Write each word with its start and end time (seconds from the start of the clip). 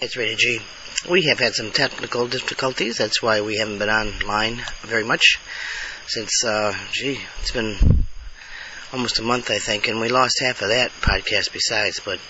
It's 0.00 0.16
rated 0.16 0.38
G. 0.38 0.60
We 1.10 1.22
have 1.22 1.40
had 1.40 1.54
some 1.54 1.72
technical 1.72 2.28
difficulties. 2.28 2.98
That's 2.98 3.20
why 3.20 3.40
we 3.40 3.56
haven't 3.56 3.80
been 3.80 3.90
online 3.90 4.62
very 4.82 5.02
much 5.02 5.40
since, 6.06 6.44
uh, 6.44 6.72
gee, 6.92 7.18
it's 7.40 7.50
been 7.50 8.04
almost 8.92 9.18
a 9.18 9.22
month, 9.22 9.50
I 9.50 9.58
think, 9.58 9.88
and 9.88 9.98
we 9.98 10.08
lost 10.08 10.38
half 10.40 10.62
of 10.62 10.68
that 10.68 10.92
podcast 11.00 11.52
besides. 11.52 11.98
But 11.98 12.20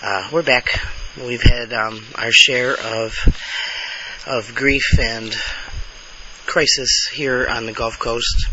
uh, 0.00 0.30
we're 0.32 0.42
back. 0.42 0.70
We've 1.18 1.42
had 1.42 1.74
um, 1.74 2.02
our 2.14 2.32
share 2.32 2.72
of 2.72 3.14
of 4.26 4.54
grief 4.54 4.98
and 4.98 5.36
crisis 6.46 7.10
here 7.12 7.46
on 7.46 7.66
the 7.66 7.74
Gulf 7.74 7.98
Coast. 7.98 8.48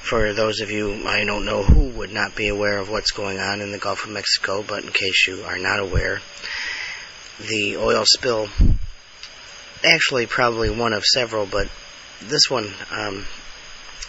For 0.00 0.32
those 0.32 0.60
of 0.60 0.70
you 0.70 1.08
I 1.08 1.24
don't 1.24 1.44
know 1.44 1.64
who 1.64 1.88
would 1.98 2.12
not 2.12 2.36
be 2.36 2.46
aware 2.46 2.78
of 2.78 2.88
what's 2.88 3.10
going 3.10 3.40
on 3.40 3.60
in 3.62 3.72
the 3.72 3.78
Gulf 3.78 4.04
of 4.04 4.10
Mexico, 4.12 4.62
but 4.62 4.84
in 4.84 4.92
case 4.92 5.26
you 5.26 5.42
are 5.42 5.58
not 5.58 5.80
aware, 5.80 6.20
the 7.40 7.76
oil 7.76 8.04
spill, 8.04 8.48
actually 9.84 10.26
probably 10.26 10.70
one 10.70 10.92
of 10.92 11.04
several, 11.04 11.46
but 11.46 11.68
this 12.22 12.50
one 12.50 12.72
um, 12.90 13.24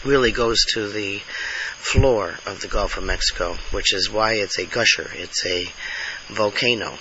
really 0.03 0.31
goes 0.31 0.58
to 0.73 0.88
the 0.88 1.20
floor 1.77 2.36
of 2.45 2.62
the 2.62 2.67
Gulf 2.67 2.98
of 2.98 3.03
Mexico, 3.03 3.55
which 3.72 3.94
is 3.94 4.09
why 4.09 4.34
it's 4.34 4.58
a 4.58 4.66
gusher. 4.66 5.09
It's 5.13 5.45
a 5.45 5.67
volcano. 6.27 6.98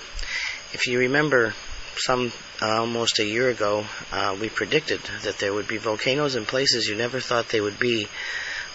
If 0.73 0.87
you 0.87 0.99
remember, 0.99 1.55
some 1.97 2.33
uh, 2.61 2.81
almost 2.81 3.19
a 3.19 3.25
year 3.25 3.49
ago, 3.49 3.85
uh, 4.13 4.37
we 4.41 4.49
predicted 4.49 5.01
that 5.23 5.39
there 5.39 5.53
would 5.53 5.67
be 5.67 5.79
volcanoes 5.79 6.37
in 6.37 6.45
places 6.45 6.87
you 6.87 6.95
never 6.95 7.21
thought 7.21 7.49
they 7.49 7.61
would 7.61 7.79
be. 7.79 8.09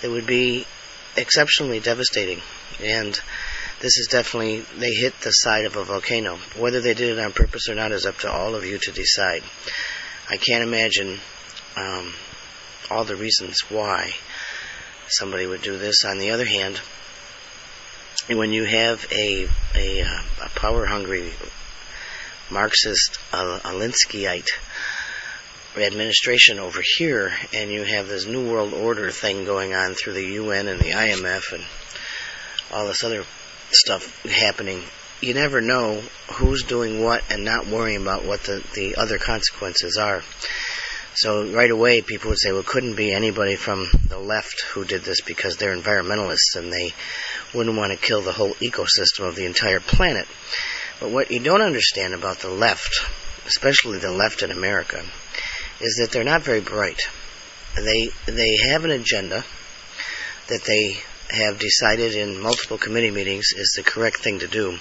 They 0.01 0.09
would 0.09 0.27
be 0.27 0.65
exceptionally 1.15 1.79
devastating, 1.79 2.41
and 2.81 3.17
this 3.83 3.97
is 3.97 4.07
definitely, 4.09 4.61
they 4.77 4.93
hit 4.93 5.13
the 5.19 5.31
side 5.31 5.65
of 5.65 5.75
a 5.75 5.83
volcano. 5.83 6.37
Whether 6.57 6.79
they 6.79 6.93
did 6.93 7.17
it 7.17 7.19
on 7.19 7.33
purpose 7.33 7.67
or 7.67 7.75
not 7.75 7.91
is 7.91 8.05
up 8.05 8.17
to 8.19 8.31
all 8.31 8.55
of 8.55 8.63
you 8.63 8.77
to 8.77 8.91
decide. 8.93 9.43
I 10.29 10.37
can't 10.37 10.63
imagine 10.63 11.19
um, 11.75 12.13
all 12.89 13.03
the 13.03 13.17
reasons 13.17 13.59
why 13.69 14.13
somebody 15.09 15.45
would 15.45 15.63
do 15.63 15.77
this. 15.77 16.05
On 16.05 16.17
the 16.17 16.31
other 16.31 16.45
hand, 16.45 16.79
when 18.29 18.53
you 18.53 18.63
have 18.63 19.05
a, 19.11 19.49
a, 19.75 20.01
uh, 20.01 20.21
a 20.45 20.49
power 20.55 20.85
hungry 20.85 21.33
Marxist 22.49 23.17
uh, 23.33 23.59
Alinskyite 23.65 24.47
administration 25.75 26.57
over 26.57 26.81
here, 26.95 27.33
and 27.53 27.69
you 27.69 27.83
have 27.83 28.07
this 28.07 28.25
New 28.25 28.49
World 28.49 28.73
Order 28.73 29.11
thing 29.11 29.43
going 29.43 29.73
on 29.73 29.93
through 29.93 30.13
the 30.13 30.25
UN 30.35 30.69
and 30.69 30.79
the 30.79 30.91
IMF 30.91 31.51
and 31.51 31.65
all 32.71 32.87
this 32.87 33.03
other 33.03 33.25
stuff 33.73 34.23
happening, 34.25 34.81
you 35.21 35.33
never 35.33 35.61
know 35.61 36.01
who's 36.33 36.63
doing 36.63 37.01
what 37.01 37.23
and 37.29 37.45
not 37.45 37.67
worrying 37.67 38.01
about 38.01 38.25
what 38.25 38.43
the, 38.43 38.63
the 38.75 38.95
other 38.95 39.17
consequences 39.17 39.97
are. 39.97 40.21
So 41.15 41.51
right 41.51 41.69
away, 41.69 42.01
people 42.01 42.29
would 42.29 42.39
say, 42.39 42.51
well, 42.51 42.63
couldn't 42.63 42.95
be 42.95 43.11
anybody 43.11 43.55
from 43.55 43.87
the 44.07 44.17
left 44.17 44.61
who 44.71 44.83
did 44.83 45.03
this 45.03 45.21
because 45.21 45.57
they're 45.57 45.75
environmentalists 45.75 46.55
and 46.55 46.73
they 46.73 46.91
wouldn't 47.53 47.77
want 47.77 47.91
to 47.91 47.97
kill 47.97 48.21
the 48.21 48.31
whole 48.31 48.53
ecosystem 48.55 49.27
of 49.27 49.35
the 49.35 49.45
entire 49.45 49.79
planet. 49.79 50.27
But 50.99 51.11
what 51.11 51.31
you 51.31 51.39
don't 51.39 51.61
understand 51.61 52.13
about 52.13 52.39
the 52.39 52.49
left, 52.49 53.05
especially 53.45 53.99
the 53.99 54.11
left 54.11 54.41
in 54.41 54.51
America, 54.51 55.03
is 55.79 55.97
that 55.97 56.11
they're 56.11 56.23
not 56.23 56.41
very 56.41 56.61
bright. 56.61 57.01
They 57.75 58.09
they 58.25 58.57
have 58.69 58.85
an 58.85 58.91
agenda 58.91 59.43
that 60.47 60.63
they 60.63 60.97
have 61.29 61.59
decided 61.59 62.15
in 62.15 62.41
multiple 62.41 62.77
committee 62.77 63.11
meetings 63.11 63.47
is 63.55 63.73
the 63.75 63.83
correct 63.83 64.19
thing 64.19 64.39
to 64.39 64.47
do 64.47 64.77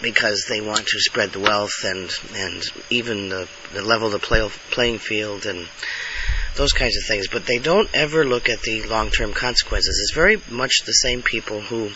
because 0.00 0.46
they 0.48 0.60
want 0.60 0.86
to 0.86 0.98
spread 0.98 1.30
the 1.32 1.40
wealth 1.40 1.84
and 1.84 2.10
and 2.34 2.62
even 2.90 3.28
the, 3.28 3.48
the 3.72 3.82
level 3.82 4.10
the 4.10 4.18
play, 4.18 4.48
playing 4.70 4.98
field 4.98 5.46
and 5.46 5.68
those 6.56 6.72
kinds 6.72 6.96
of 6.96 7.04
things. 7.04 7.28
But 7.28 7.46
they 7.46 7.58
don't 7.58 7.88
ever 7.94 8.24
look 8.24 8.48
at 8.48 8.62
the 8.62 8.82
long 8.82 9.10
term 9.10 9.32
consequences. 9.32 9.98
It's 10.02 10.14
very 10.14 10.40
much 10.50 10.82
the 10.84 10.92
same 10.92 11.22
people 11.22 11.60
who, 11.60 11.90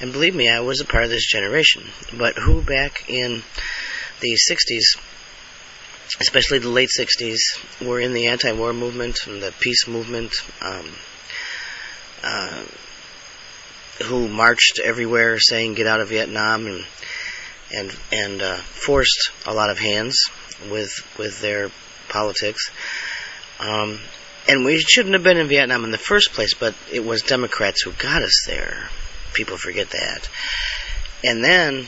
and 0.00 0.12
believe 0.12 0.34
me, 0.34 0.48
I 0.48 0.60
was 0.60 0.80
a 0.80 0.84
part 0.84 1.04
of 1.04 1.10
this 1.10 1.26
generation, 1.26 1.84
but 2.16 2.36
who 2.36 2.62
back 2.62 3.08
in 3.08 3.42
the 4.20 4.38
60s, 4.50 5.00
especially 6.20 6.58
the 6.58 6.68
late 6.68 6.90
60s, 6.98 7.86
were 7.86 8.00
in 8.00 8.12
the 8.12 8.26
anti 8.26 8.52
war 8.52 8.72
movement 8.72 9.26
and 9.26 9.42
the 9.42 9.52
peace 9.60 9.86
movement. 9.86 10.32
Um, 10.60 10.90
uh, 12.22 12.64
who 14.04 14.28
marched 14.28 14.80
everywhere 14.82 15.38
saying 15.38 15.74
get 15.74 15.86
out 15.86 16.00
of 16.00 16.08
Vietnam 16.08 16.66
and 16.66 16.84
and 17.74 17.96
and 18.12 18.42
uh, 18.42 18.56
forced 18.56 19.30
a 19.46 19.52
lot 19.52 19.70
of 19.70 19.78
hands 19.78 20.18
with 20.70 20.92
with 21.18 21.40
their 21.40 21.70
politics. 22.08 22.70
Um, 23.60 23.98
and 24.48 24.64
we 24.64 24.78
shouldn't 24.78 25.14
have 25.14 25.22
been 25.22 25.36
in 25.36 25.48
Vietnam 25.48 25.84
in 25.84 25.90
the 25.90 25.98
first 25.98 26.32
place, 26.32 26.54
but 26.54 26.74
it 26.90 27.04
was 27.04 27.22
Democrats 27.22 27.82
who 27.82 27.92
got 27.92 28.22
us 28.22 28.44
there. 28.46 28.88
People 29.34 29.58
forget 29.58 29.90
that. 29.90 30.28
And 31.22 31.44
then 31.44 31.86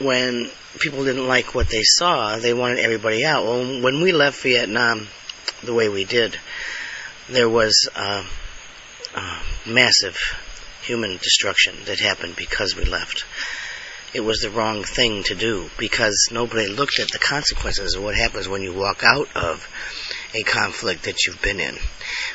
when 0.00 0.50
people 0.80 1.04
didn't 1.04 1.28
like 1.28 1.54
what 1.54 1.68
they 1.68 1.82
saw, 1.84 2.38
they 2.38 2.54
wanted 2.54 2.78
everybody 2.78 3.24
out. 3.24 3.44
Well, 3.44 3.82
when 3.82 4.00
we 4.00 4.12
left 4.12 4.42
Vietnam 4.42 5.06
the 5.62 5.74
way 5.74 5.88
we 5.88 6.04
did, 6.04 6.36
there 7.28 7.48
was 7.48 7.88
uh, 7.94 8.24
uh, 9.14 9.42
massive 9.66 10.16
human 10.82 11.16
destruction 11.18 11.76
that 11.86 12.00
happened 12.00 12.36
because 12.36 12.74
we 12.76 12.84
left. 12.84 13.24
It 14.14 14.20
was 14.20 14.40
the 14.40 14.50
wrong 14.50 14.84
thing 14.84 15.22
to 15.24 15.34
do 15.34 15.70
because 15.78 16.28
nobody 16.30 16.68
looked 16.68 16.98
at 16.98 17.10
the 17.10 17.18
consequences 17.18 17.94
of 17.94 18.02
what 18.02 18.14
happens 18.14 18.48
when 18.48 18.62
you 18.62 18.72
walk 18.74 19.02
out 19.04 19.28
of 19.34 19.66
a 20.34 20.42
conflict 20.42 21.04
that 21.04 21.24
you've 21.24 21.40
been 21.40 21.60
in, 21.60 21.76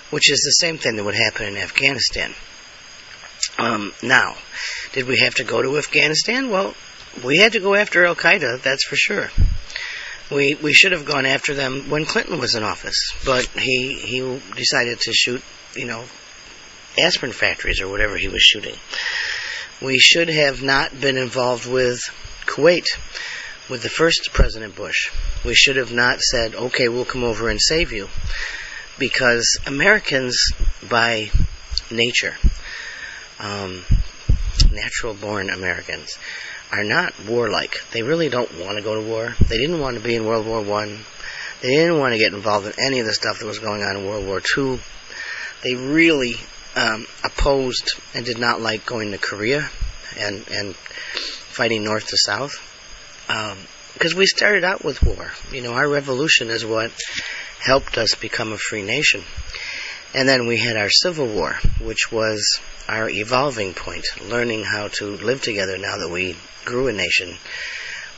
which 0.10 0.32
is 0.32 0.42
the 0.42 0.66
same 0.66 0.78
thing 0.78 0.96
that 0.96 1.04
would 1.04 1.16
happen 1.16 1.48
in 1.48 1.58
Afghanistan. 1.58 2.34
Um, 3.60 3.94
now, 4.02 4.36
did 4.94 5.08
we 5.08 5.20
have 5.20 5.36
to 5.36 5.44
go 5.44 5.62
to 5.62 5.78
Afghanistan? 5.78 6.50
Well, 6.50 6.74
we 7.24 7.38
had 7.38 7.54
to 7.54 7.60
go 7.60 7.76
after 7.76 8.06
Al 8.06 8.16
Qaeda, 8.16 8.62
that's 8.62 8.86
for 8.86 8.96
sure. 8.96 9.32
We 10.32 10.56
we 10.56 10.74
should 10.74 10.92
have 10.92 11.06
gone 11.06 11.26
after 11.26 11.54
them 11.54 11.90
when 11.90 12.06
Clinton 12.06 12.40
was 12.40 12.56
in 12.56 12.64
office, 12.64 13.14
but 13.24 13.46
he 13.46 13.94
he 13.94 14.42
decided 14.56 15.00
to 15.02 15.14
shoot, 15.14 15.42
you 15.74 15.86
know, 15.86 16.04
aspirin 16.98 17.32
factories 17.32 17.82
or 17.82 17.88
whatever 17.88 18.18
he 18.18 18.28
was 18.28 18.42
shooting. 18.42 18.76
We 19.82 20.00
should 20.00 20.30
have 20.30 20.64
not 20.64 21.00
been 21.00 21.18
involved 21.18 21.68
with 21.68 22.00
Kuwait 22.46 22.86
with 23.70 23.84
the 23.84 23.90
first 23.90 24.30
President 24.34 24.76
Bush. 24.76 25.12
We 25.46 25.54
should 25.54 25.76
have 25.76 25.94
not 25.94 26.20
said, 26.20 26.56
okay, 26.56 26.88
we'll 26.88 27.06
come 27.06 27.24
over 27.24 27.50
and 27.50 27.62
save 27.62 27.92
you. 27.92 28.08
Because 28.98 29.60
Americans, 29.68 30.52
by 30.90 31.30
nature, 31.92 32.36
um, 33.40 33.84
natural 34.72 35.14
born 35.14 35.50
Americans, 35.50 36.18
are 36.72 36.84
not 36.84 37.14
warlike. 37.28 37.78
They 37.92 38.02
really 38.02 38.30
don't 38.30 38.52
want 38.60 38.78
to 38.78 38.84
go 38.84 39.00
to 39.00 39.08
war. 39.08 39.36
They 39.48 39.58
didn't 39.58 39.80
want 39.80 39.98
to 39.98 40.04
be 40.04 40.16
in 40.16 40.26
World 40.26 40.48
War 40.48 40.62
One. 40.62 41.00
They 41.62 41.70
didn't 41.70 42.00
want 42.00 42.14
to 42.14 42.20
get 42.20 42.34
involved 42.34 42.68
in 42.68 42.74
any 42.84 43.00
of 43.00 43.06
the 43.06 43.14
stuff 43.14 43.40
that 43.40 43.46
was 43.46 43.60
going 43.60 43.84
on 43.84 43.98
in 43.98 44.06
World 44.06 44.26
War 44.26 44.42
Two. 44.42 44.80
They 45.64 45.76
really 45.76 46.36
um, 46.78 47.08
opposed 47.24 48.00
and 48.14 48.26
did 48.26 48.38
not 48.38 48.62
like 48.62 48.86
going 48.86 49.12
to 49.12 49.18
Korea 49.18 49.70
and 50.18 50.48
and 50.50 50.76
fighting 50.76 51.84
north 51.84 52.08
to 52.08 52.18
south 52.18 52.64
because 53.94 54.14
um, 54.14 54.18
we 54.18 54.28
started 54.28 54.64
out 54.64 54.84
with 54.84 55.02
war. 55.02 55.32
You 55.52 55.62
know, 55.62 55.74
our 55.74 55.90
revolution 55.90 56.50
is 56.50 56.64
what 56.64 56.92
helped 57.60 57.98
us 57.98 58.14
become 58.16 58.54
a 58.54 58.58
free 58.58 58.84
nation, 58.84 59.24
and 60.14 60.30
then 60.30 60.46
we 60.46 60.58
had 60.58 60.78
our 60.78 60.90
civil 60.90 61.28
war, 61.28 61.58
which 61.82 62.12
was 62.12 62.60
our 62.88 63.10
evolving 63.10 63.74
point, 63.74 64.06
learning 64.22 64.64
how 64.64 64.88
to 65.00 65.06
live 65.18 65.42
together 65.42 65.78
now 65.78 65.98
that 65.98 66.10
we 66.10 66.38
grew 66.64 66.88
a 66.88 66.94
nation 66.94 67.36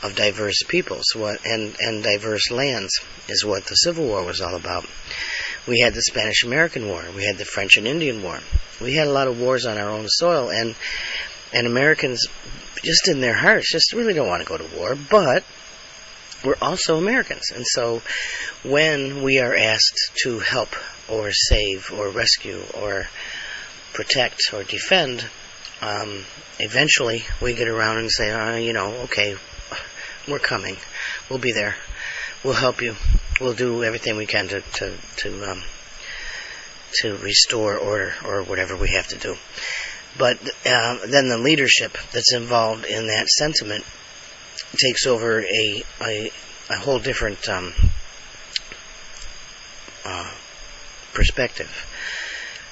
of 0.02 0.16
diverse 0.16 0.62
peoples 0.66 1.04
what, 1.14 1.44
and, 1.44 1.76
and 1.80 2.02
diverse 2.02 2.50
lands 2.50 2.90
is 3.28 3.44
what 3.44 3.66
the 3.66 3.74
Civil 3.74 4.06
War 4.06 4.24
was 4.24 4.40
all 4.40 4.54
about. 4.54 4.86
We 5.66 5.80
had 5.80 5.94
the 5.94 6.02
Spanish 6.02 6.44
American 6.44 6.88
War. 6.88 7.04
We 7.14 7.24
had 7.24 7.36
the 7.36 7.44
French 7.44 7.76
and 7.76 7.86
Indian 7.86 8.22
War. 8.22 8.38
We 8.80 8.94
had 8.94 9.08
a 9.08 9.12
lot 9.12 9.28
of 9.28 9.38
wars 9.38 9.66
on 9.66 9.78
our 9.78 9.90
own 9.90 10.06
soil, 10.08 10.50
and 10.50 10.74
and 11.52 11.66
Americans, 11.66 12.26
just 12.82 13.08
in 13.08 13.20
their 13.20 13.34
hearts, 13.34 13.70
just 13.70 13.92
really 13.92 14.14
don't 14.14 14.28
want 14.28 14.42
to 14.42 14.48
go 14.48 14.56
to 14.56 14.76
war. 14.76 14.94
But 14.94 15.44
we're 16.44 16.56
also 16.62 16.96
Americans, 16.96 17.50
and 17.54 17.64
so 17.66 18.02
when 18.62 19.22
we 19.22 19.38
are 19.38 19.54
asked 19.54 20.12
to 20.22 20.38
help 20.38 20.74
or 21.08 21.32
save 21.32 21.92
or 21.92 22.08
rescue 22.08 22.62
or 22.74 23.06
protect 23.92 24.40
or 24.54 24.64
defend, 24.64 25.24
um, 25.82 26.24
eventually 26.58 27.24
we 27.42 27.52
get 27.54 27.68
around 27.68 27.98
and 27.98 28.10
say, 28.10 28.32
oh, 28.32 28.56
you 28.56 28.72
know, 28.72 28.92
okay, 29.04 29.36
we're 30.28 30.38
coming. 30.38 30.76
We'll 31.28 31.38
be 31.38 31.52
there. 31.52 31.74
We'll 32.42 32.54
help 32.54 32.80
you 32.80 32.96
we'll 33.40 33.54
do 33.54 33.82
everything 33.82 34.16
we 34.16 34.26
can 34.26 34.48
to 34.48 34.60
to 34.60 34.96
to 35.16 35.50
um, 35.50 35.62
to 36.92 37.16
restore 37.16 37.76
order 37.76 38.14
or 38.24 38.42
whatever 38.42 38.76
we 38.76 38.90
have 38.90 39.06
to 39.08 39.16
do. 39.16 39.36
But 40.18 40.38
uh, 40.66 40.98
then 41.06 41.28
the 41.28 41.38
leadership 41.38 41.96
that's 42.12 42.34
involved 42.34 42.84
in 42.84 43.06
that 43.06 43.28
sentiment 43.28 43.84
takes 44.76 45.06
over 45.06 45.40
a 45.40 45.82
a, 46.02 46.30
a 46.68 46.76
whole 46.76 46.98
different 46.98 47.48
um, 47.48 47.72
uh, 50.04 50.34
perspective 51.14 51.70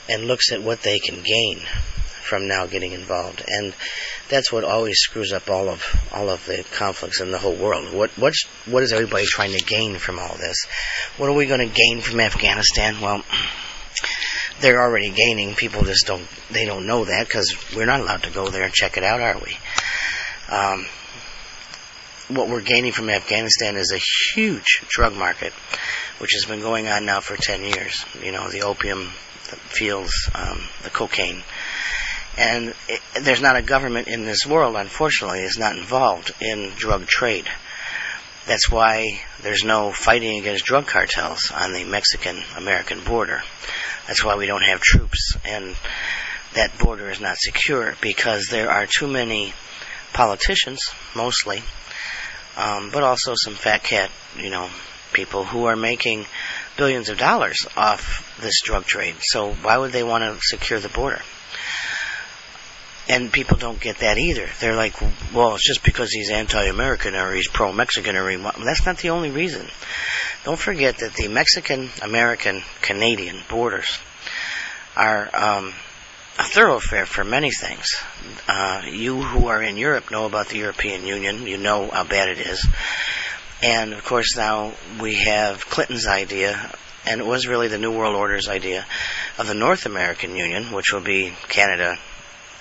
and 0.08 0.24
looks 0.24 0.52
at 0.52 0.62
what 0.62 0.82
they 0.82 0.98
can 0.98 1.22
gain 1.22 1.60
from 2.28 2.46
now 2.46 2.66
getting 2.66 2.92
involved. 2.92 3.42
And 3.46 3.74
that's 4.28 4.52
what 4.52 4.64
always 4.64 4.98
screws 4.98 5.32
up 5.32 5.48
all 5.48 5.68
of 5.68 5.82
all 6.12 6.28
of 6.28 6.44
the 6.46 6.64
conflicts 6.72 7.20
in 7.20 7.30
the 7.30 7.38
whole 7.38 7.56
world. 7.56 7.92
What 7.92 8.10
what's 8.18 8.44
what 8.66 8.82
is 8.82 8.92
everybody 8.92 9.24
trying 9.26 9.52
to 9.52 9.64
gain 9.64 9.96
from 9.96 10.18
all 10.18 10.36
this? 10.36 10.66
What 11.16 11.28
are 11.28 11.34
we 11.34 11.46
going 11.46 11.66
to 11.66 11.74
gain 11.74 12.00
from 12.00 12.20
Afghanistan? 12.20 13.00
Well, 13.00 13.24
they're 14.60 14.80
already 14.80 15.10
gaining. 15.10 15.54
People 15.54 15.82
just 15.82 16.06
don't 16.06 16.26
they 16.50 16.66
don't 16.66 16.86
know 16.86 17.04
that 17.04 17.26
because 17.26 17.56
we're 17.74 17.86
not 17.86 18.00
allowed 18.00 18.24
to 18.24 18.30
go 18.30 18.48
there 18.48 18.64
and 18.64 18.72
check 18.72 18.96
it 18.96 19.04
out, 19.04 19.20
are 19.20 19.38
we? 19.38 19.56
Um, 20.50 20.86
what 22.28 22.48
we're 22.48 22.60
gaining 22.60 22.92
from 22.92 23.08
Afghanistan 23.08 23.76
is 23.76 23.90
a 23.90 24.34
huge 24.34 24.82
drug 24.88 25.16
market, 25.16 25.52
which 26.18 26.32
has 26.34 26.44
been 26.44 26.60
going 26.60 26.86
on 26.86 27.06
now 27.06 27.20
for 27.20 27.36
10 27.36 27.62
years. 27.62 28.04
You 28.22 28.32
know, 28.32 28.50
the 28.50 28.62
opium 28.62 29.08
the 29.48 29.56
fields, 29.56 30.12
um, 30.34 30.60
the 30.82 30.90
cocaine. 30.90 31.42
And 32.38 32.72
it, 32.88 33.00
there's 33.22 33.42
not 33.42 33.56
a 33.56 33.62
government 33.62 34.06
in 34.06 34.24
this 34.24 34.46
world, 34.46 34.76
unfortunately, 34.76 35.40
is 35.40 35.58
not 35.58 35.76
involved 35.76 36.30
in 36.40 36.70
drug 36.76 37.06
trade. 37.06 37.48
That's 38.46 38.70
why 38.70 39.20
there's 39.42 39.64
no 39.64 39.90
fighting 39.90 40.38
against 40.38 40.64
drug 40.64 40.86
cartels 40.86 41.50
on 41.50 41.72
the 41.72 41.84
Mexican 41.84 42.38
American 42.56 43.02
border. 43.02 43.42
That's 44.06 44.24
why 44.24 44.36
we 44.36 44.46
don't 44.46 44.62
have 44.62 44.80
troops. 44.80 45.34
And 45.44 45.74
that 46.54 46.78
border 46.78 47.10
is 47.10 47.20
not 47.20 47.36
secure 47.38 47.96
because 48.00 48.46
there 48.46 48.70
are 48.70 48.86
too 48.86 49.08
many 49.08 49.52
politicians, 50.12 50.80
mostly, 51.16 51.62
um, 52.56 52.90
but 52.90 53.02
also 53.02 53.34
some 53.34 53.54
fat 53.54 53.82
cat, 53.82 54.10
you 54.36 54.50
know, 54.50 54.70
people 55.12 55.44
who 55.44 55.64
are 55.64 55.76
making 55.76 56.24
billions 56.76 57.08
of 57.08 57.18
dollars 57.18 57.66
off 57.76 58.38
this 58.40 58.62
drug 58.62 58.84
trade. 58.84 59.16
So 59.22 59.52
why 59.54 59.76
would 59.76 59.90
they 59.90 60.04
want 60.04 60.22
to 60.22 60.38
secure 60.40 60.78
the 60.78 60.88
border? 60.88 61.20
And 63.08 63.32
people 63.32 63.56
don't 63.56 63.80
get 63.80 63.98
that 63.98 64.18
either. 64.18 64.48
They're 64.60 64.76
like, 64.76 65.00
well, 65.32 65.54
it's 65.54 65.66
just 65.66 65.82
because 65.82 66.10
he's 66.10 66.30
anti-American 66.30 67.14
or 67.14 67.32
he's 67.32 67.48
pro-Mexican 67.48 68.16
or 68.16 68.28
he, 68.28 68.36
that's 68.36 68.84
not 68.84 68.98
the 68.98 69.08
only 69.10 69.30
reason. 69.30 69.66
Don't 70.44 70.58
forget 70.58 70.98
that 70.98 71.14
the 71.14 71.28
Mexican-American-Canadian 71.28 73.38
borders 73.48 73.98
are 74.94 75.30
um, 75.34 75.72
a 76.38 76.44
thoroughfare 76.44 77.06
for 77.06 77.24
many 77.24 77.50
things. 77.50 77.96
Uh, 78.46 78.82
you 78.86 79.22
who 79.22 79.48
are 79.48 79.62
in 79.62 79.78
Europe 79.78 80.10
know 80.10 80.26
about 80.26 80.48
the 80.48 80.58
European 80.58 81.06
Union. 81.06 81.46
You 81.46 81.56
know 81.56 81.88
how 81.88 82.04
bad 82.04 82.28
it 82.28 82.38
is. 82.38 82.68
And 83.62 83.92
of 83.92 84.04
course, 84.04 84.36
now 84.36 84.72
we 85.00 85.14
have 85.24 85.66
Clinton's 85.66 86.06
idea, 86.06 86.72
and 87.06 87.20
it 87.20 87.26
was 87.26 87.48
really 87.48 87.66
the 87.68 87.78
New 87.78 87.90
World 87.90 88.14
Order's 88.14 88.48
idea 88.48 88.86
of 89.38 89.48
the 89.48 89.54
North 89.54 89.86
American 89.86 90.36
Union, 90.36 90.70
which 90.72 90.92
will 90.92 91.00
be 91.00 91.32
Canada, 91.48 91.98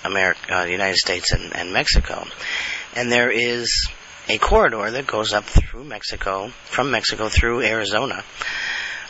America, 0.04 0.40
uh, 0.50 0.64
the 0.64 0.72
United 0.72 0.96
States, 0.96 1.32
and, 1.32 1.54
and 1.54 1.72
Mexico. 1.72 2.26
And 2.94 3.10
there 3.10 3.30
is 3.30 3.88
a 4.28 4.38
corridor 4.38 4.90
that 4.90 5.06
goes 5.06 5.32
up 5.32 5.44
through 5.44 5.84
Mexico, 5.84 6.48
from 6.64 6.90
Mexico 6.90 7.28
through 7.28 7.62
Arizona 7.62 8.22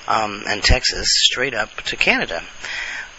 um, 0.07 0.45
and 0.47 0.63
Texas, 0.63 1.09
straight 1.11 1.55
up 1.55 1.75
to 1.83 1.97
Canada. 1.97 2.43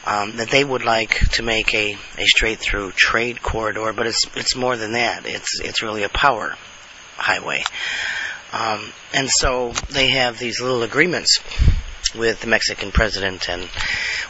Um, 0.06 0.38
that 0.38 0.50
they 0.50 0.64
would 0.64 0.86
like 0.86 1.20
to 1.32 1.44
make 1.44 1.74
a, 1.76 1.96
a 2.18 2.26
straight 2.26 2.58
through 2.58 2.94
trade 2.96 3.42
corridor, 3.42 3.92
but 3.94 4.08
it's 4.08 4.22
it's 4.36 4.56
more 4.56 4.78
than 4.78 4.94
that. 4.94 5.26
It's 5.26 5.60
it's 5.60 5.84
really 5.84 6.04
a 6.04 6.10
power 6.10 6.56
highway. 7.18 7.64
Um, 8.54 8.92
and 9.14 9.30
so 9.30 9.74
they 9.92 10.08
have 10.12 10.40
these 10.40 10.62
little 10.62 10.84
agreements 10.84 11.40
with 12.16 12.42
the 12.42 12.48
Mexican 12.48 12.92
president, 12.92 13.50
and 13.50 13.70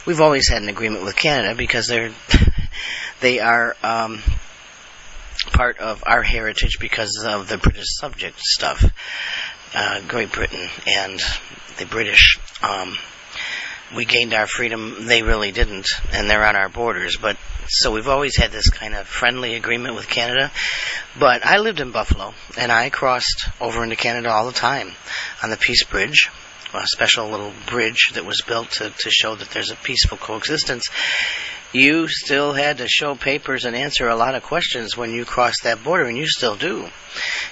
we've 0.06 0.20
always 0.20 0.48
had 0.48 0.60
an 0.60 0.68
agreement 0.68 1.04
with 1.04 1.16
Canada 1.16 1.54
because 1.54 1.86
they're 1.86 2.10
they 3.20 3.40
are 3.40 3.76
um, 3.82 4.22
part 5.52 5.78
of 5.78 6.02
our 6.06 6.22
heritage 6.22 6.78
because 6.78 7.24
of 7.26 7.48
the 7.48 7.58
British 7.58 7.96
subject 7.98 8.38
stuff, 8.40 8.84
uh, 9.74 10.00
Great 10.06 10.32
Britain 10.32 10.68
and 10.86 11.20
the 11.78 11.86
British. 11.86 12.38
Um, 12.62 12.96
we 13.94 14.04
gained 14.04 14.34
our 14.34 14.46
freedom; 14.46 15.06
they 15.06 15.22
really 15.22 15.52
didn't, 15.52 15.88
and 16.12 16.30
they're 16.30 16.46
on 16.46 16.56
our 16.56 16.68
borders. 16.68 17.16
But 17.16 17.36
so 17.66 17.92
we've 17.92 18.08
always 18.08 18.36
had 18.36 18.52
this 18.52 18.70
kind 18.70 18.94
of 18.94 19.06
friendly 19.06 19.54
agreement 19.54 19.94
with 19.94 20.08
Canada. 20.08 20.50
But 21.18 21.44
I 21.44 21.58
lived 21.58 21.80
in 21.80 21.90
Buffalo, 21.90 22.34
and 22.56 22.70
I 22.70 22.90
crossed 22.90 23.48
over 23.60 23.82
into 23.82 23.96
Canada 23.96 24.30
all 24.30 24.46
the 24.46 24.52
time 24.52 24.92
on 25.42 25.50
the 25.50 25.56
Peace 25.56 25.84
Bridge, 25.84 26.30
a 26.72 26.86
special 26.86 27.28
little 27.28 27.52
bridge 27.66 28.12
that 28.14 28.24
was 28.24 28.42
built 28.46 28.70
to, 28.72 28.90
to 28.90 29.10
show 29.10 29.34
that 29.34 29.50
there's 29.50 29.70
a 29.70 29.76
peaceful 29.76 30.18
coexistence. 30.18 30.88
You 31.72 32.08
still 32.08 32.52
had 32.52 32.78
to 32.78 32.88
show 32.88 33.14
papers 33.14 33.64
and 33.64 33.76
answer 33.76 34.08
a 34.08 34.16
lot 34.16 34.34
of 34.34 34.42
questions 34.42 34.96
when 34.96 35.12
you 35.12 35.24
crossed 35.24 35.62
that 35.62 35.84
border, 35.84 36.04
and 36.04 36.18
you 36.18 36.26
still 36.26 36.56
do. 36.56 36.88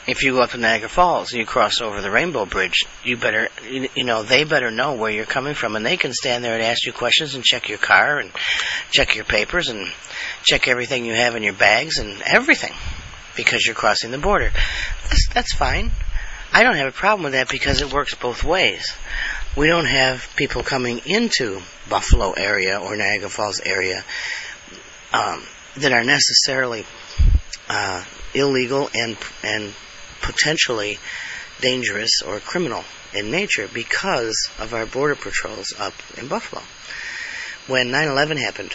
If 0.09 0.25
you 0.25 0.33
go 0.33 0.43
up 0.43 0.51
to 0.51 0.59
Niagara 0.59 0.89
Falls 0.89 1.31
and 1.31 1.39
you 1.39 1.47
cross 1.47 1.81
over 1.81 2.01
the 2.01 2.11
Rainbow 2.11 2.45
Bridge, 2.45 2.85
you 3.05 3.17
better, 3.17 3.49
you 3.71 4.05
know, 4.05 4.25
they 4.25 4.43
better 4.43 4.73
know 4.73 4.95
where 4.95 5.13
you're 5.13 5.25
coming 5.25 5.55
from, 5.55 5.77
and 5.77 5.87
they 5.87 5.97
can 5.97 6.13
stand 6.13 6.43
there 6.43 6.55
and 6.55 6.63
ask 6.63 6.85
you 6.85 6.93
questions 6.93 7.37
and 7.37 7.45
check 7.45 7.69
your 7.69 7.79
car 7.79 8.19
and 8.19 8.33
check 8.91 9.15
your 9.15 9.25
papers 9.25 9.69
and 9.69 9.87
check 10.43 10.67
everything 10.67 11.05
you 11.05 11.15
have 11.15 11.37
in 11.37 11.45
your 11.45 11.53
bags 11.53 11.99
and 11.99 12.21
everything 12.23 12.73
because 13.37 13.65
you're 13.65 13.77
crossing 13.77 14.11
the 14.11 14.19
border. 14.19 14.51
That's, 15.05 15.29
that's 15.33 15.55
fine. 15.55 15.93
I 16.53 16.65
don't 16.65 16.77
have 16.77 16.89
a 16.89 16.93
problem 16.93 17.25
with 17.25 17.35
that 17.35 17.49
because 17.49 17.83
it 17.83 17.93
works 17.93 18.15
both 18.15 18.43
ways. 18.43 18.93
We 19.59 19.67
don't 19.67 19.87
have 19.87 20.37
people 20.37 20.63
coming 20.63 21.01
into 21.05 21.61
Buffalo 21.91 22.31
area 22.31 22.79
or 22.79 22.95
Niagara 22.95 23.29
Falls 23.29 23.59
area 23.59 24.05
um, 25.13 25.43
that 25.79 25.91
are 25.91 26.05
necessarily 26.05 26.87
uh, 27.69 28.05
illegal 28.35 28.89
and 28.95 29.17
and 29.43 29.75
potentially 30.23 31.01
dangerous 31.61 32.23
or 32.25 32.39
criminal 32.39 32.85
in 33.13 33.33
nature 33.33 33.69
because 33.75 34.49
of 34.61 34.75
our 34.75 34.87
border 34.87 35.17
patrols 35.17 35.75
up 35.77 35.95
in 36.17 36.29
Buffalo. 36.29 36.63
When 37.67 37.89
9/11 37.89 38.37
happened, 38.37 38.73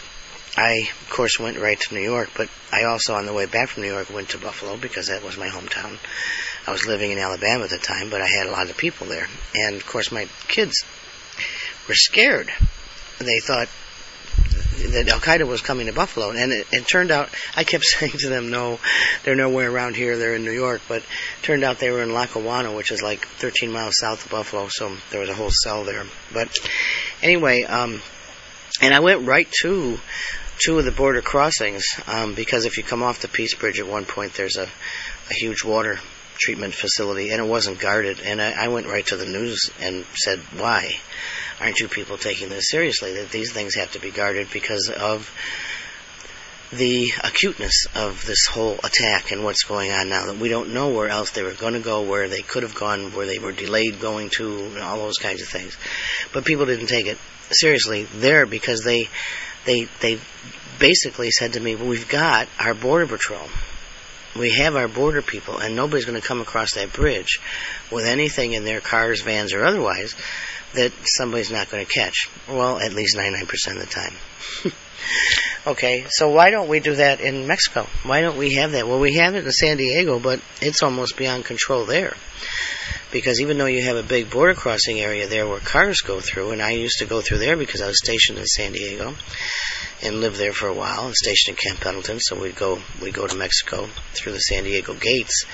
I, 0.57 0.89
of 1.01 1.09
course, 1.09 1.39
went 1.39 1.59
right 1.59 1.79
to 1.79 1.95
New 1.95 2.01
York, 2.01 2.31
but 2.35 2.49
I 2.73 2.83
also, 2.83 3.15
on 3.15 3.25
the 3.25 3.33
way 3.33 3.45
back 3.45 3.69
from 3.69 3.83
New 3.83 3.89
York, 3.89 4.09
went 4.13 4.29
to 4.29 4.37
Buffalo 4.37 4.75
because 4.75 5.07
that 5.07 5.23
was 5.23 5.37
my 5.37 5.47
hometown. 5.47 5.97
I 6.65 6.71
was 6.71 6.85
living 6.85 7.11
in 7.11 7.17
Alabama 7.17 7.65
at 7.65 7.69
the 7.69 7.77
time, 7.77 8.09
but 8.09 8.21
I 8.21 8.27
had 8.27 8.47
a 8.47 8.51
lot 8.51 8.69
of 8.69 8.77
people 8.77 9.07
there. 9.07 9.27
And, 9.53 9.75
of 9.75 9.85
course, 9.85 10.11
my 10.11 10.27
kids 10.47 10.83
were 11.87 11.95
scared. 11.95 12.51
They 13.19 13.39
thought 13.39 13.67
that 14.91 15.07
Al 15.09 15.19
Qaeda 15.19 15.47
was 15.47 15.61
coming 15.61 15.87
to 15.87 15.93
Buffalo, 15.93 16.31
and 16.31 16.51
it, 16.51 16.67
it 16.71 16.87
turned 16.87 17.11
out 17.11 17.29
I 17.55 17.63
kept 17.63 17.83
saying 17.99 18.13
to 18.19 18.29
them, 18.29 18.49
"No, 18.49 18.79
they're 19.23 19.35
nowhere 19.35 19.71
around 19.71 19.95
here. 19.95 20.17
They're 20.17 20.35
in 20.35 20.43
New 20.43 20.51
York." 20.51 20.81
But 20.87 21.03
turned 21.41 21.63
out 21.63 21.79
they 21.79 21.91
were 21.91 22.01
in 22.01 22.13
Lackawanna, 22.13 22.73
which 22.73 22.91
is 22.91 23.01
like 23.01 23.27
13 23.27 23.71
miles 23.71 23.97
south 23.97 24.25
of 24.25 24.31
Buffalo. 24.31 24.67
So 24.69 24.95
there 25.11 25.21
was 25.21 25.29
a 25.29 25.35
whole 25.35 25.51
cell 25.51 25.83
there. 25.83 26.05
But 26.33 26.57
anyway, 27.21 27.63
um, 27.63 28.01
and 28.81 28.93
I 28.93 28.99
went 28.99 29.27
right 29.27 29.49
to 29.61 29.99
two 30.63 30.79
of 30.79 30.85
the 30.85 30.91
border 30.91 31.21
crossings 31.21 31.85
um, 32.07 32.35
because 32.35 32.65
if 32.65 32.77
you 32.77 32.83
come 32.83 33.03
off 33.03 33.21
the 33.21 33.27
Peace 33.27 33.55
Bridge 33.55 33.79
at 33.79 33.87
one 33.87 34.05
point, 34.05 34.33
there's 34.33 34.57
a, 34.57 34.63
a 35.29 35.33
huge 35.33 35.63
water 35.63 35.99
treatment 36.35 36.73
facility, 36.73 37.31
and 37.31 37.41
it 37.41 37.47
wasn't 37.47 37.79
guarded. 37.79 38.19
And 38.21 38.41
I, 38.41 38.65
I 38.65 38.67
went 38.69 38.87
right 38.87 39.05
to 39.07 39.17
the 39.17 39.25
news 39.25 39.69
and 39.79 40.05
said, 40.15 40.39
"Why 40.57 40.95
aren't 41.59 41.79
you 41.79 41.87
people 41.87 42.17
taking 42.17 42.49
this 42.49 42.65
seriously? 42.69 43.13
That 43.15 43.29
these 43.29 43.51
things 43.51 43.75
have 43.75 43.91
to 43.93 43.99
be 43.99 44.11
guarded 44.11 44.49
because 44.51 44.89
of." 44.89 45.31
the 46.71 47.11
acuteness 47.23 47.85
of 47.93 48.25
this 48.25 48.47
whole 48.49 48.79
attack 48.83 49.31
and 49.31 49.43
what's 49.43 49.63
going 49.63 49.91
on 49.91 50.09
now. 50.09 50.25
That 50.25 50.37
we 50.37 50.49
don't 50.49 50.73
know 50.73 50.89
where 50.89 51.07
else 51.07 51.31
they 51.31 51.43
were 51.43 51.53
going 51.53 51.73
to 51.73 51.79
go, 51.79 52.01
where 52.01 52.27
they 52.27 52.41
could 52.41 52.63
have 52.63 52.73
gone, 52.73 53.11
where 53.11 53.27
they 53.27 53.37
were 53.37 53.51
delayed 53.51 53.99
going 53.99 54.29
to, 54.37 54.65
and 54.65 54.79
all 54.79 54.97
those 54.97 55.19
kinds 55.19 55.41
of 55.41 55.47
things. 55.47 55.77
But 56.33 56.45
people 56.45 56.65
didn't 56.65 56.87
take 56.87 57.05
it 57.05 57.17
seriously 57.51 58.07
there 58.15 58.45
because 58.45 58.81
they 58.81 59.09
they 59.65 59.87
they 60.01 60.19
basically 60.79 61.31
said 61.31 61.53
to 61.53 61.59
me, 61.59 61.75
well, 61.75 61.87
"We've 61.87 62.09
got 62.09 62.47
our 62.59 62.73
border 62.73 63.07
patrol." 63.07 63.47
We 64.35 64.51
have 64.51 64.75
our 64.75 64.87
border 64.87 65.21
people, 65.21 65.57
and 65.57 65.75
nobody's 65.75 66.05
going 66.05 66.19
to 66.19 66.27
come 66.27 66.41
across 66.41 66.73
that 66.73 66.93
bridge 66.93 67.39
with 67.91 68.05
anything 68.05 68.53
in 68.53 68.63
their 68.63 68.81
cars, 68.81 69.21
vans, 69.21 69.53
or 69.53 69.63
otherwise 69.63 70.15
that 70.73 70.91
somebody's 71.05 71.51
not 71.51 71.69
going 71.69 71.85
to 71.85 71.91
catch. 71.91 72.29
Well, 72.47 72.79
at 72.79 72.93
least 72.93 73.15
99% 73.15 73.43
of 73.43 73.79
the 73.79 73.85
time. 73.85 74.73
okay, 75.67 76.05
so 76.09 76.29
why 76.29 76.49
don't 76.49 76.67
we 76.67 76.79
do 76.79 76.95
that 76.95 77.21
in 77.21 77.47
Mexico? 77.47 77.87
Why 78.03 78.21
don't 78.21 78.37
we 78.37 78.55
have 78.55 78.71
that? 78.71 78.87
Well, 78.87 78.99
we 78.99 79.15
have 79.15 79.35
it 79.35 79.45
in 79.45 79.51
San 79.51 79.77
Diego, 79.77 80.19
but 80.19 80.41
it's 80.61 80.81
almost 80.81 81.17
beyond 81.17 81.45
control 81.45 81.85
there. 81.85 82.13
Because 83.11 83.41
even 83.41 83.59
though 83.59 83.67
you 83.67 83.83
have 83.83 83.97
a 83.97 84.03
big 84.03 84.31
border 84.31 84.55
crossing 84.55 84.99
area 84.99 85.27
there 85.27 85.47
where 85.47 85.59
cars 85.59 86.01
go 86.01 86.19
through, 86.19 86.51
and 86.51 86.61
I 86.61 86.71
used 86.71 86.97
to 86.99 87.05
go 87.05 87.21
through 87.21 87.37
there 87.37 87.55
because 87.55 87.81
I 87.81 87.87
was 87.87 87.99
stationed 88.03 88.39
in 88.39 88.47
San 88.47 88.71
Diego, 88.71 89.13
and 90.03 90.19
lived 90.19 90.37
there 90.37 90.53
for 90.53 90.67
a 90.67 90.73
while 90.73 91.05
and 91.05 91.15
stationed 91.15 91.57
in 91.57 91.61
Camp 91.69 91.79
Pendleton. 91.79 92.19
So 92.19 92.39
we'd 92.39 92.55
go 92.55 92.79
we'd 93.01 93.13
go 93.13 93.27
to 93.27 93.35
Mexico 93.35 93.87
through 94.13 94.33
the 94.33 94.39
San 94.39 94.63
Diego 94.63 94.93
gates. 94.93 95.45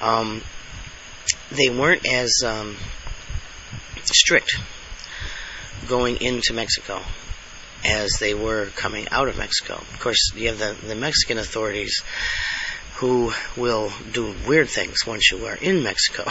um, 0.00 0.42
they 1.50 1.70
weren't 1.70 2.06
as 2.06 2.42
um, 2.44 2.76
strict 4.04 4.56
going 5.88 6.16
into 6.20 6.52
Mexico 6.52 7.00
as 7.84 8.10
they 8.18 8.34
were 8.34 8.66
coming 8.76 9.08
out 9.10 9.28
of 9.28 9.36
Mexico. 9.36 9.74
Of 9.74 10.00
course, 10.00 10.32
you 10.34 10.48
have 10.48 10.58
the, 10.58 10.76
the 10.86 10.94
Mexican 10.94 11.38
authorities 11.38 12.02
who 12.96 13.30
will 13.56 13.92
do 14.12 14.34
weird 14.46 14.68
things 14.70 15.06
once 15.06 15.30
you 15.30 15.44
are 15.46 15.54
in 15.54 15.82
Mexico. 15.82 16.24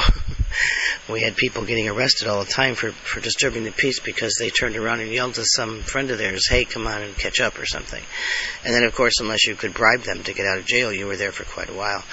we 1.09 1.21
had 1.21 1.35
people 1.35 1.63
getting 1.63 1.87
arrested 1.87 2.27
all 2.27 2.43
the 2.43 2.51
time 2.51 2.73
for, 2.73 2.91
for 2.91 3.19
disturbing 3.19 3.63
the 3.63 3.71
peace 3.71 3.99
because 3.99 4.35
they 4.39 4.49
turned 4.49 4.75
around 4.75 4.99
and 4.99 5.11
yelled 5.11 5.35
to 5.35 5.43
some 5.45 5.81
friend 5.81 6.09
of 6.09 6.17
theirs, 6.17 6.47
hey, 6.49 6.65
come 6.65 6.87
on 6.87 7.03
and 7.03 7.15
catch 7.15 7.39
up 7.39 7.59
or 7.59 7.67
something. 7.67 8.01
And 8.63 8.73
then, 8.73 8.83
of 8.83 8.95
course, 8.95 9.19
unless 9.19 9.45
you 9.45 9.55
could 9.55 9.75
bribe 9.75 10.01
them 10.01 10.23
to 10.23 10.33
get 10.33 10.47
out 10.47 10.57
of 10.57 10.65
jail, 10.65 10.91
you 10.91 11.05
were 11.05 11.17
there 11.17 11.31
for 11.31 11.43
quite 11.43 11.69
a 11.69 11.73
while. 11.73 12.03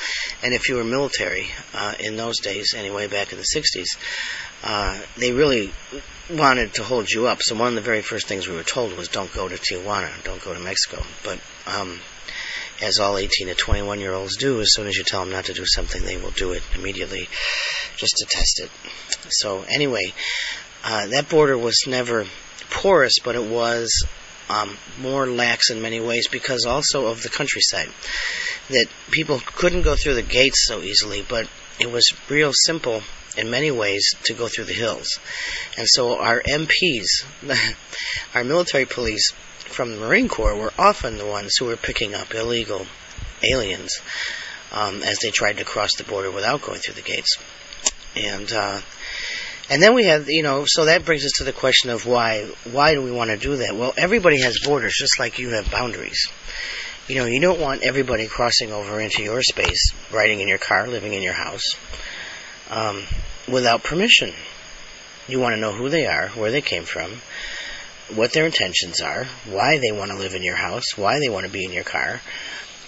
And 0.43 0.53
if 0.53 0.69
you 0.69 0.77
were 0.77 0.85
military, 0.85 1.47
uh, 1.73 1.95
in 1.99 2.17
those 2.17 2.39
days, 2.41 2.75
anyway, 2.77 3.07
back 3.07 3.33
in 3.33 3.39
the 3.39 3.47
60s, 3.57 3.97
uh, 4.65 5.01
they 5.17 5.33
really 5.33 5.73
wanted 6.31 6.75
to 6.75 6.83
hold 6.83 7.11
you 7.11 7.27
up. 7.27 7.41
So 7.41 7.57
one 7.57 7.69
of 7.69 7.75
the 7.75 7.81
very 7.81 8.03
first 8.03 8.29
things 8.29 8.47
we 8.47 8.55
were 8.55 8.63
told 8.63 8.97
was 8.97 9.09
don't 9.09 9.33
go 9.33 9.49
to 9.49 9.57
Tijuana, 9.57 10.11
don't 10.25 10.43
go 10.45 10.53
to 10.53 10.61
Mexico. 10.61 11.03
But 11.25 11.41
um, 11.67 11.99
as 12.83 12.99
all 12.99 13.17
18 13.17 13.47
to 13.47 13.55
21 13.55 14.01
year 14.01 14.13
olds 14.13 14.37
do, 14.37 14.61
as 14.61 14.73
soon 14.73 14.87
as 14.87 14.97
you 14.97 15.05
tell 15.05 15.21
them 15.21 15.31
not 15.31 15.47
to 15.47 15.55
do 15.55 15.65
something, 15.65 16.05
they 16.05 16.17
will 16.17 16.33
do 16.33 16.53
it 16.53 16.63
immediately 16.75 17.29
just 17.97 18.17
to 18.17 18.27
test 18.29 18.61
it. 18.61 18.71
So, 19.31 19.63
anyway, 19.63 20.13
uh, 20.85 21.07
that 21.09 21.29
border 21.29 21.57
was 21.57 21.85
never 21.87 22.27
porous, 22.71 23.15
but 23.23 23.37
it 23.37 23.45
was 23.45 24.05
um, 24.51 24.77
more 25.01 25.27
lax 25.27 25.71
in 25.71 25.81
many 25.81 26.01
ways 26.01 26.29
because 26.29 26.67
also 26.67 27.07
of 27.07 27.23
the 27.23 27.29
countryside. 27.29 27.89
That 28.71 28.87
people 29.11 29.41
couldn't 29.45 29.83
go 29.83 29.97
through 29.97 30.15
the 30.15 30.23
gates 30.23 30.67
so 30.67 30.83
easily, 30.83 31.25
but 31.27 31.49
it 31.79 31.91
was 31.91 32.13
real 32.29 32.53
simple 32.53 33.03
in 33.37 33.51
many 33.51 33.71
ways 33.71 34.15
to 34.25 34.35
go 34.35 34.49
through 34.49 34.65
the 34.65 34.73
hills. 34.73 35.19
And 35.77 35.87
so 35.89 36.19
our 36.19 36.41
MPs, 36.41 37.25
our 38.35 38.45
military 38.45 38.87
police, 38.87 39.33
from 39.63 39.93
the 39.93 40.01
Marine 40.01 40.29
Corps 40.29 40.57
were 40.57 40.73
often 40.79 41.19
the 41.19 41.27
ones 41.27 41.57
who 41.59 41.67
were 41.67 41.77
picking 41.77 42.15
up 42.15 42.35
illegal 42.35 42.87
aliens 43.43 44.01
um, 44.73 45.03
as 45.03 45.19
they 45.19 45.31
tried 45.31 45.59
to 45.59 45.65
cross 45.65 45.95
the 45.97 46.05
border 46.05 46.31
without 46.31 46.63
going 46.63 46.81
through 46.81 46.95
the 46.95 47.03
gates. 47.03 47.37
And 48.17 48.53
uh, 48.53 48.81
and 49.71 49.83
then 49.83 49.95
we 49.95 50.05
have, 50.05 50.29
you 50.29 50.43
know, 50.43 50.65
so 50.67 50.87
that 50.87 51.05
brings 51.05 51.25
us 51.25 51.33
to 51.39 51.45
the 51.45 51.53
question 51.53 51.91
of 51.91 52.07
why 52.07 52.45
why 52.71 52.95
do 52.95 53.03
we 53.03 53.11
want 53.11 53.31
to 53.31 53.37
do 53.37 53.57
that? 53.57 53.75
Well, 53.75 53.95
everybody 53.97 54.41
has 54.41 54.59
borders, 54.65 54.95
just 54.97 55.19
like 55.19 55.39
you 55.39 55.51
have 55.51 55.71
boundaries. 55.71 56.29
You 57.09 57.17
know, 57.17 57.27
you 57.27 57.41
don't 57.41 57.61
want 57.61 57.83
everybody 57.83 58.27
crossing 58.27 58.73
over 58.73 59.01
into 59.01 59.23
your 59.23 59.43
space, 59.43 59.93
riding 60.13 60.41
in 60.41 60.49
your 60.49 60.59
car, 60.59 60.87
living 60.87 61.15
in 61.15 61.23
your 61.23 61.33
house, 61.33 61.75
um, 62.71 63.03
without 63.49 63.83
permission. 63.83 64.33
You 65.27 65.41
want 65.41 65.55
to 65.55 65.61
know 65.61 65.73
who 65.73 65.89
they 65.89 66.07
are, 66.07 66.29
where 66.31 66.51
they 66.51 66.61
came 66.61 66.85
from, 66.85 67.11
what 68.15 68.33
their 68.33 68.47
intentions 68.47 69.01
are, 69.01 69.25
why 69.47 69.79
they 69.79 69.93
want 69.93 70.11
to 70.11 70.17
live 70.17 70.35
in 70.35 70.43
your 70.43 70.57
house, 70.57 70.97
why 70.97 71.19
they 71.19 71.29
want 71.29 71.47
to 71.47 71.53
be 71.53 71.65
in 71.65 71.73
your 71.73 71.85
car, 71.85 72.21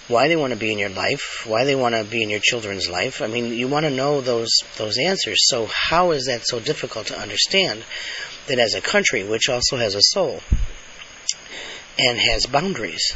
why 0.07 0.27
they 0.27 0.35
want 0.35 0.53
to 0.53 0.59
be 0.59 0.71
in 0.71 0.77
your 0.77 0.89
life, 0.89 1.45
why 1.47 1.63
they 1.63 1.75
want 1.75 1.95
to 1.95 2.03
be 2.03 2.21
in 2.21 2.29
your 2.29 2.39
children's 2.39 2.89
life. 2.89 3.21
I 3.21 3.27
mean, 3.27 3.53
you 3.53 3.67
want 3.67 3.85
to 3.85 3.89
know 3.89 4.21
those 4.21 4.51
those 4.77 4.97
answers. 4.97 5.47
So 5.47 5.67
how 5.67 6.11
is 6.11 6.25
that 6.27 6.45
so 6.45 6.59
difficult 6.59 7.07
to 7.07 7.19
understand 7.19 7.83
that 8.47 8.59
as 8.59 8.75
a 8.75 8.81
country 8.81 9.23
which 9.23 9.49
also 9.49 9.77
has 9.77 9.95
a 9.95 10.01
soul 10.01 10.41
and 11.97 12.19
has 12.19 12.45
boundaries, 12.45 13.15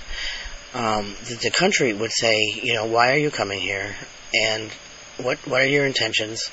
um, 0.73 1.13
that 1.27 1.39
the 1.41 1.51
country 1.51 1.93
would 1.93 2.11
say, 2.11 2.37
you 2.63 2.73
know, 2.73 2.85
why 2.85 3.13
are 3.13 3.17
you 3.17 3.29
coming 3.29 3.59
here, 3.59 3.95
and 4.33 4.71
what 5.17 5.37
what 5.47 5.61
are 5.61 5.67
your 5.67 5.85
intentions? 5.85 6.49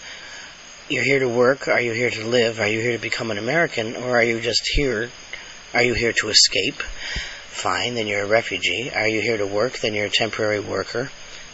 You're 0.88 1.04
here 1.04 1.18
to 1.18 1.28
work. 1.28 1.66
Are 1.66 1.80
you 1.80 1.92
here 1.92 2.10
to 2.10 2.26
live? 2.26 2.60
Are 2.60 2.68
you 2.68 2.80
here 2.80 2.92
to 2.92 2.98
become 2.98 3.30
an 3.30 3.38
American, 3.38 3.96
or 3.96 4.18
are 4.18 4.22
you 4.22 4.40
just 4.40 4.68
here 4.72 5.10
are 5.76 5.82
you 5.82 5.92
here 5.92 6.14
to 6.14 6.30
escape? 6.30 6.82
Fine, 7.50 7.96
then 7.96 8.06
you're 8.06 8.22
a 8.22 8.26
refugee. 8.26 8.90
Are 8.90 9.06
you 9.06 9.20
here 9.20 9.36
to 9.36 9.46
work? 9.46 9.78
Then 9.78 9.92
you're 9.92 10.06
a 10.06 10.10
temporary 10.10 10.58
worker. 10.58 11.10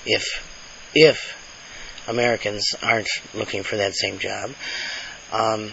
If 0.07 0.25
if 0.95 1.37
Americans 2.07 2.65
aren't 2.85 3.09
looking 3.35 3.65
for 3.65 3.79
that 3.79 3.97
same 3.97 4.21
job. 4.21 4.53
Um, 5.33 5.73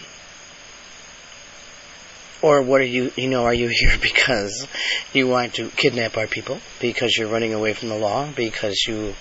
or 2.42 2.62
what 2.62 2.80
are 2.80 2.86
you, 2.86 3.12
you 3.14 3.28
know, 3.28 3.44
are 3.44 3.54
you 3.54 3.68
here 3.68 3.96
because 4.02 4.66
you 5.12 5.28
want 5.28 5.54
to 5.54 5.68
kidnap 5.68 6.16
our 6.16 6.26
people? 6.26 6.58
Because 6.80 7.16
you're 7.16 7.28
running 7.28 7.54
away 7.54 7.72
from 7.72 7.88
the 7.88 7.98
law? 7.98 8.28
Because 8.34 8.84
you 8.88 9.14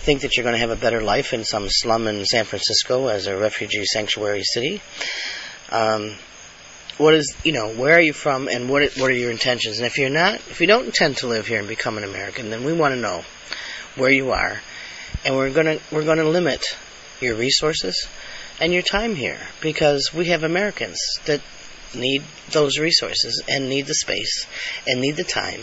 think 0.00 0.20
that 0.20 0.36
you're 0.36 0.44
going 0.44 0.54
to 0.54 0.60
have 0.60 0.70
a 0.70 0.76
better 0.76 1.00
life 1.00 1.32
in 1.32 1.42
some 1.42 1.66
slum 1.68 2.06
in 2.06 2.24
San 2.24 2.44
Francisco 2.44 3.08
as 3.08 3.26
a 3.26 3.36
refugee 3.36 3.84
sanctuary 3.84 4.44
city? 4.44 4.80
Um, 5.70 6.14
what 7.00 7.14
is 7.14 7.34
you 7.44 7.52
know 7.52 7.72
where 7.72 7.96
are 7.96 8.00
you 8.00 8.12
from 8.12 8.46
and 8.48 8.68
what 8.68 8.92
what 8.98 9.10
are 9.10 9.14
your 9.14 9.30
intentions? 9.30 9.78
And 9.78 9.86
if 9.86 9.96
you're 9.96 10.10
not 10.10 10.34
if 10.34 10.60
you 10.60 10.66
don't 10.66 10.86
intend 10.86 11.16
to 11.18 11.26
live 11.26 11.46
here 11.46 11.58
and 11.58 11.66
become 11.66 11.96
an 11.96 12.04
American 12.04 12.50
then 12.50 12.62
we 12.62 12.72
want 12.72 12.94
to 12.94 13.00
know 13.00 13.24
where 13.96 14.10
you 14.10 14.32
are. 14.32 14.60
And 15.24 15.36
we're 15.36 15.50
going 15.50 15.66
to 15.66 15.80
we're 15.90 16.04
going 16.04 16.18
to 16.18 16.28
limit 16.28 16.62
your 17.20 17.34
resources 17.34 18.06
and 18.60 18.72
your 18.72 18.82
time 18.82 19.14
here 19.14 19.38
because 19.60 20.10
we 20.14 20.26
have 20.26 20.44
Americans 20.44 20.98
that 21.24 21.40
need 21.94 22.22
those 22.52 22.78
resources 22.78 23.42
and 23.48 23.68
need 23.68 23.86
the 23.86 23.94
space 23.94 24.46
and 24.86 25.00
need 25.00 25.16
the 25.16 25.24
time 25.24 25.62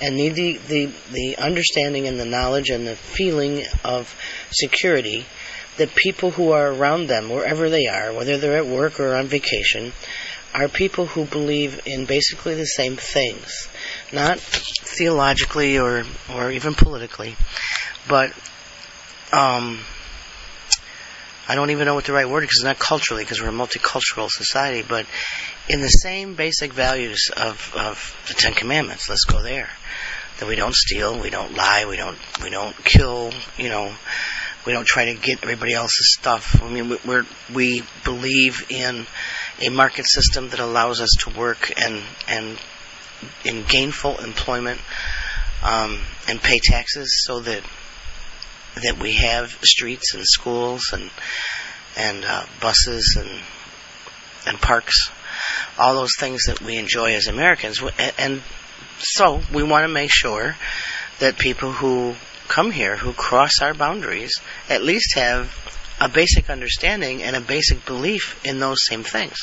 and 0.00 0.16
need 0.16 0.34
the, 0.34 0.56
the, 0.66 0.86
the 1.12 1.36
understanding 1.38 2.08
and 2.08 2.18
the 2.18 2.24
knowledge 2.24 2.70
and 2.70 2.86
the 2.86 2.96
feeling 2.96 3.62
of 3.84 4.12
security 4.50 5.24
that 5.76 5.94
people 5.94 6.32
who 6.32 6.50
are 6.50 6.72
around 6.72 7.06
them, 7.06 7.30
wherever 7.30 7.70
they 7.70 7.86
are, 7.86 8.12
whether 8.12 8.36
they're 8.36 8.56
at 8.56 8.66
work 8.66 8.98
or 8.98 9.14
on 9.14 9.26
vacation, 9.26 9.92
are 10.58 10.68
people 10.68 11.06
who 11.06 11.24
believe 11.24 11.80
in 11.86 12.04
basically 12.04 12.54
the 12.54 12.64
same 12.64 12.96
things, 12.96 13.68
not 14.12 14.40
theologically 14.40 15.78
or 15.78 16.04
or 16.34 16.50
even 16.50 16.74
politically, 16.74 17.36
but 18.08 18.32
um, 19.32 19.78
I 21.48 21.54
don't 21.54 21.70
even 21.70 21.86
know 21.86 21.94
what 21.94 22.04
the 22.04 22.12
right 22.12 22.28
word 22.28 22.42
is 22.42 22.48
because 22.48 22.58
it's 22.58 22.64
not 22.64 22.78
culturally 22.78 23.22
because 23.22 23.40
we're 23.40 23.48
a 23.48 23.52
multicultural 23.52 24.28
society, 24.28 24.84
but 24.86 25.06
in 25.68 25.80
the 25.80 25.88
same 25.88 26.34
basic 26.34 26.72
values 26.72 27.30
of, 27.36 27.72
of 27.76 28.16
the 28.26 28.34
Ten 28.34 28.52
Commandments. 28.52 29.08
Let's 29.08 29.24
go 29.24 29.42
there. 29.42 29.70
That 30.38 30.48
we 30.48 30.56
don't 30.56 30.74
steal, 30.74 31.20
we 31.20 31.30
don't 31.30 31.54
lie, 31.54 31.86
we 31.88 31.96
don't 31.96 32.18
we 32.42 32.50
don't 32.50 32.76
kill, 32.84 33.32
you 33.56 33.68
know, 33.68 33.92
we 34.66 34.72
don't 34.72 34.86
try 34.86 35.06
to 35.06 35.14
get 35.14 35.42
everybody 35.42 35.74
else's 35.74 36.16
stuff. 36.18 36.62
I 36.62 36.68
mean, 36.68 36.98
we're 37.04 37.26
we 37.54 37.82
believe 38.04 38.66
in 38.70 39.06
a 39.60 39.70
market 39.70 40.06
system 40.06 40.48
that 40.50 40.60
allows 40.60 41.00
us 41.00 41.10
to 41.20 41.30
work 41.30 41.72
and 41.80 42.02
and 42.28 42.58
in 43.44 43.64
gainful 43.64 44.18
employment 44.18 44.80
um, 45.62 46.00
and 46.28 46.40
pay 46.40 46.58
taxes 46.62 47.22
so 47.26 47.40
that 47.40 47.62
that 48.76 48.98
we 49.00 49.12
have 49.14 49.50
streets 49.62 50.14
and 50.14 50.24
schools 50.24 50.90
and 50.92 51.10
and 51.96 52.24
uh, 52.24 52.44
buses 52.60 53.16
and 53.18 53.30
and 54.46 54.60
parks, 54.60 55.10
all 55.78 55.94
those 55.94 56.14
things 56.18 56.44
that 56.46 56.60
we 56.62 56.76
enjoy 56.76 57.14
as 57.14 57.26
Americans, 57.26 57.82
and 58.18 58.42
so 58.98 59.40
we 59.52 59.62
want 59.62 59.86
to 59.86 59.92
make 59.92 60.10
sure 60.10 60.56
that 61.18 61.38
people 61.38 61.72
who 61.72 62.14
come 62.46 62.70
here, 62.70 62.96
who 62.96 63.12
cross 63.12 63.60
our 63.60 63.74
boundaries, 63.74 64.40
at 64.70 64.82
least 64.82 65.14
have 65.16 65.52
a 66.00 66.08
basic 66.08 66.50
understanding 66.50 67.22
and 67.22 67.34
a 67.34 67.40
basic 67.40 67.84
belief 67.84 68.40
in 68.44 68.58
those 68.60 68.84
same 68.86 69.02
things 69.02 69.38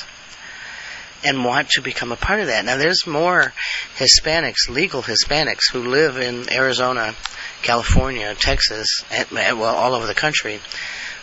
and 1.24 1.44
want 1.44 1.70
to 1.70 1.82
become 1.82 2.12
a 2.12 2.16
part 2.16 2.40
of 2.40 2.48
that. 2.48 2.64
Now, 2.66 2.78
there's 2.78 3.08
more 3.08 3.52
Hispanics, 3.98 4.70
legal 4.70 5.02
Hispanics, 5.02 5.72
who 5.72 5.80
live 5.80 6.18
in 6.18 6.52
Arizona, 6.52 7.16
California, 7.64 8.36
Texas, 8.36 9.04
and, 9.12 9.28
well, 9.32 9.76
all 9.76 9.96
over 9.96 10.06
the 10.06 10.14
country, 10.14 10.60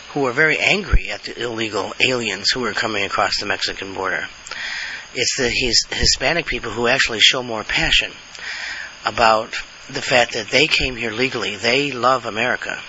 who 0.09 0.25
are 0.27 0.33
very 0.33 0.59
angry 0.59 1.09
at 1.09 1.23
the 1.23 1.41
illegal 1.41 1.93
aliens 1.99 2.51
who 2.51 2.65
are 2.65 2.73
coming 2.73 3.05
across 3.05 3.39
the 3.39 3.45
Mexican 3.45 3.93
border. 3.93 4.27
It's 5.15 5.37
the 5.37 5.49
his, 5.49 5.85
Hispanic 5.89 6.47
people 6.47 6.71
who 6.71 6.87
actually 6.87 7.19
show 7.19 7.41
more 7.41 7.63
passion 7.63 8.11
about 9.05 9.51
the 9.89 10.01
fact 10.01 10.33
that 10.33 10.49
they 10.49 10.67
came 10.67 10.95
here 10.95 11.11
legally. 11.11 11.55
They 11.55 11.91
love 11.91 12.25
America 12.25 12.79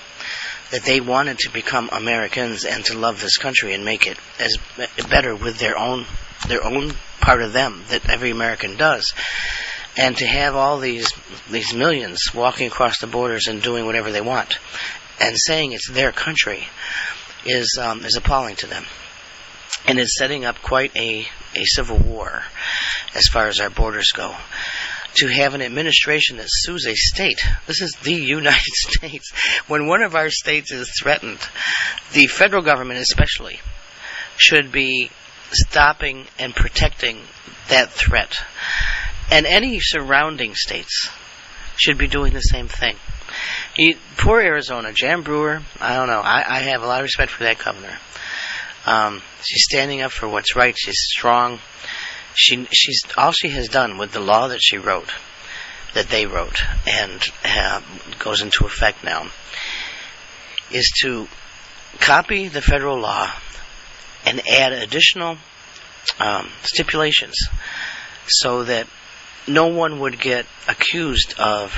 that 0.74 0.82
they 0.82 1.00
wanted 1.00 1.38
to 1.38 1.50
become 1.50 1.88
Americans 1.92 2.64
and 2.64 2.84
to 2.84 2.98
love 2.98 3.20
this 3.20 3.36
country 3.36 3.74
and 3.74 3.84
make 3.84 4.08
it 4.08 4.18
as 4.40 4.58
better 5.08 5.32
with 5.36 5.56
their 5.58 5.78
own 5.78 6.04
their 6.48 6.64
own 6.64 6.92
part 7.20 7.42
of 7.42 7.52
them 7.52 7.84
that 7.90 8.10
every 8.10 8.32
American 8.32 8.76
does. 8.76 9.14
And 9.96 10.16
to 10.16 10.26
have 10.26 10.56
all 10.56 10.80
these 10.80 11.12
these 11.48 11.72
millions 11.72 12.34
walking 12.34 12.66
across 12.66 12.98
the 12.98 13.06
borders 13.06 13.46
and 13.46 13.62
doing 13.62 13.86
whatever 13.86 14.10
they 14.10 14.20
want 14.20 14.58
and 15.20 15.36
saying 15.38 15.70
it's 15.70 15.88
their 15.88 16.10
country 16.10 16.66
is 17.46 17.78
um, 17.80 18.04
is 18.04 18.16
appalling 18.16 18.56
to 18.56 18.66
them. 18.66 18.84
And 19.86 20.00
it's 20.00 20.18
setting 20.18 20.44
up 20.44 20.60
quite 20.60 20.96
a, 20.96 21.24
a 21.54 21.64
civil 21.66 21.98
war 21.98 22.42
as 23.14 23.28
far 23.28 23.46
as 23.46 23.60
our 23.60 23.70
borders 23.70 24.10
go. 24.12 24.34
To 25.16 25.28
have 25.28 25.54
an 25.54 25.62
administration 25.62 26.36
that 26.38 26.48
sues 26.48 26.86
a 26.86 26.94
state. 26.94 27.40
This 27.66 27.80
is 27.80 27.92
the 28.02 28.14
United 28.14 28.74
States. 28.74 29.32
When 29.68 29.86
one 29.86 30.02
of 30.02 30.14
our 30.14 30.30
states 30.30 30.72
is 30.72 30.92
threatened, 31.00 31.38
the 32.12 32.26
federal 32.26 32.62
government 32.62 33.00
especially 33.00 33.60
should 34.36 34.72
be 34.72 35.10
stopping 35.52 36.26
and 36.38 36.54
protecting 36.54 37.20
that 37.68 37.90
threat. 37.90 38.36
And 39.30 39.46
any 39.46 39.80
surrounding 39.80 40.54
states 40.54 41.08
should 41.76 41.98
be 41.98 42.08
doing 42.08 42.32
the 42.32 42.40
same 42.40 42.68
thing. 42.68 42.96
He, 43.74 43.96
poor 44.16 44.40
Arizona, 44.40 44.92
Jan 44.92 45.22
Brewer, 45.22 45.62
I 45.80 45.96
don't 45.96 46.08
know. 46.08 46.20
I, 46.20 46.44
I 46.46 46.58
have 46.60 46.82
a 46.82 46.86
lot 46.86 47.00
of 47.00 47.04
respect 47.04 47.32
for 47.32 47.44
that 47.44 47.58
governor. 47.58 47.98
Um, 48.86 49.22
she's 49.42 49.64
standing 49.64 50.02
up 50.02 50.12
for 50.12 50.28
what's 50.28 50.54
right. 50.54 50.74
She's 50.76 50.98
strong. 50.98 51.58
She, 52.34 52.66
she's 52.72 53.02
all 53.16 53.32
she 53.32 53.48
has 53.50 53.68
done 53.68 53.98
with 53.98 54.12
the 54.12 54.20
law 54.20 54.48
that 54.48 54.60
she 54.62 54.78
wrote, 54.78 55.10
that 55.94 56.08
they 56.08 56.26
wrote, 56.26 56.62
and 56.86 57.22
uh, 57.44 57.80
goes 58.18 58.42
into 58.42 58.64
effect 58.64 59.04
now, 59.04 59.30
is 60.70 60.90
to 61.02 61.28
copy 62.00 62.48
the 62.48 62.60
federal 62.62 62.98
law 62.98 63.30
and 64.26 64.42
add 64.48 64.72
additional 64.72 65.36
um, 66.18 66.48
stipulations 66.62 67.36
so 68.26 68.64
that 68.64 68.86
no 69.46 69.68
one 69.68 70.00
would 70.00 70.18
get 70.18 70.46
accused 70.68 71.34
of 71.38 71.76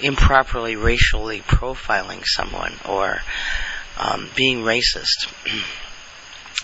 improperly 0.00 0.76
racially 0.76 1.40
profiling 1.40 2.22
someone 2.24 2.74
or 2.88 3.18
um, 3.98 4.28
being 4.36 4.58
racist. 4.58 5.32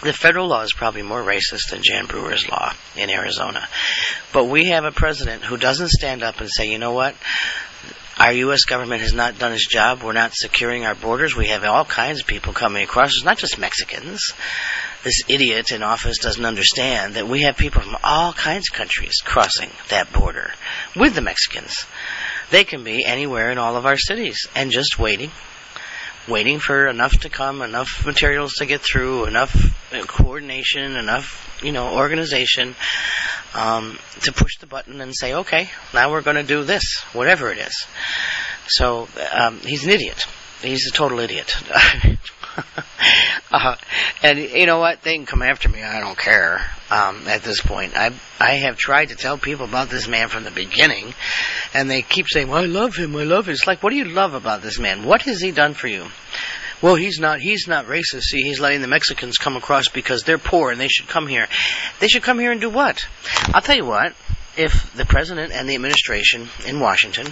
the 0.02 0.12
federal 0.12 0.48
law 0.48 0.62
is 0.62 0.72
probably 0.72 1.02
more 1.02 1.22
racist 1.22 1.70
than 1.70 1.82
Jan 1.82 2.06
Brewer's 2.06 2.48
law 2.48 2.72
in 2.96 3.10
Arizona. 3.10 3.66
But 4.32 4.44
we 4.44 4.66
have 4.66 4.84
a 4.84 4.92
president 4.92 5.42
who 5.42 5.56
doesn't 5.56 5.88
stand 5.88 6.22
up 6.22 6.40
and 6.40 6.50
say, 6.50 6.70
you 6.70 6.78
know 6.78 6.92
what? 6.92 7.14
Our 8.18 8.32
U.S. 8.32 8.64
government 8.64 9.02
has 9.02 9.12
not 9.12 9.38
done 9.38 9.52
its 9.52 9.66
job. 9.66 10.02
We're 10.02 10.12
not 10.12 10.32
securing 10.34 10.86
our 10.86 10.94
borders. 10.94 11.36
We 11.36 11.48
have 11.48 11.64
all 11.64 11.84
kinds 11.84 12.20
of 12.20 12.26
people 12.26 12.54
coming 12.54 12.82
across. 12.82 13.10
It's 13.10 13.24
not 13.24 13.36
just 13.36 13.58
Mexicans. 13.58 14.32
This 15.04 15.22
idiot 15.28 15.70
in 15.70 15.82
office 15.82 16.18
doesn't 16.18 16.44
understand 16.44 17.14
that 17.14 17.28
we 17.28 17.42
have 17.42 17.58
people 17.58 17.82
from 17.82 17.96
all 18.02 18.32
kinds 18.32 18.70
of 18.70 18.76
countries 18.76 19.20
crossing 19.22 19.70
that 19.90 20.12
border 20.12 20.50
with 20.96 21.14
the 21.14 21.20
Mexicans. 21.20 21.86
They 22.50 22.64
can 22.64 22.84
be 22.84 23.04
anywhere 23.04 23.50
in 23.50 23.58
all 23.58 23.76
of 23.76 23.86
our 23.86 23.98
cities 23.98 24.46
and 24.54 24.70
just 24.70 24.98
waiting 24.98 25.30
waiting 26.28 26.58
for 26.58 26.86
enough 26.88 27.20
to 27.20 27.28
come, 27.28 27.62
enough 27.62 28.04
materials 28.04 28.54
to 28.54 28.66
get 28.66 28.80
through, 28.80 29.26
enough 29.26 29.54
coordination, 30.06 30.96
enough, 30.96 31.60
you 31.62 31.72
know, 31.72 31.96
organization 31.96 32.74
um, 33.54 33.98
to 34.22 34.32
push 34.32 34.58
the 34.58 34.66
button 34.66 35.00
and 35.00 35.14
say, 35.14 35.34
okay, 35.34 35.70
now 35.94 36.10
we're 36.10 36.22
going 36.22 36.36
to 36.36 36.42
do 36.42 36.64
this, 36.64 37.02
whatever 37.12 37.50
it 37.50 37.58
is. 37.58 37.86
So 38.68 39.08
um, 39.32 39.60
he's 39.60 39.84
an 39.84 39.90
idiot. 39.90 40.24
He's 40.62 40.88
a 40.88 40.92
total 40.92 41.20
idiot. 41.20 41.54
uh, 43.52 43.76
and 44.22 44.38
you 44.38 44.66
know 44.66 44.78
what? 44.78 45.02
They 45.02 45.16
can 45.16 45.26
come 45.26 45.42
after 45.42 45.68
me. 45.68 45.82
I 45.82 46.00
don't 46.00 46.18
care. 46.18 46.60
Um, 46.90 47.26
at 47.28 47.42
this 47.42 47.60
point, 47.60 47.96
I 47.96 48.12
I 48.40 48.54
have 48.54 48.76
tried 48.76 49.06
to 49.06 49.16
tell 49.16 49.38
people 49.38 49.66
about 49.66 49.88
this 49.88 50.08
man 50.08 50.28
from 50.28 50.44
the 50.44 50.50
beginning, 50.50 51.14
and 51.74 51.90
they 51.90 52.02
keep 52.02 52.26
saying, 52.28 52.48
"Well, 52.48 52.62
I 52.62 52.66
love 52.66 52.96
him. 52.96 53.14
I 53.16 53.24
love 53.24 53.48
him." 53.48 53.52
It's 53.52 53.66
like, 53.66 53.82
what 53.82 53.90
do 53.90 53.96
you 53.96 54.04
love 54.04 54.34
about 54.34 54.62
this 54.62 54.78
man? 54.78 55.04
What 55.04 55.22
has 55.22 55.40
he 55.40 55.52
done 55.52 55.74
for 55.74 55.88
you? 55.88 56.06
Well, 56.82 56.94
he's 56.94 57.18
not. 57.18 57.40
He's 57.40 57.66
not 57.66 57.86
racist. 57.86 58.22
See, 58.22 58.42
he's 58.42 58.60
letting 58.60 58.82
the 58.82 58.88
Mexicans 58.88 59.38
come 59.38 59.56
across 59.56 59.88
because 59.88 60.22
they're 60.22 60.38
poor 60.38 60.70
and 60.70 60.80
they 60.80 60.88
should 60.88 61.08
come 61.08 61.26
here. 61.26 61.48
They 62.00 62.08
should 62.08 62.22
come 62.22 62.38
here 62.38 62.52
and 62.52 62.60
do 62.60 62.70
what? 62.70 63.06
I'll 63.54 63.62
tell 63.62 63.76
you 63.76 63.86
what. 63.86 64.14
If 64.58 64.94
the 64.94 65.04
president 65.04 65.52
and 65.52 65.68
the 65.68 65.74
administration 65.74 66.48
in 66.66 66.80
Washington 66.80 67.26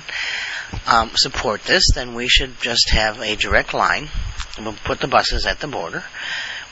um, 0.87 1.11
support 1.15 1.65
this, 1.65 1.85
then 1.95 2.15
we 2.15 2.29
should 2.29 2.61
just 2.61 2.91
have 2.91 3.21
a 3.21 3.37
direct 3.37 3.73
line. 3.73 4.09
We'll 4.59 4.75
put 4.85 5.01
the 5.01 5.09
buses 5.09 5.47
at 5.47 5.61
the 5.61 5.69
border. 5.69 6.05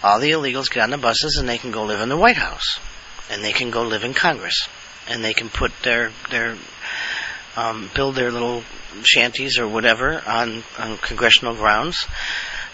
All 0.02 0.20
the 0.20 0.30
illegals 0.30 0.70
get 0.70 0.82
on 0.82 0.90
the 0.90 0.98
buses 0.98 1.36
and 1.38 1.48
they 1.48 1.58
can 1.58 1.70
go 1.70 1.84
live 1.84 2.00
in 2.00 2.08
the 2.08 2.16
White 2.16 2.36
House, 2.36 2.78
and 3.30 3.42
they 3.42 3.52
can 3.52 3.70
go 3.70 3.82
live 3.82 4.04
in 4.04 4.14
Congress, 4.14 4.68
and 5.08 5.24
they 5.24 5.32
can 5.32 5.48
put 5.48 5.72
their 5.82 6.10
their 6.30 6.56
um, 7.56 7.90
build 7.94 8.14
their 8.14 8.30
little 8.30 8.62
shanties 9.04 9.58
or 9.58 9.68
whatever 9.68 10.22
on, 10.26 10.62
on 10.78 10.96
congressional 10.98 11.54
grounds. 11.54 12.06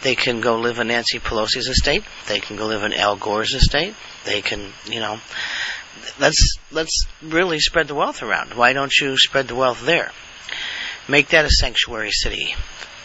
They 0.03 0.15
can 0.15 0.41
go 0.41 0.59
live 0.59 0.79
in 0.79 0.89
Nancy 0.89 1.19
Pelosi's 1.19 1.69
estate. 1.69 2.05
They 2.29 2.41
can 2.41 2.57
go 2.57 2.67
live 2.67 2.85
in 2.85 2.93
Al 2.93 3.17
Gore's 3.17 3.55
estate. 3.55 3.95
They 4.25 4.43
can, 4.43 4.73
you 4.87 5.01
know, 5.01 5.19
let's 6.21 6.57
let's 6.71 7.07
really 7.23 7.59
spread 7.59 7.89
the 7.89 7.95
wealth 7.95 8.23
around. 8.23 8.55
Why 8.55 8.73
don't 8.73 8.93
you 9.01 9.17
spread 9.19 9.49
the 9.49 9.57
wealth 9.57 9.85
there? 9.85 10.13
Make 11.09 11.29
that 11.29 11.45
a 11.45 11.51
sanctuary 11.51 12.13
city, 12.13 12.55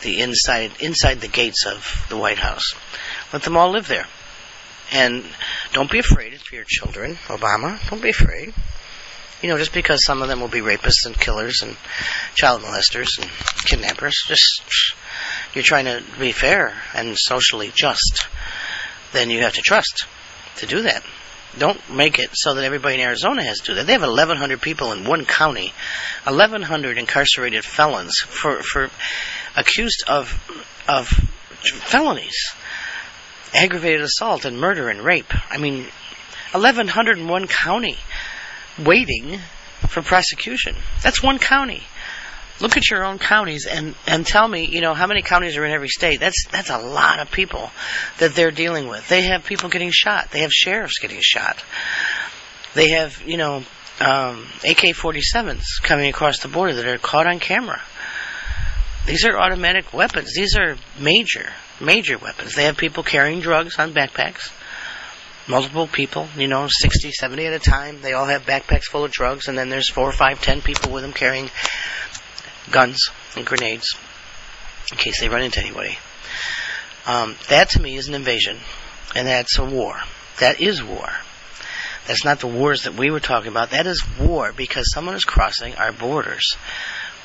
the 0.03 0.21
inside 0.21 0.71
inside 0.79 1.21
the 1.21 1.27
gates 1.27 1.65
of 1.65 2.05
the 2.09 2.17
White 2.17 2.39
House. 2.39 2.73
Let 3.31 3.43
them 3.43 3.57
all 3.57 3.71
live 3.71 3.87
there. 3.87 4.05
And 4.91 5.23
don't 5.71 5.89
be 5.89 5.99
afraid 5.99 6.39
for 6.39 6.55
your 6.55 6.65
children, 6.67 7.15
Obama. 7.27 7.79
Don't 7.89 8.01
be 8.01 8.09
afraid. 8.09 8.53
You 9.41 9.49
know, 9.49 9.57
just 9.57 9.73
because 9.73 10.05
some 10.05 10.21
of 10.21 10.29
them 10.29 10.39
will 10.39 10.47
be 10.47 10.61
rapists 10.61 11.05
and 11.05 11.19
killers 11.19 11.61
and 11.63 11.75
child 12.35 12.61
molesters 12.61 13.19
and 13.19 13.29
kidnappers, 13.65 14.15
just 14.27 14.95
you're 15.53 15.63
trying 15.63 15.85
to 15.85 16.03
be 16.19 16.31
fair 16.31 16.73
and 16.93 17.17
socially 17.17 17.71
just, 17.73 18.27
then 19.11 19.29
you 19.29 19.41
have 19.41 19.53
to 19.53 19.61
trust 19.61 20.05
to 20.57 20.65
do 20.65 20.83
that. 20.83 21.03
Don't 21.57 21.79
make 21.89 22.19
it 22.19 22.29
so 22.33 22.55
that 22.55 22.63
everybody 22.63 22.95
in 22.95 23.01
Arizona 23.01 23.43
has 23.43 23.59
to 23.59 23.65
do 23.65 23.73
that. 23.75 23.85
They 23.85 23.93
have 23.93 24.01
1,100 24.01 24.61
people 24.61 24.91
in 24.91 25.03
one 25.03 25.25
county, 25.25 25.71
1,100 26.23 26.97
incarcerated 26.97 27.63
felons 27.63 28.19
for 28.19 28.63
for 28.63 28.89
accused 29.55 30.03
of 30.07 30.33
of 30.87 31.07
felonies, 31.07 32.53
aggravated 33.53 34.01
assault 34.01 34.45
and 34.45 34.59
murder 34.59 34.89
and 34.89 35.01
rape. 35.01 35.33
I 35.51 35.57
mean, 35.57 35.87
1,101 36.51 37.47
county, 37.47 37.97
waiting 38.77 39.39
for 39.87 40.01
prosecution. 40.01 40.75
That's 41.01 41.23
one 41.23 41.39
county 41.39 41.83
look 42.59 42.77
at 42.77 42.89
your 42.89 43.03
own 43.03 43.19
counties 43.19 43.65
and 43.65 43.95
and 44.07 44.25
tell 44.25 44.47
me, 44.47 44.65
you 44.65 44.81
know, 44.81 44.93
how 44.93 45.07
many 45.07 45.21
counties 45.21 45.57
are 45.57 45.65
in 45.65 45.71
every 45.71 45.89
state. 45.89 46.19
That's 46.19 46.45
that's 46.51 46.69
a 46.69 46.77
lot 46.77 47.19
of 47.19 47.31
people 47.31 47.71
that 48.19 48.33
they're 48.35 48.51
dealing 48.51 48.87
with. 48.87 49.07
They 49.09 49.23
have 49.23 49.45
people 49.45 49.69
getting 49.69 49.91
shot. 49.91 50.31
They 50.31 50.39
have 50.39 50.51
sheriffs 50.51 50.99
getting 50.99 51.19
shot. 51.21 51.63
They 52.73 52.89
have, 52.89 53.21
you 53.25 53.37
know, 53.37 53.57
um, 53.99 54.47
AK-47s 54.63 55.63
coming 55.83 56.09
across 56.09 56.39
the 56.39 56.47
border 56.47 56.73
that 56.73 56.87
are 56.87 56.97
caught 56.97 57.27
on 57.27 57.39
camera. 57.39 57.81
These 59.05 59.25
are 59.25 59.37
automatic 59.37 59.93
weapons. 59.93 60.33
These 60.33 60.55
are 60.57 60.77
major, 60.97 61.51
major 61.81 62.17
weapons. 62.17 62.55
They 62.55 62.63
have 62.63 62.77
people 62.77 63.03
carrying 63.03 63.41
drugs 63.41 63.77
on 63.77 63.93
backpacks. 63.93 64.51
Multiple 65.45 65.87
people, 65.87 66.29
you 66.37 66.47
know, 66.47 66.67
60, 66.69 67.11
70 67.11 67.47
at 67.47 67.53
a 67.53 67.59
time. 67.59 67.99
They 68.01 68.13
all 68.13 68.25
have 68.25 68.45
backpacks 68.45 68.85
full 68.85 69.03
of 69.03 69.11
drugs, 69.11 69.49
and 69.49 69.57
then 69.57 69.69
there's 69.69 69.89
four, 69.89 70.13
five, 70.13 70.41
ten 70.41 70.61
people 70.61 70.93
with 70.93 71.03
them 71.03 71.11
carrying 71.11 71.49
guns 72.71 73.09
and 73.35 73.45
grenades 73.45 73.97
in 74.89 74.97
case 74.97 75.19
they 75.19 75.27
run 75.27 75.43
into 75.43 75.59
anybody. 75.59 75.97
Um, 77.05 77.35
that 77.49 77.71
to 77.71 77.81
me 77.81 77.97
is 77.97 78.07
an 78.07 78.15
invasion, 78.15 78.57
and 79.15 79.27
that's 79.27 79.59
a 79.59 79.65
war. 79.65 79.99
That 80.39 80.61
is 80.61 80.81
war. 80.81 81.09
That's 82.07 82.23
not 82.23 82.39
the 82.39 82.47
wars 82.47 82.83
that 82.83 82.93
we 82.93 83.11
were 83.11 83.19
talking 83.19 83.51
about. 83.51 83.71
That 83.71 83.85
is 83.85 84.01
war 84.17 84.53
because 84.55 84.85
someone 84.93 85.15
is 85.15 85.25
crossing 85.25 85.75
our 85.75 85.91
borders 85.91 86.55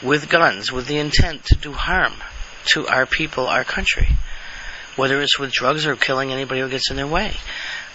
with 0.03 0.29
guns 0.29 0.71
with 0.71 0.87
the 0.87 0.99
intent 0.99 1.45
to 1.47 1.55
do 1.57 1.73
harm 1.73 2.15
to 2.67 2.87
our 2.87 3.07
people, 3.07 3.47
our 3.47 3.65
country. 3.65 4.09
Whether 4.97 5.21
it's 5.21 5.39
with 5.39 5.53
drugs 5.53 5.87
or 5.87 5.97
killing 5.97 6.33
anybody 6.33 6.61
who 6.61 6.69
gets 6.69 6.91
in 6.91 6.97
their 6.97 7.07
way. 7.07 7.35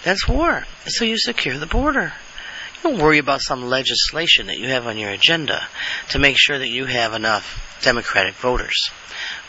That's 0.03 0.27
war. 0.27 0.65
So 0.85 1.05
you 1.05 1.17
secure 1.17 1.57
the 1.57 1.65
border. 1.65 2.13
You 2.75 2.89
Don't 2.89 3.01
worry 3.01 3.17
about 3.17 3.41
some 3.41 3.65
legislation 3.65 4.47
that 4.47 4.57
you 4.57 4.69
have 4.69 4.87
on 4.87 4.97
your 4.97 5.09
agenda 5.09 5.67
to 6.09 6.19
make 6.19 6.37
sure 6.37 6.57
that 6.57 6.69
you 6.69 6.85
have 6.85 7.13
enough 7.13 7.79
Democratic 7.81 8.35
voters 8.35 8.89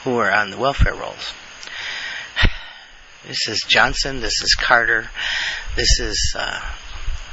who 0.03 0.19
are 0.19 0.33
on 0.33 0.51
the 0.51 0.59
welfare 0.59 0.95
rolls. 0.95 1.33
This 3.27 3.49
is 3.49 3.65
Johnson. 3.67 4.21
This 4.21 4.43
is 4.43 4.55
Carter. 4.55 5.09
This 5.77 5.99
is 5.99 6.35
uh, 6.39 6.61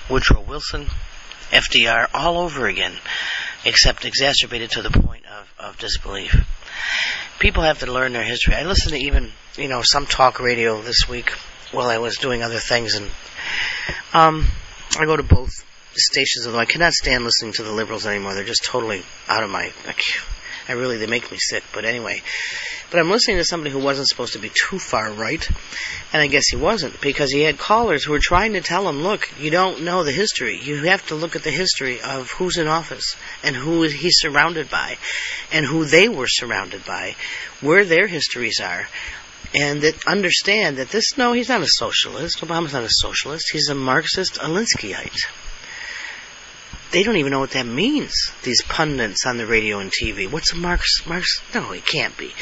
Woodrow 0.10 0.42
Wilson, 0.42 0.88
FDR, 1.52 2.08
all 2.14 2.38
over 2.38 2.66
again, 2.68 2.94
except 3.66 4.06
exacerbated 4.06 4.72
to 4.72 4.82
the 4.82 4.90
point 4.90 5.24
of, 5.26 5.54
of 5.60 5.78
disbelief. 5.78 6.36
People 7.40 7.64
have 7.64 7.80
to 7.80 7.92
learn 7.92 8.14
their 8.14 8.24
history. 8.24 8.54
I 8.54 8.64
listened 8.64 8.94
to 8.94 9.02
even, 9.02 9.32
you 9.58 9.68
know, 9.68 9.82
some 9.84 10.06
talk 10.06 10.40
radio 10.40 10.82
this 10.82 11.08
week 11.10 11.32
while 11.72 11.88
I 11.88 11.98
was 11.98 12.18
doing 12.18 12.44
other 12.44 12.60
things, 12.60 12.96
and 12.96 13.10
um, 14.14 14.46
I 15.00 15.06
go 15.06 15.16
to 15.16 15.24
both 15.24 15.52
stations, 15.94 16.46
although 16.46 16.60
I 16.60 16.66
cannot 16.66 16.94
stand 16.94 17.24
listening 17.24 17.54
to 17.54 17.64
the 17.64 17.72
liberals 17.72 18.06
anymore. 18.06 18.34
They're 18.34 18.44
just 18.44 18.64
totally 18.64 19.04
out 19.28 19.44
of 19.44 19.50
my. 19.50 19.72
I 20.68 20.74
really, 20.74 20.98
they 20.98 21.08
make 21.08 21.32
me 21.32 21.38
sick. 21.40 21.64
But 21.74 21.86
anyway, 21.86 22.22
but 22.90 23.00
I'm 23.00 23.10
listening 23.10 23.38
to 23.38 23.46
somebody 23.46 23.72
who 23.72 23.80
wasn't 23.80 24.08
supposed 24.08 24.34
to 24.34 24.40
be 24.40 24.50
too 24.50 24.80
far 24.80 25.12
right, 25.12 25.48
and 26.14 26.22
I 26.22 26.28
guess 26.28 26.44
he 26.50 26.58
wasn't 26.58 27.00
because 27.02 27.32
he 27.32 27.42
had 27.42 27.58
callers 27.58 28.04
who 28.04 28.12
were 28.12 28.20
trying 28.20 28.54
to 28.54 28.62
tell 28.62 28.88
him, 28.88 29.02
look, 29.02 29.30
you 29.40 29.50
don't 29.50 29.84
know 29.84 30.04
the 30.04 30.12
history. 30.12 30.60
You 30.62 30.84
have 30.84 31.06
to 31.08 31.16
look 31.16 31.36
at 31.36 31.44
the 31.44 31.52
history 31.52 32.02
of 32.02 32.32
who's 32.32 32.58
in 32.58 32.68
office 32.68 33.16
and 33.44 33.56
who 33.56 33.84
he's 33.84 34.20
surrounded 34.20 34.70
by, 34.70 34.98
and 35.52 35.66
who 35.66 35.86
they 35.86 36.10
were 36.10 36.28
surrounded 36.28 36.86
by, 36.86 37.16
where 37.62 37.86
their 37.86 38.08
histories 38.08 38.60
are 38.60 38.88
and 39.54 39.82
that 39.82 40.08
understand 40.08 40.78
that 40.78 40.90
this 40.90 41.18
no, 41.18 41.34
he's 41.34 41.50
not 41.50 41.62
a 41.62 41.68
socialist. 41.68 42.40
Obama's 42.40 42.74
not 42.74 42.84
a 42.84 42.90
socialist. 42.90 43.50
He's 43.52 43.70
a 43.70 43.76
Marxist 43.76 44.36
Alinskyite. 44.36 45.26
They 46.92 47.04
don't 47.04 47.18
even 47.18 47.32
know 47.32 47.40
what 47.40 47.52
that 47.52 47.66
means. 47.66 48.14
These 48.44 48.62
pundits 48.64 49.26
on 49.26 49.38
the 49.38 49.48
radio 49.48 49.80
and 49.80 49.92
TV. 49.92 50.30
What's 50.30 50.52
a 50.52 50.58
Marx? 50.58 51.06
Marx? 51.08 51.42
No, 51.54 51.72
he 51.72 51.80
can't 51.80 52.18
be. 52.18 52.34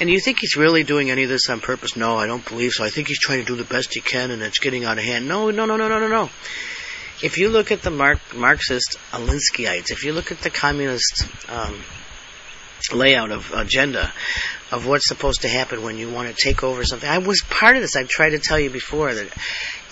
And 0.00 0.08
you 0.08 0.18
think 0.20 0.38
he's 0.40 0.56
really 0.56 0.82
doing 0.82 1.10
any 1.10 1.24
of 1.24 1.28
this 1.28 1.50
on 1.50 1.60
purpose? 1.60 1.96
No, 1.96 2.16
I 2.16 2.26
don't 2.26 2.46
believe 2.48 2.72
so. 2.72 2.84
I 2.84 2.90
think 2.90 3.08
he's 3.08 3.20
trying 3.20 3.40
to 3.40 3.46
do 3.46 3.56
the 3.56 3.64
best 3.64 3.92
he 3.92 4.00
can, 4.00 4.30
and 4.30 4.42
it's 4.42 4.60
getting 4.60 4.84
out 4.84 4.98
of 4.98 5.04
hand. 5.04 5.28
No, 5.28 5.50
no, 5.50 5.66
no, 5.66 5.76
no, 5.76 5.88
no, 5.88 5.98
no, 6.00 6.08
no. 6.08 6.30
If 7.22 7.36
you 7.36 7.50
look 7.50 7.70
at 7.70 7.82
the 7.82 7.90
Mark, 7.90 8.18
Marxist 8.34 8.96
Alinskyites, 9.10 9.90
if 9.90 10.04
you 10.04 10.12
look 10.12 10.32
at 10.32 10.40
the 10.40 10.50
communist 10.50 11.26
um, 11.48 11.82
layout 12.92 13.30
of 13.30 13.52
agenda 13.52 14.12
of 14.70 14.86
what's 14.86 15.08
supposed 15.08 15.42
to 15.42 15.48
happen 15.48 15.82
when 15.82 15.98
you 15.98 16.10
want 16.10 16.28
to 16.28 16.34
take 16.34 16.62
over 16.62 16.84
something. 16.84 17.08
I 17.08 17.18
was 17.18 17.42
part 17.42 17.76
of 17.76 17.82
this. 17.82 17.96
I've 17.96 18.08
tried 18.08 18.30
to 18.30 18.38
tell 18.38 18.58
you 18.58 18.70
before 18.70 19.12
that 19.12 19.28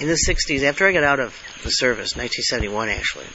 in 0.00 0.08
the 0.08 0.18
60s, 0.28 0.62
after 0.62 0.86
I 0.86 0.92
got 0.92 1.04
out 1.04 1.20
of 1.20 1.34
the 1.64 1.70
service, 1.70 2.16
1971 2.16 2.88
actually, 2.88 3.26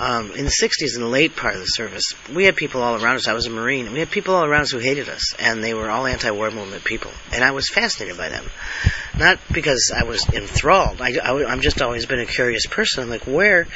um, 0.00 0.32
in 0.32 0.46
the 0.46 0.50
60s, 0.62 0.96
in 0.96 1.02
the 1.02 1.08
late 1.08 1.36
part 1.36 1.54
of 1.54 1.60
the 1.60 1.66
service, 1.66 2.14
we 2.34 2.46
had 2.46 2.56
people 2.56 2.82
all 2.82 2.94
around 2.94 3.16
us. 3.16 3.28
I 3.28 3.34
was 3.34 3.44
a 3.44 3.50
Marine, 3.50 3.84
and 3.84 3.92
we 3.92 3.98
had 3.98 4.10
people 4.10 4.34
all 4.34 4.46
around 4.46 4.62
us 4.62 4.70
who 4.70 4.78
hated 4.78 5.10
us, 5.10 5.34
and 5.38 5.62
they 5.62 5.74
were 5.74 5.90
all 5.90 6.06
anti-war 6.06 6.50
movement 6.50 6.84
people. 6.84 7.10
And 7.34 7.44
I 7.44 7.50
was 7.50 7.68
fascinated 7.68 8.16
by 8.16 8.30
them. 8.30 8.46
Not 9.18 9.38
because 9.52 9.92
I 9.94 10.04
was 10.04 10.26
enthralled. 10.30 11.02
I, 11.02 11.18
I, 11.22 11.44
I'm 11.44 11.60
just 11.60 11.82
always 11.82 12.06
been 12.06 12.18
a 12.18 12.24
curious 12.24 12.64
person. 12.64 13.10
Like, 13.10 13.26
where, 13.26 13.66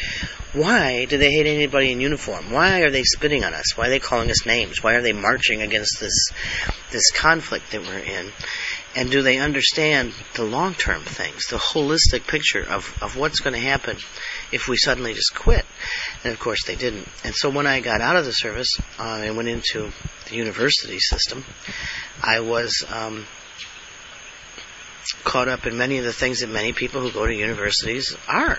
why 0.55 1.05
do 1.05 1.19
they 1.19 1.31
hate 1.31 1.47
anybody 1.47 1.93
in 1.93 2.01
uniform? 2.01 2.51
Why 2.51 2.81
are 2.81 2.91
they 2.91 3.03
spitting 3.03 3.45
on 3.45 3.53
us? 3.53 3.77
Why 3.77 3.89
are 3.89 3.91
they 3.91 4.01
calling 4.01 4.31
us 4.31 4.47
names? 4.47 4.83
Why 4.83 4.95
are 4.95 5.03
they 5.03 5.13
marching 5.13 5.61
against 5.61 6.01
this, 6.01 6.31
this 6.91 7.11
conflict 7.11 7.73
that 7.73 7.83
we're 7.83 7.99
in? 7.99 8.33
And 8.97 9.11
do 9.11 9.21
they 9.21 9.39
understand 9.39 10.15
the 10.35 10.45
long-term 10.45 11.03
things, 11.03 11.49
the 11.49 11.57
holistic 11.57 12.27
picture 12.27 12.63
of, 12.63 12.97
of 13.03 13.19
what's 13.19 13.41
going 13.41 13.55
to 13.55 13.61
happen 13.61 13.99
if 14.55 14.69
we 14.69 14.77
suddenly 14.77 15.15
just 15.15 15.35
quit? 15.35 15.65
And 16.23 16.33
of 16.33 16.39
course 16.39 16.65
they 16.67 16.77
didn't. 16.77 17.09
And 17.25 17.35
so 17.35 17.51
when 17.51 17.67
I 17.67 17.81
got 17.81 18.01
out 18.01 18.17
of 18.17 18.25
the 18.25 18.33
service 18.33 18.69
uh, 18.99 19.21
and 19.25 19.37
went 19.37 19.49
into 19.49 19.91
the 20.29 20.37
university 20.37 20.99
system, 20.99 21.45
I 22.23 22.41
was 22.41 22.85
um, 22.89 23.27
caught 25.25 25.49
up 25.49 25.67
in 25.67 25.77
many 25.77 25.99
of 25.99 26.05
the 26.05 26.13
things 26.13 26.41
that 26.41 26.49
many 26.49 26.73
people 26.73 27.01
who 27.01 27.11
go 27.11 27.27
to 27.27 27.35
universities 27.35 28.17
are. 28.29 28.59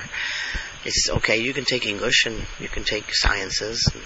It's 0.84 1.10
okay, 1.10 1.42
you 1.42 1.54
can 1.54 1.66
take 1.66 1.88
English 1.88 2.26
and 2.26 2.46
you 2.60 2.68
can 2.68 2.84
take 2.84 3.06
sciences. 3.12 3.90
And, 3.94 4.04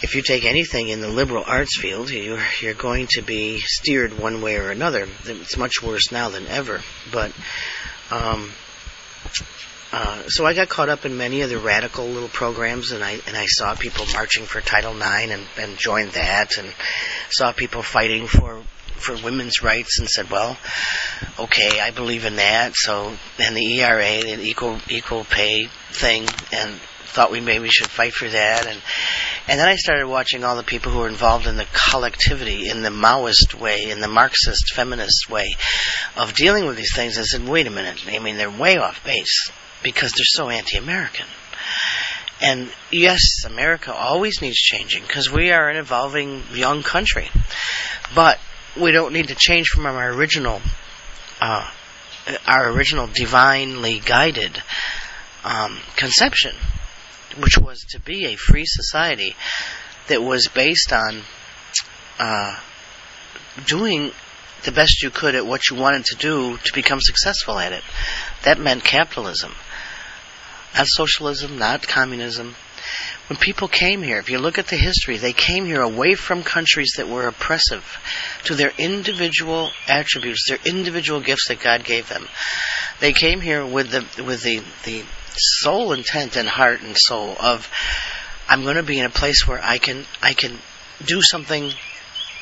if 0.00 0.14
you 0.14 0.22
take 0.22 0.44
anything 0.44 0.88
in 0.88 1.00
the 1.00 1.08
liberal 1.08 1.42
arts 1.44 1.76
field, 1.76 2.10
you're, 2.10 2.38
you're 2.60 2.74
going 2.74 3.08
to 3.10 3.22
be 3.22 3.58
steered 3.58 4.16
one 4.16 4.40
way 4.40 4.56
or 4.56 4.70
another. 4.70 5.08
It's 5.24 5.56
much 5.56 5.82
worse 5.82 6.12
now 6.12 6.28
than 6.28 6.46
ever. 6.46 6.80
But 7.12 7.32
um, 8.10 8.52
uh, 9.90 10.28
so 10.28 10.44
I 10.44 10.52
got 10.52 10.68
caught 10.68 10.90
up 10.90 11.06
in 11.06 11.16
many 11.16 11.40
of 11.40 11.48
the 11.48 11.58
radical 11.58 12.04
little 12.04 12.28
programs, 12.28 12.92
and 12.92 13.02
I 13.02 13.20
and 13.26 13.36
I 13.36 13.46
saw 13.46 13.74
people 13.74 14.04
marching 14.12 14.44
for 14.44 14.60
Title 14.60 14.94
IX 14.94 15.32
and, 15.32 15.46
and 15.58 15.78
joined 15.78 16.12
that, 16.12 16.58
and 16.58 16.74
saw 17.30 17.52
people 17.52 17.82
fighting 17.82 18.26
for 18.26 18.62
for 18.96 19.16
women's 19.16 19.62
rights, 19.62 19.98
and 19.98 20.08
said, 20.08 20.30
well, 20.30 20.58
okay, 21.38 21.80
I 21.80 21.90
believe 21.90 22.26
in 22.26 22.36
that. 22.36 22.74
So 22.74 23.14
and 23.38 23.56
the 23.56 23.80
ERA, 23.80 24.36
the 24.36 24.42
equal 24.42 24.78
equal 24.90 25.24
pay 25.24 25.68
thing, 25.90 26.28
and 26.52 26.74
thought 27.06 27.30
we 27.30 27.40
maybe 27.40 27.70
should 27.70 27.88
fight 27.88 28.12
for 28.12 28.28
that, 28.28 28.66
and 28.66 28.82
and 29.48 29.58
then 29.58 29.68
I 29.68 29.76
started 29.76 30.06
watching 30.06 30.44
all 30.44 30.56
the 30.56 30.64
people 30.64 30.92
who 30.92 30.98
were 30.98 31.08
involved 31.08 31.46
in 31.46 31.56
the 31.56 31.66
collectivity, 31.90 32.68
in 32.68 32.82
the 32.82 32.90
Maoist 32.90 33.54
way, 33.54 33.88
in 33.88 34.00
the 34.00 34.08
Marxist 34.08 34.74
feminist 34.74 35.30
way 35.30 35.56
of 36.14 36.34
dealing 36.34 36.66
with 36.66 36.76
these 36.76 36.94
things. 36.94 37.16
and 37.16 37.24
said, 37.24 37.48
wait 37.48 37.66
a 37.66 37.70
minute. 37.70 38.04
I 38.06 38.18
mean, 38.18 38.36
they're 38.36 38.50
way 38.50 38.76
off 38.76 39.02
base 39.02 39.50
because 39.82 40.12
they're 40.12 40.24
so 40.24 40.48
anti-American. 40.48 41.26
And 42.40 42.70
yes, 42.92 43.44
America 43.44 43.92
always 43.92 44.40
needs 44.40 44.56
changing 44.56 45.02
because 45.02 45.30
we 45.30 45.50
are 45.50 45.68
an 45.68 45.76
evolving 45.76 46.42
young 46.52 46.82
country. 46.82 47.28
But 48.14 48.38
we 48.80 48.92
don't 48.92 49.12
need 49.12 49.28
to 49.28 49.34
change 49.34 49.68
from 49.68 49.86
our 49.86 50.12
original, 50.12 50.60
uh, 51.40 51.68
our 52.46 52.70
original 52.70 53.08
divinely 53.08 54.00
guided 54.04 54.62
um, 55.44 55.78
conception 55.96 56.54
which 57.40 57.58
was 57.58 57.84
to 57.90 58.00
be 58.00 58.26
a 58.26 58.36
free 58.36 58.64
society 58.66 59.34
that 60.08 60.22
was 60.22 60.48
based 60.48 60.92
on 60.92 61.22
uh, 62.18 62.58
doing 63.66 64.10
the 64.64 64.72
best 64.72 65.02
you 65.02 65.10
could 65.10 65.34
at 65.34 65.46
what 65.46 65.70
you 65.70 65.76
wanted 65.76 66.04
to 66.06 66.16
do 66.16 66.56
to 66.56 66.72
become 66.74 67.00
successful 67.00 67.58
at 67.58 67.72
it. 67.72 67.84
That 68.44 68.58
meant 68.58 68.84
capitalism, 68.84 69.54
not 70.76 70.86
socialism, 70.88 71.58
not 71.58 71.86
communism. 71.86 72.54
When 73.28 73.38
people 73.38 73.68
came 73.68 74.02
here, 74.02 74.18
if 74.18 74.30
you 74.30 74.38
look 74.38 74.58
at 74.58 74.68
the 74.68 74.76
history, 74.76 75.18
they 75.18 75.34
came 75.34 75.66
here 75.66 75.82
away 75.82 76.14
from 76.14 76.42
countries 76.42 76.94
that 76.96 77.08
were 77.08 77.28
oppressive 77.28 77.84
to 78.44 78.54
their 78.54 78.72
individual 78.78 79.70
attributes, 79.86 80.48
their 80.48 80.58
individual 80.64 81.20
gifts 81.20 81.48
that 81.48 81.60
God 81.60 81.84
gave 81.84 82.08
them. 82.08 82.26
They 83.00 83.12
came 83.12 83.40
here 83.40 83.66
with 83.66 83.90
the 83.90 84.22
with 84.22 84.42
the, 84.42 84.62
the 84.84 85.04
soul 85.36 85.92
intent 85.92 86.36
and 86.36 86.48
heart 86.48 86.80
and 86.82 86.96
soul 86.96 87.36
of 87.38 87.70
I'm 88.48 88.62
going 88.62 88.76
to 88.76 88.82
be 88.82 88.98
in 88.98 89.04
a 89.04 89.10
place 89.10 89.46
where 89.46 89.62
I 89.62 89.78
can 89.78 90.04
I 90.22 90.32
can 90.32 90.58
do 91.04 91.20
something 91.20 91.72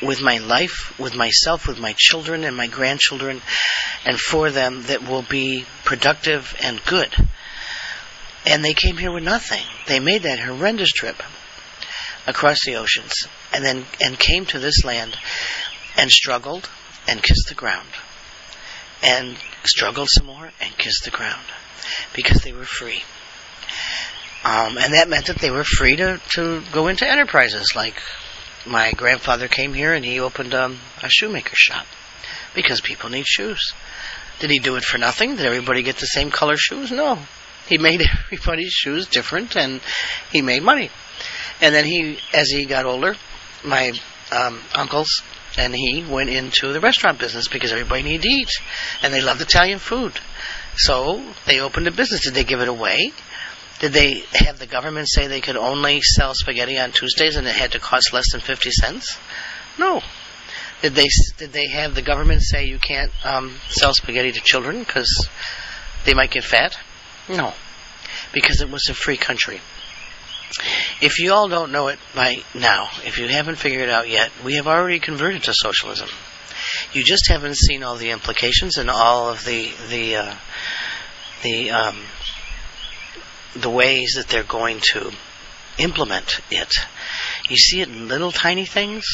with 0.03 0.23
my 0.23 0.39
life, 0.39 0.99
with 0.99 1.15
myself, 1.15 1.67
with 1.67 1.79
my 1.79 1.95
children 1.97 2.45
and 2.45 2.57
my 2.57 2.67
grandchildren, 2.67 3.41
and 4.05 4.19
for 4.19 4.51
them 4.51 4.83
that 4.85 5.09
will 5.09 5.23
be 5.23 5.65
productive 5.85 6.55
and 6.63 6.83
good. 6.85 7.15
And 8.47 8.65
they 8.65 8.75
came 8.75 8.97
here 8.97 9.13
with 9.13 9.25
nothing. 9.25 9.65
They 9.87 10.01
made 10.01 10.23
that 10.23 10.39
horrendous 10.39 10.91
trip 10.91 11.23
across 12.27 12.65
the 12.65 12.77
oceans 12.77 13.13
and 13.53 13.65
then 13.65 13.85
and 14.05 14.19
came 14.19 14.45
to 14.47 14.59
this 14.59 14.85
land 14.85 15.17
and 15.97 16.11
struggled 16.11 16.69
and 17.09 17.23
kissed 17.23 17.49
the 17.49 17.55
ground 17.55 17.89
and 19.03 19.37
struggled 19.65 20.09
some 20.11 20.27
more 20.27 20.51
and 20.61 20.79
kissed 20.79 21.05
the 21.05 21.11
ground 21.11 21.45
because 22.15 22.43
they 22.43 22.53
were 22.53 22.65
free. 22.65 23.03
Um, 24.45 24.79
and 24.79 24.95
that 24.95 25.09
meant 25.09 25.27
that 25.27 25.39
they 25.39 25.51
were 25.51 25.65
free 25.65 25.97
to, 25.97 26.21
to 26.35 26.63
go 26.73 26.89
into 26.89 27.09
enterprises. 27.09 27.73
Like 27.75 28.01
my 28.67 28.93
grandfather 28.93 29.49
came 29.49 29.73
here 29.75 29.93
and 29.93 30.05
he 30.05 30.21
opened 30.21 30.55
um, 30.55 30.79
a 31.03 31.09
shoemaker 31.09 31.55
shop 31.55 31.87
because 32.55 32.81
people 32.81 33.11
need 33.11 33.27
shoes. 33.27 33.73
Did 34.39 34.51
he 34.51 34.59
do 34.59 34.77
it 34.77 34.85
for 34.85 34.99
nothing? 34.99 35.37
Did 35.37 35.47
everybody 35.47 35.83
get 35.83 35.97
the 35.97 36.07
same 36.07 36.31
color 36.31 36.57
shoes? 36.57 36.91
No. 36.91 37.19
He 37.69 37.79
made 37.79 38.03
everybody's 38.25 38.73
shoes 38.73 39.07
different 39.07 39.57
and 39.57 39.81
he 40.31 40.43
made 40.43 40.63
money. 40.63 40.91
And 41.61 41.75
then 41.75 41.85
he, 41.85 42.19
as 42.35 42.49
he 42.51 42.67
got 42.67 42.85
older, 42.85 43.15
my 43.65 43.93
um, 44.31 44.61
uncles 44.75 45.23
and 45.57 45.75
he 45.75 46.05
went 46.09 46.29
into 46.29 46.73
the 46.73 46.81
restaurant 46.81 47.19
business 47.19 47.49
because 47.49 47.73
everybody 47.73 48.03
needed 48.03 48.23
to 48.23 48.29
eat 48.29 48.51
and 49.03 49.13
they 49.13 49.23
loved 49.23 49.41
Italian 49.41 49.79
food. 49.79 50.13
So 50.77 51.25
they 51.47 51.61
opened 51.61 51.87
a 51.87 51.93
business. 51.93 52.25
Did 52.25 52.35
they 52.35 52.45
give 52.45 52.61
it 52.61 52.69
away? 52.69 53.13
Did 53.79 53.93
they 53.93 54.25
have 54.33 54.59
the 54.59 54.67
government 54.67 55.09
say 55.09 55.27
they 55.27 55.41
could 55.41 55.57
only 55.57 56.01
sell 56.01 56.33
spaghetti 56.35 56.79
on 56.79 56.93
Tuesdays 56.93 57.37
and 57.37 57.47
it 57.47 57.55
had 57.55 57.73
to 57.73 57.79
cost 57.79 58.13
less 58.13 58.33
than 58.33 58.41
50 58.41 58.71
cents? 58.71 59.19
No. 59.79 60.01
Did 60.83 60.95
they 60.95 61.09
did 61.39 61.53
they 61.53 61.69
have 61.69 61.95
the 61.95 62.03
government 62.03 62.43
say 62.43 62.67
you 62.67 62.79
can't 62.79 63.11
um, 63.25 63.55
sell 63.69 63.93
spaghetti 63.95 64.33
to 64.33 64.41
children 64.41 64.81
because 64.81 65.29
they 66.05 66.15
might 66.15 66.31
get 66.31 66.45
fat? 66.45 66.79
No, 67.29 67.55
because 68.33 68.61
it 68.61 68.71
was 68.71 68.89
a 68.89 68.95
free 68.95 69.17
country. 69.17 69.61
If 71.01 71.19
you 71.19 71.33
all 71.33 71.49
don't 71.49 71.73
know 71.73 71.89
it 71.89 71.99
by 72.15 72.43
now, 72.55 72.89
if 73.05 73.19
you 73.19 73.27
haven't 73.29 73.57
figured 73.57 73.83
it 73.83 73.91
out 73.91 74.09
yet, 74.09 74.31
we 74.45 74.55
have 74.55 74.69
already 74.69 75.01
converted 75.01 75.45
to 75.45 75.55
socialism. 75.55 76.09
You 76.93 77.03
just 77.03 77.29
haven't 77.29 77.57
seen 77.57 77.83
all 77.83 77.97
the 77.97 78.11
implications 78.11 78.77
and 78.77 78.91
all 78.91 79.31
of 79.31 79.45
the 79.45 79.71
the 79.89 80.17
uh, 80.17 80.35
the 81.43 81.71
um, 81.71 81.97
the 83.61 83.71
ways 83.71 84.15
that 84.17 84.29
they're 84.29 84.43
going 84.43 84.81
to 84.93 85.13
implement 85.79 86.41
it. 86.51 86.73
You 87.49 87.57
see 87.57 87.81
it 87.81 87.89
in 87.89 88.09
little 88.09 88.33
tiny 88.33 88.67
things, 88.67 89.05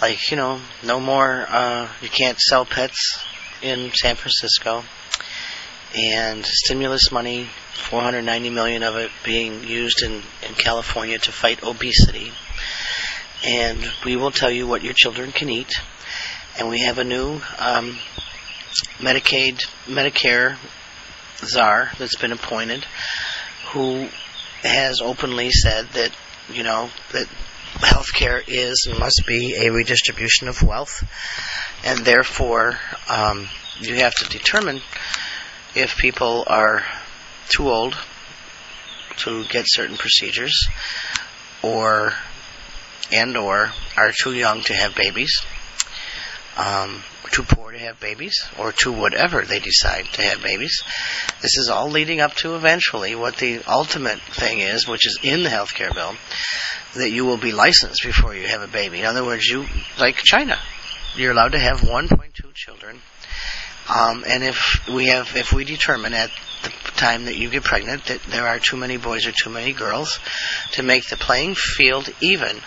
like 0.00 0.30
you 0.30 0.36
know, 0.36 0.60
no 0.84 1.00
more. 1.00 1.46
Uh, 1.48 1.88
you 2.02 2.08
can't 2.08 2.38
sell 2.38 2.64
pets 2.64 3.24
in 3.62 3.90
San 3.92 4.16
Francisco, 4.16 4.84
and 5.96 6.44
stimulus 6.44 7.10
money, 7.10 7.48
490 7.74 8.50
million 8.50 8.82
of 8.82 8.96
it 8.96 9.10
being 9.24 9.64
used 9.64 10.02
in 10.02 10.22
in 10.46 10.54
California 10.54 11.18
to 11.18 11.32
fight 11.32 11.62
obesity 11.62 12.32
and 13.44 13.90
we 14.04 14.16
will 14.16 14.30
tell 14.30 14.50
you 14.50 14.66
what 14.66 14.82
your 14.82 14.92
children 14.92 15.32
can 15.32 15.48
eat. 15.48 15.72
And 16.58 16.68
we 16.68 16.82
have 16.82 16.98
a 16.98 17.04
new 17.04 17.40
um, 17.58 17.98
Medicaid, 18.98 19.60
Medicare 19.86 20.56
czar 21.38 21.90
that's 21.98 22.16
been 22.16 22.32
appointed 22.32 22.84
who 23.72 24.08
has 24.62 25.00
openly 25.00 25.50
said 25.50 25.86
that, 25.88 26.10
you 26.52 26.62
know, 26.62 26.88
that 27.12 27.26
healthcare 27.74 28.42
is 28.46 28.86
and 28.88 28.98
must 28.98 29.22
be 29.26 29.56
a 29.60 29.70
redistribution 29.70 30.48
of 30.48 30.62
wealth, 30.62 31.04
and 31.84 32.00
therefore 32.00 32.78
um, 33.08 33.48
you 33.80 33.96
have 33.96 34.14
to 34.14 34.28
determine 34.28 34.80
if 35.74 35.96
people 35.96 36.44
are 36.46 36.82
too 37.48 37.68
old 37.68 37.96
to 39.18 39.44
get 39.44 39.64
certain 39.66 39.96
procedures, 39.96 40.68
or 41.62 42.12
and 43.12 43.36
or 43.36 43.70
are 43.96 44.12
too 44.12 44.32
young 44.32 44.62
to 44.62 44.74
have 44.74 44.94
babies, 44.94 45.44
um, 46.56 47.02
too 47.30 47.42
poor 47.42 47.67
to 47.78 47.84
have 47.84 48.00
babies, 48.00 48.48
or 48.58 48.72
to 48.72 48.92
whatever 48.92 49.42
they 49.42 49.60
decide 49.60 50.04
to 50.12 50.22
have 50.22 50.42
babies. 50.42 50.82
This 51.40 51.56
is 51.58 51.68
all 51.68 51.88
leading 51.90 52.20
up 52.20 52.34
to 52.36 52.56
eventually 52.56 53.14
what 53.14 53.36
the 53.36 53.62
ultimate 53.66 54.20
thing 54.20 54.60
is, 54.60 54.86
which 54.86 55.06
is 55.06 55.18
in 55.22 55.42
the 55.42 55.50
health 55.50 55.74
care 55.74 55.92
bill, 55.92 56.14
that 56.94 57.10
you 57.10 57.24
will 57.24 57.36
be 57.36 57.52
licensed 57.52 58.02
before 58.02 58.34
you 58.34 58.46
have 58.46 58.62
a 58.62 58.68
baby. 58.68 59.00
In 59.00 59.06
other 59.06 59.24
words, 59.24 59.46
you 59.46 59.66
like 59.98 60.16
China, 60.16 60.58
you're 61.16 61.32
allowed 61.32 61.52
to 61.52 61.58
have 61.58 61.80
1.2 61.80 62.54
children. 62.54 63.00
Um, 63.88 64.24
and 64.26 64.44
if 64.44 64.86
we 64.88 65.06
have, 65.06 65.34
if 65.34 65.52
we 65.52 65.64
determine 65.64 66.12
at 66.12 66.30
the 66.62 66.70
time 66.96 67.24
that 67.24 67.36
you 67.36 67.48
get 67.48 67.64
pregnant 67.64 68.04
that 68.06 68.22
there 68.24 68.46
are 68.46 68.58
too 68.58 68.76
many 68.76 68.98
boys 68.98 69.26
or 69.26 69.32
too 69.32 69.50
many 69.50 69.72
girls 69.72 70.18
to 70.72 70.82
make 70.82 71.08
the 71.08 71.16
playing 71.16 71.54
field 71.54 72.08
even, 72.20 72.60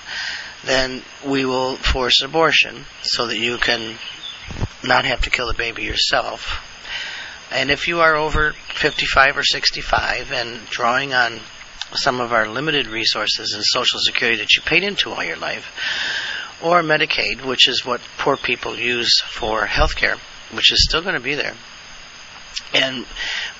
then 0.66 1.04
we 1.26 1.46
will 1.46 1.76
force 1.76 2.22
abortion 2.24 2.86
so 3.04 3.28
that 3.28 3.38
you 3.38 3.58
can 3.58 3.98
not 4.84 5.06
have 5.06 5.22
to 5.22 5.30
kill 5.30 5.48
the 5.48 5.54
baby 5.54 5.84
yourself. 5.84 6.60
And 7.52 7.70
if 7.70 7.88
you 7.88 8.00
are 8.00 8.16
over 8.16 8.54
55 8.76 9.38
or 9.38 9.44
65 9.44 10.32
and 10.32 10.66
drawing 10.70 11.14
on 11.14 11.40
some 11.94 12.22
of 12.22 12.32
our 12.32 12.48
limited 12.48 12.88
resources 12.88 13.54
and 13.54 13.64
Social 13.64 14.00
Security 14.00 14.38
that 14.40 14.56
you 14.56 14.62
paid 14.62 14.84
into 14.84 15.12
all 15.12 15.24
your 15.24 15.38
life, 15.38 15.68
or 16.64 16.82
Medicaid, 16.82 17.44
which 17.46 17.68
is 17.68 17.86
what 17.86 18.02
poor 18.18 18.38
people 18.38 18.78
use 18.78 19.20
for 19.22 19.66
health 19.66 19.96
care, 19.96 20.16
which 20.52 20.72
is 20.72 20.86
still 20.88 21.02
going 21.02 21.16
to 21.16 21.22
be 21.22 21.36
there, 21.36 21.56
and 22.74 23.06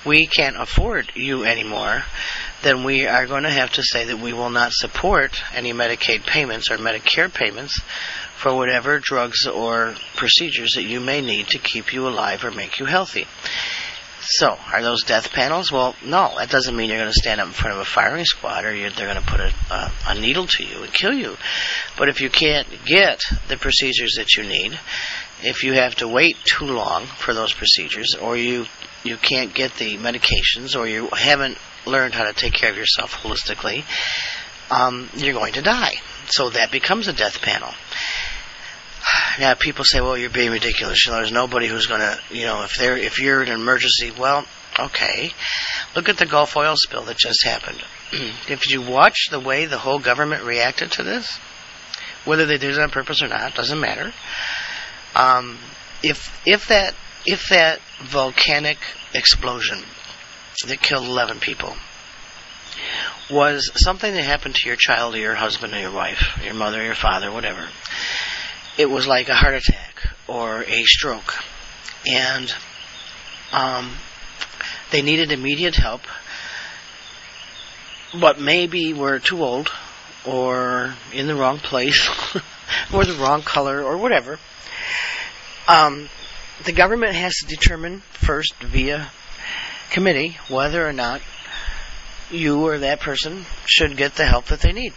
we 0.06 0.26
can't 0.26 0.60
afford 0.60 1.12
you 1.14 1.44
anymore, 1.44 2.02
then 2.62 2.84
we 2.84 3.06
are 3.06 3.26
going 3.26 3.42
to 3.42 3.50
have 3.50 3.72
to 3.72 3.82
say 3.82 4.04
that 4.04 4.18
we 4.18 4.32
will 4.32 4.50
not 4.50 4.72
support 4.72 5.42
any 5.54 5.72
Medicaid 5.72 6.24
payments 6.26 6.70
or 6.70 6.76
Medicare 6.78 7.32
payments 7.32 7.80
for 8.36 8.54
whatever 8.54 8.98
drugs 8.98 9.46
or 9.46 9.94
procedures 10.16 10.72
that 10.74 10.84
you 10.84 11.00
may 11.00 11.20
need 11.20 11.48
to 11.48 11.58
keep 11.58 11.92
you 11.92 12.06
alive 12.08 12.44
or 12.44 12.50
make 12.50 12.78
you 12.78 12.86
healthy. 12.86 13.26
So, 14.24 14.56
are 14.72 14.82
those 14.82 15.02
death 15.02 15.32
panels? 15.32 15.72
Well, 15.72 15.96
no. 16.04 16.34
That 16.36 16.48
doesn't 16.48 16.76
mean 16.76 16.88
you're 16.88 16.98
going 16.98 17.12
to 17.12 17.18
stand 17.18 17.40
up 17.40 17.48
in 17.48 17.52
front 17.52 17.74
of 17.74 17.80
a 17.80 17.84
firing 17.84 18.24
squad 18.24 18.64
or 18.64 18.70
they're 18.70 18.90
going 18.90 19.16
to 19.16 19.26
put 19.26 19.40
a, 19.40 19.52
a, 19.70 19.92
a 20.08 20.14
needle 20.14 20.46
to 20.46 20.64
you 20.64 20.82
and 20.84 20.92
kill 20.92 21.12
you. 21.12 21.36
But 21.98 22.08
if 22.08 22.20
you 22.20 22.30
can't 22.30 22.68
get 22.84 23.20
the 23.48 23.56
procedures 23.56 24.14
that 24.16 24.36
you 24.36 24.44
need, 24.44 24.78
if 25.42 25.64
you 25.64 25.72
have 25.72 25.96
to 25.96 26.08
wait 26.08 26.36
too 26.44 26.66
long 26.66 27.06
for 27.06 27.34
those 27.34 27.52
procedures, 27.52 28.14
or 28.14 28.36
you 28.36 28.66
you 29.02 29.16
can't 29.16 29.52
get 29.52 29.74
the 29.74 29.96
medications, 29.96 30.78
or 30.78 30.86
you 30.86 31.08
haven't 31.08 31.58
learned 31.86 32.14
how 32.14 32.24
to 32.24 32.32
take 32.32 32.52
care 32.52 32.70
of 32.70 32.76
yourself 32.76 33.14
holistically, 33.14 33.84
um, 34.70 35.08
you're 35.14 35.34
going 35.34 35.54
to 35.54 35.62
die. 35.62 35.94
So 36.26 36.50
that 36.50 36.70
becomes 36.70 37.08
a 37.08 37.12
death 37.12 37.42
panel. 37.42 37.72
Now 39.38 39.54
people 39.54 39.84
say, 39.84 40.00
"Well, 40.00 40.16
you're 40.16 40.30
being 40.30 40.50
ridiculous. 40.50 41.04
You 41.04 41.12
know, 41.12 41.18
there's 41.18 41.32
nobody 41.32 41.66
who's 41.66 41.86
going 41.86 42.00
to, 42.00 42.18
you 42.30 42.44
know, 42.44 42.62
if 42.62 42.74
they're 42.74 42.96
if 42.96 43.18
you're 43.18 43.42
in 43.42 43.48
an 43.48 43.60
emergency, 43.60 44.12
well, 44.16 44.46
okay. 44.78 45.30
Look 45.96 46.08
at 46.08 46.18
the 46.18 46.26
Gulf 46.26 46.56
oil 46.56 46.74
spill 46.76 47.04
that 47.04 47.16
just 47.16 47.44
happened. 47.44 47.82
if 48.48 48.70
you 48.70 48.82
watch 48.82 49.28
the 49.30 49.40
way 49.40 49.66
the 49.66 49.78
whole 49.78 49.98
government 49.98 50.44
reacted 50.44 50.92
to 50.92 51.02
this, 51.02 51.38
whether 52.24 52.46
they 52.46 52.58
did 52.58 52.70
it 52.70 52.78
on 52.78 52.90
purpose 52.90 53.22
or 53.22 53.28
not, 53.28 53.54
doesn't 53.54 53.80
matter. 53.80 54.12
Um, 55.14 55.58
if 56.02 56.40
if 56.46 56.68
that 56.68 56.94
if 57.26 57.48
that 57.48 57.80
volcanic 58.02 58.78
explosion 59.14 59.82
that 60.66 60.80
killed 60.80 61.06
11 61.06 61.40
people 61.40 61.74
was 63.30 63.70
something 63.74 64.12
that 64.12 64.22
happened 64.22 64.54
to 64.54 64.68
your 64.68 64.76
child 64.76 65.14
or 65.14 65.18
your 65.18 65.34
husband 65.34 65.72
or 65.72 65.80
your 65.80 65.92
wife, 65.92 66.38
your 66.44 66.54
mother 66.54 66.80
or 66.80 66.84
your 66.84 66.94
father, 66.94 67.30
whatever, 67.30 67.66
it 68.76 68.88
was 68.88 69.06
like 69.06 69.28
a 69.28 69.34
heart 69.34 69.54
attack 69.54 70.08
or 70.28 70.62
a 70.62 70.84
stroke. 70.84 71.34
And 72.06 72.52
um, 73.52 73.92
they 74.90 75.02
needed 75.02 75.32
immediate 75.32 75.74
help, 75.74 76.02
but 78.18 78.40
maybe 78.40 78.92
were 78.92 79.18
too 79.18 79.42
old 79.42 79.70
or 80.26 80.94
in 81.12 81.26
the 81.26 81.34
wrong 81.34 81.58
place 81.58 82.08
or 82.92 83.04
the 83.04 83.14
wrong 83.14 83.42
color 83.42 83.82
or 83.82 83.96
whatever. 83.96 84.38
Um, 85.68 86.08
the 86.64 86.72
government 86.72 87.14
has 87.14 87.34
to 87.36 87.46
determine 87.46 88.00
first 88.00 88.54
via 88.60 89.10
committee 89.92 90.38
whether 90.48 90.86
or 90.86 90.92
not 90.92 91.20
you 92.30 92.66
or 92.66 92.78
that 92.78 93.00
person 93.00 93.44
should 93.66 93.96
get 93.96 94.16
the 94.16 94.24
help 94.24 94.46
that 94.46 94.60
they 94.60 94.72
need. 94.72 94.94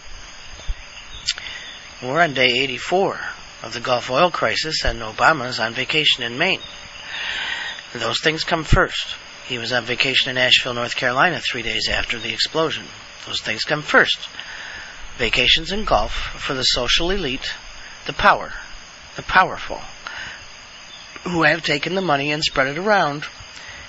We're 2.01 2.21
on 2.21 2.33
day 2.33 2.59
84 2.59 3.19
of 3.63 3.73
the 3.73 3.79
Gulf 3.79 4.09
oil 4.09 4.31
crisis, 4.31 4.85
and 4.85 4.99
Obama's 4.99 5.59
on 5.59 5.73
vacation 5.73 6.23
in 6.23 6.37
Maine. 6.37 6.61
Those 7.93 8.21
things 8.21 8.43
come 8.43 8.63
first. 8.63 9.15
He 9.47 9.57
was 9.57 9.71
on 9.71 9.85
vacation 9.85 10.29
in 10.29 10.37
Asheville, 10.37 10.73
North 10.73 10.95
Carolina, 10.95 11.39
three 11.39 11.61
days 11.61 11.89
after 11.89 12.19
the 12.19 12.33
explosion. 12.33 12.85
Those 13.25 13.41
things 13.41 13.63
come 13.63 13.81
first. 13.81 14.27
Vacations 15.17 15.71
in 15.71 15.85
Gulf 15.85 16.11
for 16.11 16.53
the 16.53 16.63
social 16.63 17.11
elite, 17.11 17.53
the 18.05 18.13
power, 18.13 18.53
the 19.15 19.23
powerful, 19.23 19.79
who 21.23 21.43
have 21.43 21.63
taken 21.63 21.95
the 21.95 22.01
money 22.01 22.31
and 22.31 22.43
spread 22.43 22.67
it 22.67 22.77
around 22.77 23.25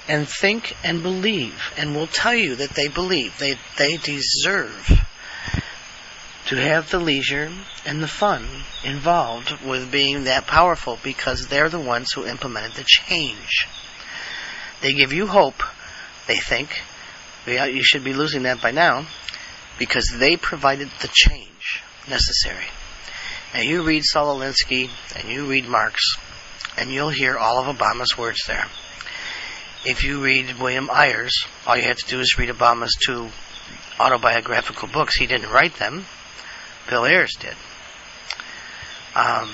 and 0.09 0.29
think 0.29 0.77
and 0.85 1.03
believe 1.03 1.73
and 1.77 1.95
will 1.95 2.07
tell 2.07 2.35
you 2.35 2.57
that 2.57 2.71
they 2.71 2.89
believe 2.89 3.37
they 3.39 3.57
they 3.77 3.97
deserve 3.97 5.07
to 6.47 6.57
have 6.57 6.91
the 6.91 6.99
leisure 6.99 7.51
and 7.85 8.01
the 8.01 8.09
fun 8.09 8.47
involved 8.85 9.51
with 9.67 9.91
being 9.91 10.25
that 10.25 10.47
powerful 10.47 10.97
because 11.03 11.49
they're 11.49 11.69
the 11.69 11.81
ones 11.81 12.13
who 12.13 12.25
implemented 12.25 12.73
the 12.75 12.85
change. 12.87 13.67
They 14.81 14.93
give 14.93 15.13
you 15.13 15.27
hope, 15.27 15.61
they 16.29 16.37
think. 16.37 16.71
You 17.47 17.83
should 17.83 18.05
be 18.05 18.13
losing 18.13 18.45
that 18.45 18.63
by 18.63 18.71
now 18.71 19.07
because 19.79 20.09
they 20.19 20.37
provided 20.37 20.89
the 21.01 21.11
change 21.13 21.83
necessary. 22.09 22.67
And 23.53 23.65
you 23.65 23.83
read 23.83 24.05
Saul 24.05 24.39
Alinsky 24.39 24.89
and 25.17 25.29
you 25.29 25.47
read 25.47 25.67
Marx 25.67 26.17
and 26.79 26.93
you'll 26.93 27.11
hear 27.11 27.37
all 27.37 27.59
of 27.59 27.77
Obama's 27.77 28.17
words 28.17 28.47
there. 28.47 28.67
If 29.89 30.03
you 30.03 30.21
read 30.21 30.59
William 30.59 30.91
Ayers, 30.91 31.47
all 31.65 31.77
you 31.77 31.85
have 31.85 31.99
to 31.99 32.09
do 32.09 32.19
is 32.19 32.37
read 32.37 32.49
Obama's 32.49 32.97
two 32.97 33.29
autobiographical 34.01 34.89
books. 34.89 35.15
He 35.17 35.29
didn't 35.29 35.49
write 35.49 35.77
them. 35.77 36.05
Bill 36.91 37.07
Ayers 37.07 37.35
did. 37.39 37.55
Um, 39.15 39.49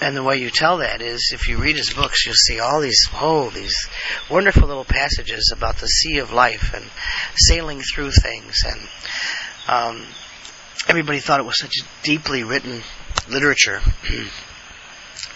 and 0.00 0.16
the 0.16 0.22
way 0.22 0.36
you 0.36 0.50
tell 0.50 0.76
that 0.76 1.02
is 1.02 1.32
if 1.34 1.48
you 1.48 1.58
read 1.58 1.74
his 1.74 1.92
books, 1.92 2.24
you'll 2.24 2.36
see 2.36 2.60
all 2.60 2.80
these, 2.80 3.08
oh, 3.14 3.50
these 3.50 3.74
wonderful 4.30 4.68
little 4.68 4.84
passages 4.84 5.52
about 5.52 5.78
the 5.78 5.88
sea 5.88 6.18
of 6.18 6.32
life 6.32 6.72
and 6.72 6.84
sailing 7.34 7.80
through 7.80 8.12
things. 8.12 8.62
And 8.64 8.80
um, 9.66 10.06
everybody 10.86 11.18
thought 11.18 11.40
it 11.40 11.46
was 11.46 11.58
such 11.58 11.74
deeply 12.04 12.44
written 12.44 12.82
literature. 13.28 13.80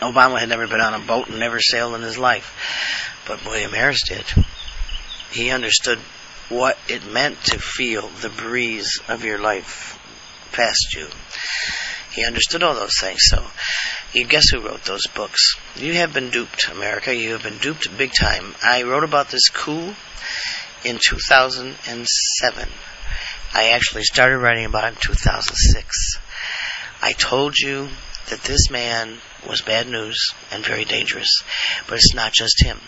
Obama 0.01 0.39
had 0.39 0.49
never 0.49 0.67
been 0.67 0.81
on 0.81 0.95
a 0.95 1.05
boat 1.05 1.29
and 1.29 1.39
never 1.39 1.61
sailed 1.61 1.95
in 1.95 2.03
his 2.03 2.19
life, 2.19 3.23
but 3.27 3.45
William 3.45 3.73
Harris 3.73 4.03
did. 4.07 4.25
He 5.31 5.51
understood 5.51 5.99
what 6.49 6.79
it 6.89 7.07
meant 7.07 7.43
to 7.45 7.59
feel 7.59 8.09
the 8.09 8.29
breeze 8.29 9.01
of 9.09 9.25
your 9.25 9.39
life 9.39 9.99
past 10.53 10.95
you. 10.95 11.09
He 12.13 12.27
understood 12.27 12.63
all 12.63 12.75
those 12.75 12.99
things. 13.01 13.21
So, 13.23 13.43
you 14.13 14.27
guess 14.27 14.51
who 14.51 14.61
wrote 14.61 14.85
those 14.85 15.07
books? 15.07 15.55
You 15.77 15.95
have 15.95 16.13
been 16.13 16.31
duped, 16.31 16.69
America. 16.69 17.15
You 17.15 17.33
have 17.33 17.43
been 17.43 17.59
duped 17.59 17.97
big 17.97 18.13
time. 18.13 18.55
I 18.63 18.83
wrote 18.83 19.05
about 19.05 19.31
this 19.31 19.49
coup 19.49 19.95
in 20.85 20.99
2007. 20.99 22.69
I 23.55 23.71
actually 23.71 24.05
started 24.05 24.39
writing 24.39 24.67
about 24.67 24.85
it 24.85 24.89
in 24.89 24.97
2006. 25.01 26.19
I 27.01 27.13
told 27.13 27.57
you 27.57 27.89
that 28.31 28.43
this 28.43 28.71
man 28.71 29.19
was 29.49 29.61
bad 29.61 29.89
news 29.89 30.33
and 30.51 30.65
very 30.65 30.85
dangerous. 30.85 31.43
But 31.89 31.97
it's 31.97 32.15
not 32.15 32.33
just 32.33 32.63
him. 32.63 32.79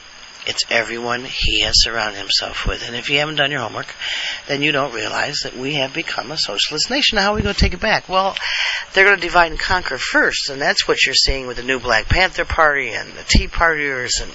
It's 0.46 0.70
everyone 0.70 1.24
he 1.24 1.62
has 1.62 1.74
surrounded 1.76 2.18
himself 2.18 2.66
with. 2.66 2.86
And 2.86 2.94
if 2.94 3.08
you 3.08 3.18
haven't 3.18 3.36
done 3.36 3.50
your 3.50 3.60
homework, 3.60 3.94
then 4.46 4.60
you 4.60 4.72
don't 4.72 4.94
realize 4.94 5.38
that 5.44 5.56
we 5.56 5.74
have 5.74 5.94
become 5.94 6.30
a 6.30 6.36
socialist 6.36 6.90
nation. 6.90 7.16
How 7.16 7.32
are 7.32 7.36
we 7.36 7.42
going 7.42 7.54
to 7.54 7.60
take 7.60 7.72
it 7.72 7.80
back? 7.80 8.10
Well, 8.10 8.36
they're 8.92 9.06
going 9.06 9.16
to 9.16 9.22
divide 9.22 9.52
and 9.52 9.60
conquer 9.60 9.96
first, 9.96 10.50
and 10.50 10.60
that's 10.60 10.86
what 10.86 11.04
you're 11.04 11.14
seeing 11.14 11.46
with 11.46 11.56
the 11.56 11.62
new 11.62 11.80
Black 11.80 12.06
Panther 12.08 12.44
Party 12.44 12.90
and 12.90 13.10
the 13.14 13.24
Tea 13.26 13.48
Partiers 13.48 14.22
and 14.22 14.32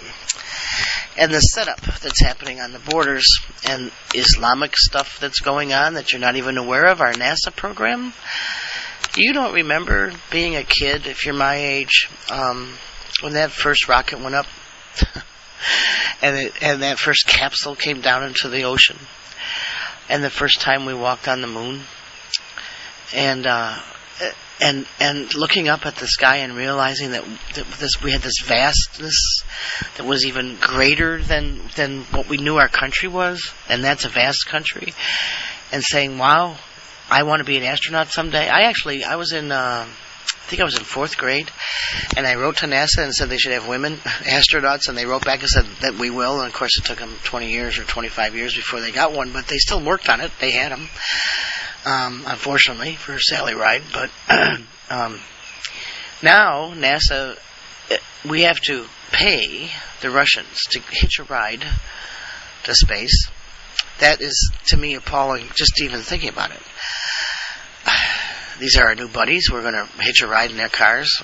and 1.18 1.34
the 1.34 1.40
setup 1.42 1.82
that's 1.82 2.22
happening 2.22 2.62
on 2.62 2.72
the 2.72 2.80
borders 2.80 3.26
and 3.68 3.92
Islamic 4.16 4.78
stuff 4.78 5.20
that's 5.20 5.42
going 5.42 5.74
on 5.74 5.96
that 5.96 6.12
you're 6.12 6.22
not 6.22 6.38
even 6.38 6.58
aware 6.58 6.86
of, 6.86 7.02
our 7.02 7.12
NASA 7.14 7.54
program. 7.54 8.14
You 9.19 9.34
don't 9.34 9.53
remember 9.53 10.13
being 10.32 10.55
a 10.55 10.63
kid, 10.63 11.05
if 11.05 11.25
you're 11.25 11.36
my 11.36 11.55
age, 11.55 12.10
um, 12.32 12.73
when 13.19 13.34
that 13.34 13.51
first 13.51 13.89
rocket 13.89 14.19
went 14.19 14.36
up? 14.36 14.45
And, 16.21 16.36
it, 16.36 16.53
and 16.62 16.84
that 16.84 16.99
first 16.99 17.27
capsule 17.27 17.75
came 17.75 18.01
down 18.01 18.25
into 18.25 18.49
the 18.49 18.63
ocean. 18.63 18.97
And 20.10 20.21
the 20.21 20.29
first 20.29 20.60
time 20.60 20.86
we 20.86 20.93
walked 20.93 21.29
on 21.29 21.41
the 21.41 21.47
moon. 21.47 21.82
And 23.13 23.47
uh, 23.47 23.79
and 24.62 24.86
and 24.99 25.34
looking 25.36 25.69
up 25.69 25.86
at 25.86 25.95
the 25.95 26.08
sky 26.08 26.38
and 26.38 26.55
realizing 26.55 27.12
that, 27.12 27.23
that 27.55 27.65
this 27.79 28.01
we 28.01 28.12
had 28.12 28.21
this 28.21 28.41
vastness 28.43 29.43
that 29.97 30.05
was 30.05 30.25
even 30.25 30.58
greater 30.60 31.21
than 31.21 31.62
than 31.75 32.01
what 32.05 32.27
we 32.27 32.38
knew 32.38 32.58
our 32.58 32.67
country 32.67 33.08
was, 33.08 33.53
and 33.69 33.84
that's 33.84 34.05
a 34.05 34.10
vast 34.10 34.45
country, 34.47 34.93
and 35.71 35.84
saying, 35.84 36.17
"Wow, 36.17 36.58
I 37.10 37.24
want 37.24 37.39
to 37.39 37.45
be 37.45 37.58
an 37.58 37.63
astronaut 37.63 38.10
someday." 38.10 38.48
I 38.48 38.62
actually 38.62 39.04
I 39.04 39.15
was 39.15 39.34
in. 39.34 39.52
Uh, 39.52 39.86
I 39.88 40.52
think 40.52 40.62
I 40.62 40.65
was 40.65 40.78
in 40.78 40.84
fourth 40.84 41.17
grade, 41.17 41.52
and 42.17 42.26
I 42.26 42.34
wrote 42.34 42.58
to 42.58 42.65
NASA 42.65 43.04
and 43.04 43.13
said 43.13 43.30
they 43.30 43.38
should 43.38 43.52
have 43.52 43.67
women 43.67 43.98
astronauts, 44.26 44.89
and 44.89 44.98
they 44.98 45.06
wrote 45.06 45.24
back 45.24 45.41
and 45.41 45.50
said 45.50 45.65
that 45.82 45.93
we 45.93 46.10
will. 46.10 46.39
And 46.39 46.48
of 46.48 46.54
course, 46.54 46.80
it 46.80 46.86
took 46.86 46.98
them 46.98 47.15
20 47.24 47.52
years 47.52 47.78
or 47.78 47.84
25 47.84 48.36
years 48.36 48.56
before 48.56 48.82
they 48.82 48.91
got 48.91 49.13
one, 49.13 49.32
but 49.32 49.48
they 49.48 49.58
still 49.58 49.84
worked 49.84 50.10
on 50.10 50.22
it. 50.22 50.32
They 50.39 50.50
had 50.50 50.72
them 50.72 50.89
um, 51.86 52.24
unfortunately 52.26 52.95
for 52.95 53.19
Sally 53.19 53.54
Ride. 53.54 53.84
But 53.93 54.12
um, 54.89 55.19
now 56.22 56.74
NASA, 56.74 57.38
uh, 57.91 57.98
we 58.28 58.41
have 58.41 58.60
to 58.62 58.86
pay 59.12 59.69
the 60.02 60.10
Russians 60.10 60.63
to 60.72 60.80
hitch 60.80 61.19
a 61.19 61.24
ride 61.24 61.63
to 62.63 62.74
space. 62.74 63.30
That 64.00 64.22
is 64.22 64.52
to 64.68 64.78
me 64.78 64.96
appalling. 64.96 65.48
Just 65.56 65.82
even 65.82 66.02
thinking 66.02 66.30
about 66.30 66.52
it. 66.52 66.62
These 68.60 68.78
are 68.78 68.88
our 68.88 68.96
new 68.96 69.08
buddies. 69.08 69.50
We're 69.52 69.62
going 69.62 69.74
to 69.74 69.88
hitch 70.02 70.22
a 70.22 70.28
ride 70.28 70.52
in 70.52 70.58
their 70.58 70.70
cars. 70.70 71.22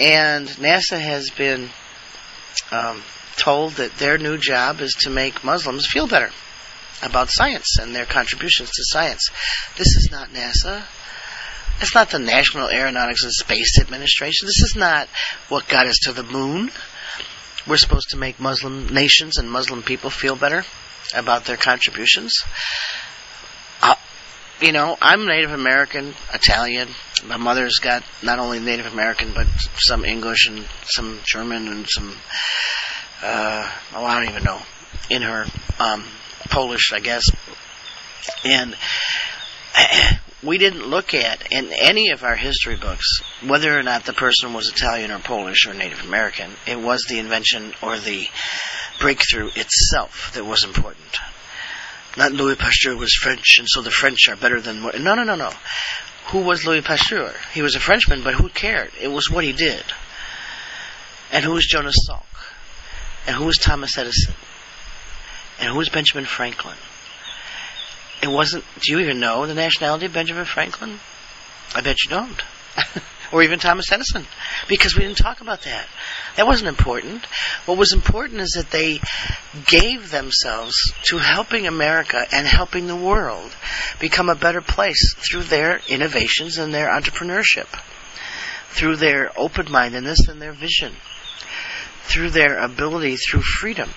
And 0.00 0.48
NASA 0.48 0.98
has 0.98 1.30
been 1.30 1.70
um, 2.72 3.02
told 3.36 3.74
that 3.74 3.96
their 3.98 4.18
new 4.18 4.38
job 4.38 4.80
is 4.80 4.94
to 5.02 5.10
make 5.10 5.44
Muslims 5.44 5.86
feel 5.86 6.06
better 6.06 6.30
about 7.02 7.30
science 7.30 7.78
and 7.80 7.94
their 7.94 8.06
contributions 8.06 8.70
to 8.70 8.82
science. 8.84 9.30
This 9.76 9.96
is 9.96 10.08
not 10.10 10.30
NASA. 10.30 10.84
It's 11.80 11.94
not 11.94 12.10
the 12.10 12.18
National 12.18 12.68
Aeronautics 12.68 13.24
and 13.24 13.32
Space 13.32 13.80
Administration. 13.80 14.46
This 14.46 14.62
is 14.62 14.74
not 14.76 15.08
what 15.48 15.68
got 15.68 15.86
us 15.86 15.98
to 16.04 16.12
the 16.12 16.22
moon. 16.22 16.70
We're 17.66 17.78
supposed 17.78 18.10
to 18.10 18.18
make 18.18 18.38
Muslim 18.38 18.92
nations 18.92 19.38
and 19.38 19.50
Muslim 19.50 19.82
people 19.82 20.10
feel 20.10 20.36
better 20.36 20.64
about 21.14 21.46
their 21.46 21.56
contributions. 21.56 22.44
Uh, 23.80 23.94
you 24.60 24.72
know, 24.72 24.96
I'm 25.00 25.26
Native 25.26 25.52
American, 25.52 26.14
Italian. 26.32 26.88
My 27.26 27.38
mother's 27.38 27.78
got 27.80 28.04
not 28.22 28.38
only 28.38 28.60
Native 28.60 28.92
American, 28.92 29.32
but 29.34 29.46
some 29.76 30.04
English 30.04 30.46
and 30.46 30.66
some 30.84 31.20
German 31.24 31.68
and 31.68 31.88
some, 31.88 32.14
uh, 33.22 33.70
oh, 33.94 34.04
I 34.04 34.20
don't 34.20 34.30
even 34.30 34.44
know, 34.44 34.60
in 35.08 35.22
her. 35.22 35.46
Um, 35.78 36.04
Polish, 36.50 36.92
I 36.92 37.00
guess. 37.00 37.24
And 38.44 38.76
we 40.44 40.58
didn't 40.58 40.86
look 40.86 41.14
at 41.14 41.50
in 41.50 41.72
any 41.72 42.10
of 42.10 42.22
our 42.22 42.36
history 42.36 42.76
books 42.76 43.20
whether 43.46 43.76
or 43.76 43.82
not 43.82 44.04
the 44.04 44.12
person 44.12 44.52
was 44.52 44.68
Italian 44.68 45.10
or 45.10 45.18
Polish 45.18 45.66
or 45.66 45.74
Native 45.74 46.04
American. 46.04 46.50
It 46.66 46.78
was 46.78 47.04
the 47.08 47.18
invention 47.18 47.72
or 47.82 47.98
the 47.98 48.28
breakthrough 49.00 49.50
itself 49.54 50.32
that 50.34 50.44
was 50.44 50.64
important. 50.64 51.16
Not 52.16 52.32
Louis 52.32 52.56
Pasteur 52.56 52.96
was 52.96 53.12
French, 53.14 53.58
and 53.58 53.68
so 53.68 53.82
the 53.82 53.90
French 53.90 54.28
are 54.28 54.36
better 54.36 54.60
than. 54.60 54.82
No, 54.82 55.14
no, 55.14 55.24
no, 55.24 55.34
no. 55.34 55.50
Who 56.26 56.42
was 56.42 56.64
Louis 56.64 56.80
Pasteur? 56.80 57.34
He 57.52 57.62
was 57.62 57.74
a 57.74 57.80
Frenchman, 57.80 58.22
but 58.22 58.34
who 58.34 58.48
cared? 58.48 58.92
It 59.00 59.08
was 59.08 59.30
what 59.30 59.44
he 59.44 59.52
did. 59.52 59.84
And 61.32 61.44
who 61.44 61.52
was 61.52 61.66
Jonas 61.66 62.06
Salk? 62.08 62.22
And 63.26 63.34
who 63.34 63.44
was 63.46 63.58
Thomas 63.58 63.98
Edison? 63.98 64.34
And 65.58 65.70
who 65.70 65.78
was 65.78 65.88
Benjamin 65.88 66.24
Franklin? 66.24 66.76
It 68.24 68.30
wasn't. 68.30 68.64
Do 68.80 68.90
you 68.90 69.00
even 69.00 69.20
know 69.20 69.46
the 69.46 69.52
nationality 69.52 70.06
of 70.06 70.14
Benjamin 70.14 70.46
Franklin? 70.46 70.98
I 71.74 71.82
bet 71.82 72.02
you 72.02 72.08
don't. 72.08 72.42
or 73.32 73.42
even 73.42 73.58
Thomas 73.58 73.92
Edison, 73.92 74.24
because 74.66 74.96
we 74.96 75.02
didn't 75.02 75.18
talk 75.18 75.42
about 75.42 75.60
that. 75.64 75.86
That 76.36 76.46
wasn't 76.46 76.68
important. 76.68 77.26
What 77.66 77.76
was 77.76 77.92
important 77.92 78.40
is 78.40 78.52
that 78.52 78.70
they 78.70 79.00
gave 79.66 80.10
themselves 80.10 80.74
to 81.10 81.18
helping 81.18 81.66
America 81.66 82.24
and 82.32 82.46
helping 82.46 82.86
the 82.86 82.96
world 82.96 83.54
become 84.00 84.30
a 84.30 84.34
better 84.34 84.62
place 84.62 85.14
through 85.16 85.42
their 85.42 85.82
innovations 85.90 86.56
and 86.56 86.72
their 86.72 86.88
entrepreneurship, 86.88 87.68
through 88.70 88.96
their 88.96 89.32
open 89.36 89.70
mindedness 89.70 90.28
and 90.28 90.40
their 90.40 90.52
vision, 90.52 90.94
through 92.04 92.30
their 92.30 92.56
ability 92.56 93.16
through 93.16 93.42
freedom 93.42 93.90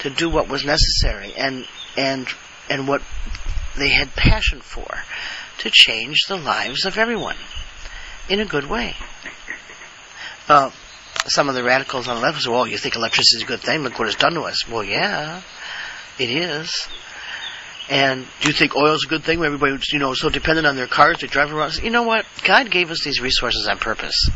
to 0.00 0.10
do 0.10 0.28
what 0.28 0.48
was 0.48 0.64
necessary 0.64 1.34
and 1.36 1.68
and 1.96 2.26
and 2.70 2.86
what 2.86 3.02
they 3.76 3.90
had 3.90 4.14
passion 4.14 4.60
for 4.60 4.86
to 5.58 5.70
change 5.70 6.26
the 6.28 6.36
lives 6.36 6.84
of 6.84 6.98
everyone 6.98 7.36
in 8.28 8.40
a 8.40 8.44
good 8.44 8.68
way. 8.68 8.96
Uh, 10.48 10.70
some 11.26 11.48
of 11.48 11.54
the 11.54 11.62
radicals 11.62 12.08
on 12.08 12.16
the 12.16 12.22
left 12.22 12.40
say, 12.42 12.50
"Well, 12.50 12.66
you 12.66 12.78
think 12.78 12.96
electricity 12.96 13.38
is 13.38 13.42
a 13.42 13.46
good 13.46 13.60
thing? 13.60 13.82
Look 13.82 13.98
what 13.98 14.08
it's 14.08 14.16
done 14.16 14.34
to 14.34 14.42
us." 14.42 14.66
Well, 14.66 14.82
yeah, 14.82 15.42
it 16.18 16.30
is. 16.30 16.88
And 17.88 18.26
do 18.40 18.48
you 18.48 18.54
think 18.54 18.76
oil 18.76 18.94
is 18.94 19.04
a 19.04 19.08
good 19.08 19.24
thing? 19.24 19.40
Where 19.40 19.46
everybody, 19.46 19.76
you 19.92 19.98
know, 19.98 20.14
so 20.14 20.28
dependent 20.28 20.66
on 20.66 20.76
their 20.76 20.86
cars, 20.86 21.18
they 21.20 21.26
drive 21.26 21.52
around. 21.52 21.82
You 21.82 21.90
know 21.90 22.04
what? 22.04 22.24
God 22.44 22.70
gave 22.70 22.90
us 22.90 23.02
these 23.02 23.20
resources 23.20 23.66
on 23.68 23.78
purpose, 23.78 24.30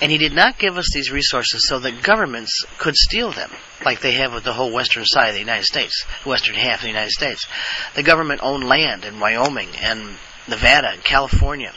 and 0.00 0.10
He 0.10 0.18
did 0.18 0.32
not 0.32 0.58
give 0.58 0.76
us 0.76 0.90
these 0.92 1.10
resources 1.10 1.68
so 1.68 1.78
that 1.78 2.02
governments 2.02 2.64
could 2.78 2.96
steal 2.96 3.30
them, 3.30 3.50
like 3.84 4.00
they 4.00 4.12
have 4.12 4.34
with 4.34 4.44
the 4.44 4.52
whole 4.52 4.72
western 4.72 5.04
side 5.04 5.28
of 5.28 5.34
the 5.34 5.40
United 5.40 5.64
States, 5.64 6.04
the 6.24 6.28
western 6.28 6.56
half 6.56 6.76
of 6.76 6.82
the 6.82 6.88
United 6.88 7.12
States. 7.12 7.46
The 7.94 8.02
government 8.02 8.40
owned 8.42 8.64
land 8.64 9.04
in 9.04 9.20
Wyoming 9.20 9.70
and 9.80 10.16
Nevada 10.48 10.90
and 10.90 11.04
California, 11.04 11.72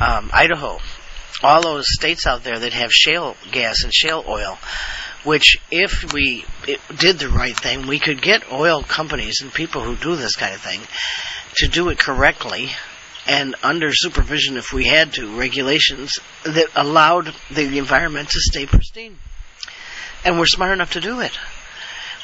um, 0.00 0.30
Idaho, 0.32 0.78
all 1.42 1.62
those 1.62 1.86
states 1.88 2.26
out 2.26 2.44
there 2.44 2.58
that 2.58 2.72
have 2.72 2.92
shale 2.92 3.36
gas 3.50 3.82
and 3.82 3.92
shale 3.92 4.24
oil 4.28 4.58
which 5.24 5.58
if 5.70 6.12
we 6.12 6.44
did 6.98 7.18
the 7.18 7.28
right 7.28 7.56
thing, 7.56 7.86
we 7.86 7.98
could 7.98 8.22
get 8.22 8.52
oil 8.52 8.82
companies 8.82 9.40
and 9.42 9.52
people 9.52 9.82
who 9.82 9.96
do 9.96 10.16
this 10.16 10.36
kind 10.36 10.54
of 10.54 10.60
thing 10.60 10.80
to 11.56 11.68
do 11.68 11.88
it 11.88 11.98
correctly 11.98 12.70
and 13.26 13.54
under 13.62 13.90
supervision 13.92 14.56
if 14.56 14.72
we 14.72 14.84
had 14.84 15.14
to, 15.14 15.36
regulations 15.38 16.18
that 16.44 16.68
allowed 16.76 17.34
the 17.50 17.78
environment 17.78 18.28
to 18.28 18.40
stay 18.40 18.66
pristine. 18.66 19.16
And 20.24 20.38
we're 20.38 20.46
smart 20.46 20.72
enough 20.72 20.92
to 20.92 21.00
do 21.00 21.20
it. 21.20 21.32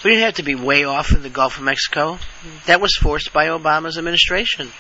We 0.05 0.11
didn't 0.11 0.25
have 0.25 0.35
to 0.35 0.43
be 0.43 0.55
way 0.55 0.85
off 0.85 1.13
in 1.13 1.23
the 1.23 1.29
Gulf 1.29 1.59
of 1.59 1.65
Mexico. 1.65 2.15
Mm-hmm. 2.15 2.67
That 2.67 2.81
was 2.81 2.97
forced 2.97 3.33
by 3.33 3.49
Obama's 3.49 3.99
administration. 3.99 4.71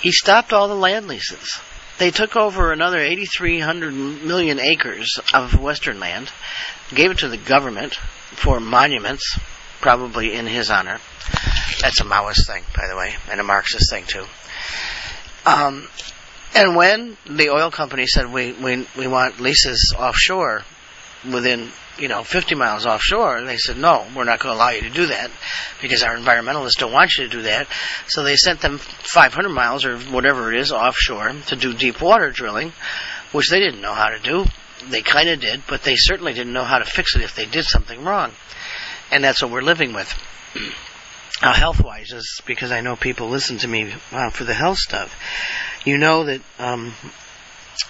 He 0.00 0.12
stopped 0.12 0.52
all 0.52 0.68
the 0.68 0.74
land 0.74 1.08
leases. 1.08 1.60
They 2.02 2.10
took 2.10 2.34
over 2.34 2.72
another 2.72 2.98
8,300 2.98 3.94
million 3.94 4.58
acres 4.58 5.20
of 5.32 5.60
Western 5.60 6.00
land 6.00 6.32
gave 6.92 7.12
it 7.12 7.18
to 7.18 7.28
the 7.28 7.36
government 7.36 7.94
for 7.94 8.58
monuments, 8.58 9.38
probably 9.80 10.34
in 10.34 10.48
his 10.48 10.68
honor. 10.68 10.98
That's 11.80 12.00
a 12.00 12.04
Maoist 12.04 12.44
thing, 12.44 12.64
by 12.74 12.88
the 12.88 12.96
way, 12.96 13.14
and 13.30 13.38
a 13.38 13.44
Marxist 13.44 13.88
thing 13.88 14.04
too. 14.08 14.24
Um, 15.46 15.86
and 16.56 16.74
when 16.74 17.16
the 17.24 17.50
oil 17.50 17.70
company 17.70 18.08
said 18.08 18.32
we, 18.32 18.50
we 18.50 18.84
we 18.98 19.06
want 19.06 19.38
leases 19.38 19.94
offshore, 19.96 20.64
within 21.32 21.70
you 22.02 22.08
know 22.08 22.22
50 22.22 22.54
miles 22.54 22.84
offshore, 22.84 23.36
And 23.38 23.48
they 23.48 23.56
said 23.56 23.78
no, 23.78 24.06
we're 24.14 24.24
not 24.24 24.40
going 24.40 24.54
to 24.54 24.58
allow 24.58 24.70
you 24.70 24.82
to 24.82 24.90
do 24.90 25.06
that 25.06 25.30
because 25.80 26.02
our 26.02 26.16
environmentalists 26.16 26.78
don't 26.78 26.92
want 26.92 27.16
you 27.16 27.24
to 27.24 27.30
do 27.30 27.42
that. 27.42 27.68
So 28.08 28.22
they 28.22 28.36
sent 28.36 28.60
them 28.60 28.78
500 28.78 29.48
miles 29.48 29.86
or 29.86 29.96
whatever 29.98 30.52
it 30.52 30.60
is 30.60 30.72
offshore 30.72 31.32
to 31.46 31.56
do 31.56 31.72
deep 31.72 32.02
water 32.02 32.30
drilling, 32.30 32.72
which 33.32 33.48
they 33.48 33.60
didn't 33.60 33.80
know 33.80 33.94
how 33.94 34.08
to 34.08 34.18
do 34.18 34.44
they 34.90 35.02
kind 35.02 35.28
of 35.28 35.40
did, 35.40 35.62
but 35.68 35.82
they 35.82 35.96
certainly 35.96 36.32
didn't 36.32 36.52
know 36.52 36.64
how 36.64 36.78
to 36.78 36.84
fix 36.84 37.14
it 37.14 37.22
if 37.22 37.34
they 37.34 37.46
did 37.46 37.64
something 37.64 38.04
wrong. 38.04 38.32
And 39.10 39.22
that's 39.22 39.42
what 39.42 39.50
we're 39.50 39.62
living 39.62 39.92
with. 39.92 40.12
Now, 41.40 41.54
health 41.54 41.82
wise, 41.82 42.12
is 42.12 42.40
because 42.46 42.70
I 42.70 42.82
know 42.82 42.94
people 42.94 43.28
listen 43.28 43.58
to 43.58 43.66
me 43.66 43.92
uh, 44.12 44.30
for 44.30 44.44
the 44.44 44.54
health 44.54 44.78
stuff. 44.78 45.12
You 45.84 45.98
know 45.98 46.22
that 46.22 46.40
um, 46.60 46.94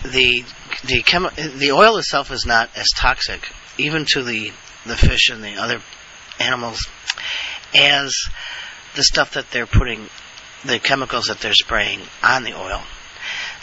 the 0.03 0.43
the 0.85 1.03
chemi- 1.03 1.59
the 1.59 1.73
oil 1.73 1.99
itself 1.99 2.31
is 2.31 2.47
not 2.47 2.71
as 2.75 2.89
toxic, 2.97 3.47
even 3.83 4.07
to 4.13 4.23
the 4.23 4.53
the 4.87 4.97
fish 4.97 5.31
and 5.31 5.43
the 5.45 5.57
other 5.57 5.81
animals 6.41 6.89
as 7.75 8.15
the 8.97 9.03
stuff 9.03 9.35
that 9.35 9.51
they're 9.51 9.67
putting, 9.67 10.09
the 10.65 10.79
chemicals 10.79 11.27
that 11.27 11.41
they're 11.41 11.55
spraying 11.55 12.01
on 12.23 12.43
the 12.43 12.53
oil. 12.53 12.83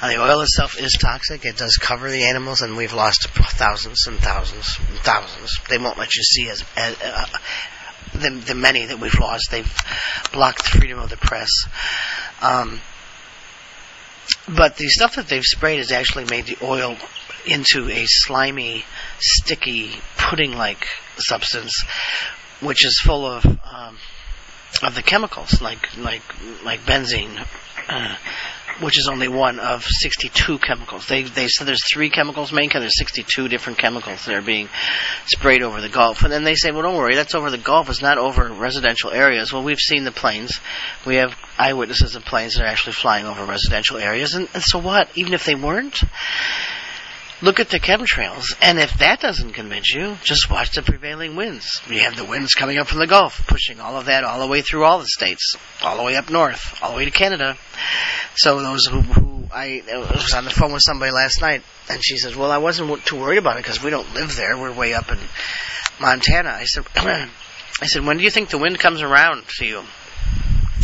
Now, 0.01 0.07
the 0.07 0.21
oil 0.21 0.41
itself 0.41 0.79
is 0.79 0.93
toxic. 0.93 1.45
It 1.45 1.57
does 1.57 1.77
cover 1.79 2.09
the 2.09 2.23
animals, 2.23 2.61
and 2.61 2.77
we've 2.77 2.93
lost 2.93 3.27
thousands 3.27 4.07
and 4.07 4.17
thousands 4.17 4.77
and 4.87 4.97
thousands. 4.99 5.51
They 5.69 5.77
won't 5.77 5.97
let 5.97 6.15
you 6.15 6.23
see 6.23 6.49
as, 6.49 6.63
as 6.77 6.95
uh, 7.03 7.25
the, 8.13 8.29
the 8.47 8.55
many 8.55 8.85
that 8.85 8.99
we've 8.99 9.19
lost. 9.19 9.51
They've 9.51 9.71
blocked 10.31 10.63
the 10.63 10.79
freedom 10.79 10.99
of 10.99 11.09
the 11.09 11.17
press. 11.17 11.49
Um, 12.41 12.79
but 14.47 14.77
the 14.77 14.87
stuff 14.87 15.15
that 15.15 15.27
they've 15.27 15.43
sprayed 15.43 15.79
has 15.79 15.91
actually 15.91 16.25
made 16.25 16.45
the 16.45 16.57
oil 16.63 16.95
into 17.45 17.89
a 17.89 18.05
slimy, 18.07 18.85
sticky, 19.21 19.91
pudding-like 20.17 20.87
substance, 21.17 21.85
which 22.61 22.85
is 22.85 22.99
full 23.03 23.25
of 23.25 23.45
um, 23.45 23.97
of 24.83 24.95
the 24.95 25.03
chemicals, 25.03 25.61
like 25.61 25.97
like 25.97 26.21
like 26.63 26.81
benzene, 26.81 27.45
uh, 27.89 28.15
which 28.81 28.97
is 28.97 29.09
only 29.11 29.27
one 29.27 29.59
of 29.59 29.83
62 29.83 30.59
chemicals. 30.59 31.07
They 31.07 31.23
they 31.23 31.47
said 31.47 31.67
there's 31.67 31.85
three 31.91 32.09
chemicals 32.09 32.51
main 32.53 32.69
there's 32.69 32.97
62 32.97 33.47
different 33.47 33.77
chemicals 33.79 34.25
that 34.25 34.35
are 34.35 34.41
being 34.41 34.69
sprayed 35.25 35.63
over 35.63 35.81
the 35.81 35.89
Gulf. 35.89 36.23
And 36.23 36.31
then 36.31 36.43
they 36.43 36.55
say, 36.55 36.71
well, 36.71 36.83
don't 36.83 36.95
worry, 36.95 37.15
that's 37.15 37.35
over 37.35 37.49
the 37.49 37.57
Gulf. 37.57 37.89
It's 37.89 38.01
not 38.01 38.17
over 38.17 38.47
residential 38.49 39.11
areas. 39.11 39.51
Well, 39.51 39.63
we've 39.63 39.79
seen 39.79 40.03
the 40.03 40.11
planes. 40.11 40.59
We 41.05 41.15
have 41.15 41.35
eyewitnesses 41.57 42.15
of 42.15 42.23
planes 42.23 42.55
that 42.55 42.63
are 42.63 42.67
actually 42.67 42.93
flying 42.93 43.25
over 43.25 43.45
residential 43.45 43.97
areas. 43.97 44.35
And, 44.35 44.47
and 44.53 44.63
so 44.63 44.79
what? 44.79 45.09
Even 45.15 45.33
if 45.33 45.45
they 45.45 45.55
weren't, 45.55 46.01
Look 47.41 47.61
at 47.61 47.69
the 47.69 47.79
chemtrails, 47.79 48.57
and 48.61 48.79
if 48.79 48.97
that 48.97 49.21
doesn't 49.21 49.53
convince 49.53 49.93
you, 49.93 50.17
just 50.23 50.51
watch 50.51 50.75
the 50.75 50.81
prevailing 50.81 51.37
winds. 51.37 51.81
We 51.89 51.99
have 51.99 52.17
the 52.17 52.25
winds 52.25 52.53
coming 52.53 52.77
up 52.77 52.87
from 52.87 52.99
the 52.99 53.07
Gulf, 53.07 53.47
pushing 53.47 53.79
all 53.79 53.97
of 53.97 54.07
that 54.07 54.25
all 54.25 54.41
the 54.41 54.47
way 54.47 54.61
through 54.61 54.83
all 54.83 54.99
the 54.99 55.07
states, 55.07 55.55
all 55.81 55.95
the 55.95 56.03
way 56.03 56.17
up 56.17 56.29
north, 56.29 56.77
all 56.83 56.91
the 56.91 56.97
way 56.97 57.05
to 57.05 57.11
Canada. 57.11 57.55
So 58.35 58.59
those 58.59 58.85
who, 58.87 58.99
who 58.99 59.47
I, 59.53 59.81
I 59.89 59.97
was 59.99 60.33
on 60.33 60.43
the 60.43 60.49
phone 60.49 60.73
with 60.73 60.81
somebody 60.85 61.13
last 61.13 61.39
night, 61.39 61.63
and 61.89 62.03
she 62.03 62.17
says, 62.17 62.35
"Well, 62.35 62.51
I 62.51 62.57
wasn't 62.57 63.05
too 63.05 63.17
worried 63.17 63.37
about 63.37 63.55
it 63.55 63.63
because 63.63 63.81
we 63.81 63.89
don't 63.89 64.13
live 64.13 64.35
there. 64.35 64.57
We're 64.57 64.73
way 64.73 64.93
up 64.93 65.09
in 65.09 65.17
Montana." 66.01 66.49
I 66.49 66.65
said, 66.65 66.85
"I 66.97 67.85
said, 67.85 68.03
when 68.03 68.17
do 68.17 68.23
you 68.23 68.31
think 68.31 68.49
the 68.49 68.57
wind 68.57 68.79
comes 68.79 69.01
around 69.01 69.45
to 69.59 69.65
you? 69.65 69.83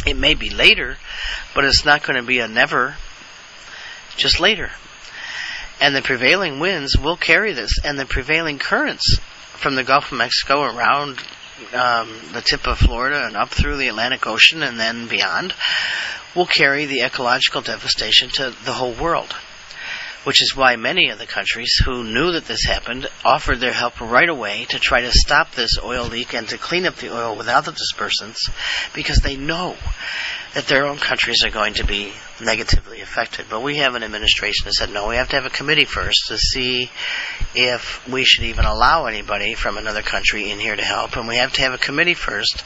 It 0.07 0.15
may 0.15 0.35
be 0.35 0.49
later, 0.51 0.95
but 1.53 1.65
it's 1.65 1.83
not 1.83 2.03
going 2.03 2.15
to 2.15 2.25
be 2.25 2.39
a 2.39 2.47
never. 2.47 2.95
Just 4.15 4.39
later." 4.39 4.71
And 5.79 5.95
the 5.95 6.01
prevailing 6.01 6.59
winds 6.59 6.97
will 6.97 7.17
carry 7.17 7.53
this, 7.53 7.79
and 7.83 7.99
the 7.99 8.05
prevailing 8.05 8.59
currents 8.59 9.19
from 9.19 9.75
the 9.75 9.83
Gulf 9.83 10.11
of 10.11 10.17
Mexico 10.17 10.61
around 10.61 11.19
um, 11.73 12.09
the 12.33 12.41
tip 12.41 12.67
of 12.67 12.77
Florida 12.77 13.25
and 13.25 13.35
up 13.35 13.49
through 13.49 13.77
the 13.77 13.87
Atlantic 13.87 14.27
Ocean 14.27 14.63
and 14.63 14.79
then 14.79 15.07
beyond 15.07 15.53
will 16.35 16.45
carry 16.45 16.85
the 16.85 17.01
ecological 17.01 17.61
devastation 17.61 18.29
to 18.29 18.53
the 18.65 18.73
whole 18.73 18.93
world. 18.93 19.33
Which 20.25 20.41
is 20.41 20.55
why 20.55 20.75
many 20.75 21.09
of 21.09 21.19
the 21.19 21.27
countries 21.27 21.79
who 21.85 22.03
knew 22.03 22.31
that 22.31 22.45
this 22.45 22.63
happened 22.63 23.07
offered 23.23 23.59
their 23.59 23.71
help 23.71 24.01
right 24.01 24.27
away 24.27 24.65
to 24.69 24.79
try 24.79 25.01
to 25.01 25.11
stop 25.11 25.51
this 25.51 25.77
oil 25.81 26.05
leak 26.05 26.33
and 26.33 26.49
to 26.49 26.57
clean 26.57 26.87
up 26.87 26.95
the 26.95 27.15
oil 27.15 27.35
without 27.35 27.65
the 27.65 27.71
dispersants 27.71 28.49
because 28.93 29.19
they 29.19 29.37
know 29.37 29.77
that 30.53 30.67
their 30.67 30.85
own 30.85 30.97
countries 30.97 31.43
are 31.43 31.49
going 31.49 31.73
to 31.75 31.85
be 31.85 32.13
negatively 32.41 33.01
affected. 33.01 33.45
But 33.49 33.63
we 33.63 33.77
have 33.77 33.95
an 33.95 34.03
administration 34.03 34.65
that 34.65 34.73
said, 34.73 34.91
no, 34.91 35.07
we 35.07 35.15
have 35.15 35.29
to 35.29 35.35
have 35.35 35.45
a 35.45 35.49
committee 35.49 35.85
first 35.85 36.27
to 36.27 36.37
see 36.37 36.89
if 37.53 38.07
we 38.07 38.23
should 38.23 38.45
even 38.45 38.65
allow 38.65 39.05
anybody 39.05 39.53
from 39.53 39.77
another 39.77 40.01
country 40.01 40.51
in 40.51 40.59
here 40.59 40.75
to 40.75 40.83
help. 40.83 41.15
And 41.17 41.27
we 41.27 41.37
have 41.37 41.53
to 41.53 41.61
have 41.61 41.73
a 41.73 41.77
committee 41.77 42.13
first 42.13 42.63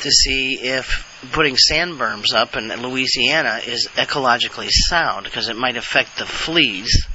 to 0.00 0.10
see 0.10 0.54
if 0.60 1.08
putting 1.32 1.56
sand 1.56 1.98
berms 1.98 2.34
up 2.34 2.56
in 2.56 2.68
Louisiana 2.82 3.60
is 3.66 3.88
ecologically 3.94 4.68
sound 4.70 5.24
because 5.24 5.48
it 5.48 5.56
might 5.56 5.76
affect 5.76 6.18
the 6.18 6.26
fleas 6.26 7.06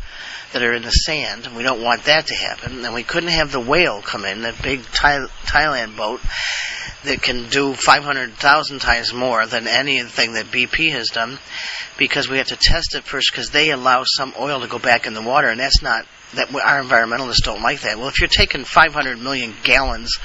that 0.54 0.64
are 0.64 0.74
in 0.74 0.84
the 0.84 0.92
sand. 0.92 1.46
And 1.46 1.56
we 1.56 1.64
don't 1.64 1.82
want 1.82 2.06
that 2.06 2.28
to 2.28 2.36
happen. 2.36 2.86
And 2.86 2.94
we 2.94 3.04
couldn't 3.04 3.30
have 3.30 3.52
the 3.52 3.60
whale 3.60 4.02
come 4.02 4.26
in, 4.26 4.42
that 4.42 4.62
big 4.62 4.84
Thai- 4.86 5.28
Thailand 5.46 5.96
boat, 5.96 6.22
that 7.04 7.22
can 7.22 7.50
do 7.50 7.74
500,000 7.74 8.80
times 8.80 9.14
more 9.14 9.46
than 9.46 9.68
anything 9.68 10.34
that 10.34 10.48
BP 10.48 10.92
has 10.92 11.10
done 11.10 11.38
because 11.98 12.30
we 12.30 12.38
have 12.38 12.48
to 12.48 12.56
test 12.56 12.96
it 12.96 13.04
first 13.04 13.32
because 13.32 13.50
they 13.50 13.72
allow 13.72 14.04
some 14.04 14.34
oil 14.40 14.62
to 14.62 14.68
go 14.68 14.80
back 14.80 15.08
in 15.08 15.14
the 15.14 15.22
water 15.22 15.48
and 15.48 15.60
that's 15.60 15.82
not 15.82 16.06
that 16.36 16.54
our 16.54 16.84
environmentalists 16.84 17.44
don't 17.44 17.62
like 17.62 17.82
that. 17.82 17.98
Well, 17.98 18.10
if 18.10 18.20
you're 18.20 18.28
taking 18.28 18.66
500 18.66 19.20
million 19.20 19.54
gallons 19.64 20.18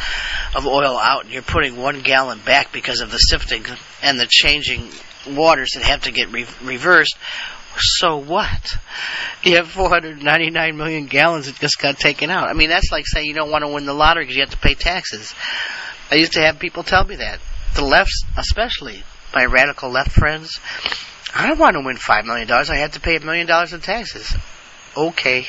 of 0.54 0.66
oil 0.66 0.98
out 0.98 1.24
and 1.24 1.32
you're 1.32 1.42
putting 1.42 1.76
one 1.76 2.00
gallon 2.00 2.40
back 2.44 2.72
because 2.72 3.00
of 3.00 3.10
the 3.10 3.18
sifting 3.18 3.64
and 4.02 4.18
the 4.18 4.26
changing 4.28 4.88
waters 5.28 5.72
that 5.74 5.84
have 5.84 6.02
to 6.02 6.10
get 6.10 6.32
re- 6.32 6.46
reversed, 6.62 7.16
so 7.78 8.16
what? 8.18 8.76
You 9.42 9.56
have 9.56 9.68
499 9.68 10.76
million 10.76 11.06
gallons 11.06 11.46
that 11.46 11.56
just 11.56 11.78
got 11.78 11.98
taken 11.98 12.30
out. 12.30 12.48
I 12.48 12.52
mean, 12.52 12.68
that's 12.68 12.92
like 12.92 13.06
saying 13.06 13.26
you 13.26 13.34
don't 13.34 13.50
want 13.50 13.62
to 13.64 13.68
win 13.68 13.86
the 13.86 13.94
lottery 13.94 14.24
because 14.24 14.36
you 14.36 14.42
have 14.42 14.50
to 14.50 14.58
pay 14.58 14.74
taxes. 14.74 15.34
I 16.10 16.16
used 16.16 16.32
to 16.32 16.40
have 16.40 16.58
people 16.58 16.82
tell 16.82 17.04
me 17.04 17.16
that. 17.16 17.40
The 17.74 17.84
left, 17.84 18.12
especially 18.36 19.02
my 19.34 19.46
radical 19.46 19.90
left 19.90 20.10
friends, 20.10 20.60
I 21.34 21.46
don't 21.48 21.58
want 21.58 21.74
to 21.74 21.80
win 21.80 21.96
$5 21.96 22.26
million. 22.26 22.50
I 22.50 22.76
have 22.76 22.92
to 22.92 23.00
pay 23.00 23.16
a 23.16 23.20
million 23.20 23.46
dollars 23.46 23.72
in 23.72 23.80
taxes. 23.80 24.34
Okay. 24.96 25.46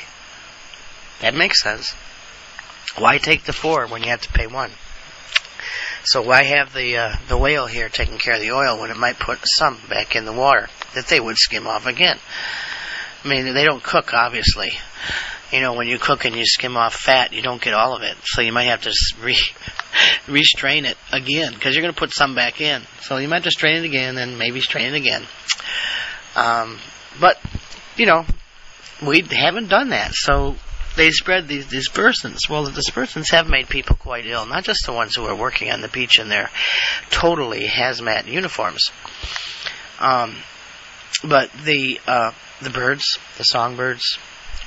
That 1.19 1.35
makes 1.35 1.61
sense. 1.61 1.93
Why 2.97 3.17
take 3.17 3.43
the 3.43 3.53
four 3.53 3.87
when 3.87 4.03
you 4.03 4.09
have 4.09 4.21
to 4.21 4.31
pay 4.31 4.47
one? 4.47 4.71
So 6.03 6.21
why 6.21 6.43
have 6.43 6.73
the 6.73 6.97
uh, 6.97 7.15
the 7.27 7.37
whale 7.37 7.65
here 7.65 7.89
taking 7.89 8.17
care 8.17 8.35
of 8.35 8.41
the 8.41 8.51
oil 8.51 8.79
when 8.79 8.91
it 8.91 8.97
might 8.97 9.19
put 9.19 9.39
some 9.43 9.77
back 9.89 10.15
in 10.15 10.25
the 10.25 10.33
water 10.33 10.67
that 10.95 11.07
they 11.07 11.19
would 11.19 11.37
skim 11.37 11.67
off 11.67 11.85
again? 11.85 12.17
I 13.23 13.27
mean, 13.27 13.53
they 13.53 13.63
don't 13.63 13.81
cook, 13.81 14.13
obviously 14.13 14.73
you 15.53 15.61
know, 15.61 15.73
when 15.73 15.87
you 15.87 15.99
cook 15.99 16.25
and 16.25 16.35
you 16.35 16.45
skim 16.45 16.75
off 16.75 16.95
fat, 16.95 17.31
you 17.31 17.43
don't 17.43 17.61
get 17.61 17.75
all 17.75 17.95
of 17.95 18.01
it. 18.01 18.17
So 18.23 18.41
you 18.41 18.51
might 18.51 18.63
have 18.63 18.81
to 18.81 18.93
re 19.21 19.37
restrain 20.27 20.85
it 20.85 20.97
again 21.11 21.53
because 21.53 21.75
you're 21.75 21.83
going 21.83 21.93
to 21.93 21.99
put 21.99 22.11
some 22.11 22.33
back 22.33 22.59
in. 22.59 22.81
So 23.01 23.17
you 23.17 23.27
might 23.27 23.43
just 23.43 23.57
strain 23.57 23.77
it 23.77 23.85
again, 23.85 24.17
and 24.17 24.39
maybe 24.39 24.61
strain 24.61 24.93
it 24.93 24.97
again. 24.97 25.23
Um, 26.35 26.79
but 27.19 27.39
you 27.95 28.07
know, 28.07 28.25
we 29.05 29.21
haven't 29.21 29.69
done 29.69 29.89
that. 29.89 30.13
So 30.13 30.55
they 30.95 31.11
spread 31.11 31.47
these 31.47 31.65
dispersants. 31.65 32.49
Well, 32.49 32.63
the 32.63 32.71
dispersants 32.71 33.31
have 33.31 33.49
made 33.49 33.69
people 33.69 33.95
quite 33.95 34.25
ill, 34.25 34.45
not 34.45 34.63
just 34.63 34.85
the 34.85 34.93
ones 34.93 35.15
who 35.15 35.25
are 35.25 35.35
working 35.35 35.71
on 35.71 35.81
the 35.81 35.87
beach 35.87 36.19
in 36.19 36.29
their 36.29 36.49
totally 37.09 37.67
hazmat 37.67 38.27
uniforms, 38.27 38.91
um, 39.99 40.35
but 41.23 41.51
the 41.63 41.99
uh, 42.07 42.31
the 42.61 42.69
birds, 42.69 43.17
the 43.37 43.43
songbirds, 43.43 44.17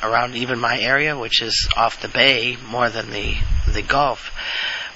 around 0.02 0.34
even 0.34 0.58
my 0.58 0.78
area, 0.78 1.16
which 1.16 1.42
is 1.42 1.68
off 1.76 2.02
the 2.02 2.08
bay 2.08 2.56
more 2.68 2.90
than 2.90 3.10
the 3.10 3.36
the 3.72 3.82
Gulf. 3.82 4.30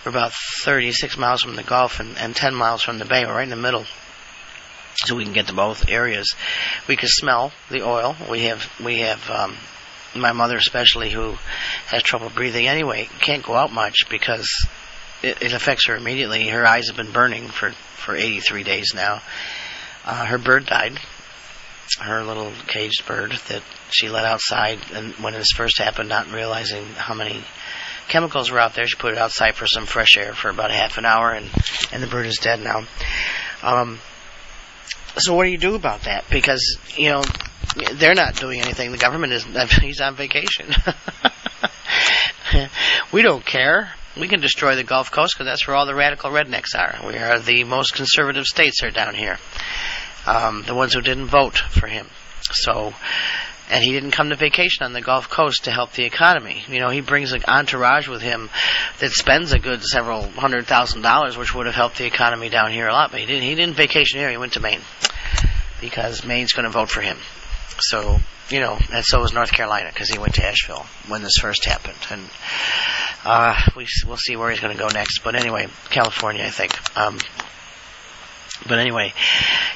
We're 0.04 0.10
about 0.10 0.32
36 0.32 1.18
miles 1.18 1.42
from 1.42 1.56
the 1.56 1.62
Gulf 1.62 2.00
and, 2.00 2.16
and 2.16 2.34
10 2.34 2.54
miles 2.54 2.82
from 2.82 2.98
the 2.98 3.04
bay. 3.04 3.26
We're 3.26 3.34
right 3.34 3.42
in 3.42 3.50
the 3.50 3.56
middle, 3.56 3.84
so 4.94 5.14
we 5.14 5.24
can 5.24 5.34
get 5.34 5.48
to 5.48 5.52
both 5.52 5.90
areas. 5.90 6.34
We 6.88 6.96
can 6.96 7.08
smell 7.08 7.52
the 7.68 7.86
oil. 7.86 8.16
We 8.30 8.44
have 8.44 8.66
we 8.82 9.00
have 9.00 9.28
um, 9.30 9.56
my 10.14 10.32
mother 10.32 10.56
especially 10.56 11.10
who 11.10 11.34
has 11.86 12.02
trouble 12.02 12.30
breathing 12.30 12.66
anyway 12.66 13.08
can't 13.20 13.44
go 13.44 13.54
out 13.54 13.72
much 13.72 14.08
because 14.08 14.50
it, 15.22 15.40
it 15.42 15.52
affects 15.52 15.86
her 15.86 15.96
immediately. 15.96 16.48
Her 16.48 16.66
eyes 16.66 16.88
have 16.88 16.96
been 16.96 17.12
burning 17.12 17.48
for 17.48 17.72
for 17.72 18.16
83 18.16 18.64
days 18.64 18.92
now. 18.94 19.22
Uh, 20.04 20.24
her 20.24 20.38
bird 20.38 20.66
died 20.66 20.98
her 21.98 22.22
little 22.22 22.52
caged 22.66 23.04
bird 23.06 23.32
that 23.48 23.62
she 23.90 24.08
let 24.08 24.24
outside 24.24 24.78
and 24.92 25.12
when 25.14 25.32
this 25.32 25.50
first 25.54 25.78
happened, 25.78 26.08
not 26.08 26.30
realizing 26.30 26.84
how 26.86 27.14
many 27.14 27.42
chemicals 28.08 28.50
were 28.50 28.60
out 28.60 28.74
there. 28.74 28.86
She 28.86 28.96
put 28.96 29.12
it 29.12 29.18
outside 29.18 29.54
for 29.54 29.66
some 29.66 29.86
fresh 29.86 30.16
air 30.16 30.34
for 30.34 30.48
about 30.48 30.70
half 30.70 30.98
an 30.98 31.04
hour, 31.04 31.30
and 31.30 31.48
and 31.92 32.02
the 32.02 32.06
bird 32.06 32.26
is 32.26 32.38
dead 32.38 32.60
now. 32.60 32.84
Um, 33.62 33.98
so 35.16 35.34
what 35.34 35.44
do 35.44 35.50
you 35.50 35.58
do 35.58 35.74
about 35.74 36.02
that? 36.02 36.24
Because 36.30 36.78
you 36.96 37.10
know 37.10 37.22
they're 37.94 38.14
not 38.14 38.36
doing 38.36 38.60
anything. 38.60 38.92
The 38.92 38.98
government 38.98 39.32
is 39.32 39.44
he's 39.80 40.00
on 40.00 40.16
vacation. 40.16 40.72
we 43.12 43.22
don't 43.22 43.44
care. 43.44 43.90
We 44.18 44.28
can 44.28 44.40
destroy 44.40 44.74
the 44.74 44.84
Gulf 44.84 45.10
Coast 45.12 45.34
because 45.34 45.46
that's 45.46 45.66
where 45.66 45.76
all 45.76 45.86
the 45.86 45.94
radical 45.94 46.30
rednecks 46.30 46.74
are. 46.76 47.06
We 47.06 47.16
are 47.16 47.38
the 47.38 47.64
most 47.64 47.94
conservative 47.94 48.44
states 48.44 48.82
are 48.82 48.90
down 48.90 49.14
here 49.14 49.38
um, 50.26 50.62
the 50.66 50.74
ones 50.74 50.94
who 50.94 51.00
didn't 51.00 51.26
vote 51.26 51.58
for 51.58 51.86
him. 51.86 52.06
So, 52.42 52.92
and 53.70 53.84
he 53.84 53.92
didn't 53.92 54.10
come 54.12 54.30
to 54.30 54.36
vacation 54.36 54.84
on 54.84 54.92
the 54.92 55.00
Gulf 55.00 55.28
Coast 55.28 55.64
to 55.64 55.70
help 55.70 55.92
the 55.92 56.04
economy. 56.04 56.62
You 56.68 56.80
know, 56.80 56.88
he 56.88 57.00
brings 57.00 57.32
an 57.32 57.44
entourage 57.46 58.08
with 58.08 58.22
him 58.22 58.50
that 58.98 59.10
spends 59.12 59.52
a 59.52 59.58
good 59.58 59.82
several 59.82 60.22
hundred 60.22 60.66
thousand 60.66 61.02
dollars, 61.02 61.36
which 61.36 61.54
would 61.54 61.66
have 61.66 61.74
helped 61.74 61.98
the 61.98 62.06
economy 62.06 62.48
down 62.48 62.72
here 62.72 62.88
a 62.88 62.92
lot. 62.92 63.10
But 63.10 63.20
he 63.20 63.26
didn't. 63.26 63.42
He 63.42 63.54
didn't 63.54 63.74
vacation 63.74 64.18
here. 64.18 64.30
He 64.30 64.36
went 64.36 64.54
to 64.54 64.60
Maine 64.60 64.80
because 65.80 66.24
Maine's 66.24 66.52
going 66.52 66.64
to 66.64 66.70
vote 66.70 66.90
for 66.90 67.00
him. 67.00 67.18
So, 67.78 68.18
you 68.50 68.60
know, 68.60 68.78
and 68.92 69.04
so 69.04 69.20
was 69.20 69.32
North 69.32 69.52
Carolina 69.52 69.90
because 69.92 70.10
he 70.10 70.18
went 70.18 70.34
to 70.34 70.44
Asheville 70.44 70.86
when 71.08 71.22
this 71.22 71.36
first 71.40 71.64
happened. 71.64 71.98
And 72.10 72.28
Uh, 73.24 73.54
we 73.76 73.86
we'll 74.06 74.16
see 74.16 74.36
where 74.36 74.50
he's 74.50 74.60
going 74.60 74.74
to 74.74 74.82
go 74.82 74.88
next. 74.88 75.20
But 75.20 75.34
anyway, 75.34 75.68
California, 75.90 76.44
I 76.44 76.50
think. 76.50 76.72
Um, 76.96 77.18
but 78.66 78.78
anyway, 78.78 79.12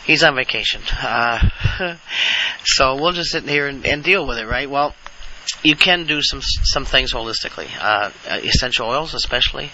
he's 0.06 0.22
on 0.22 0.34
vacation. 0.34 0.82
Uh, 0.90 1.48
so 2.64 2.96
we'll 2.96 3.12
just 3.12 3.30
sit 3.30 3.44
here 3.44 3.66
and, 3.66 3.86
and 3.86 4.02
deal 4.02 4.26
with 4.26 4.38
it, 4.38 4.46
right? 4.46 4.68
Well, 4.68 4.94
you 5.62 5.76
can 5.76 6.06
do 6.06 6.22
some 6.22 6.40
some 6.42 6.84
things 6.84 7.12
holistically. 7.12 7.68
Uh, 7.78 8.10
essential 8.42 8.88
oils, 8.88 9.14
especially. 9.14 9.70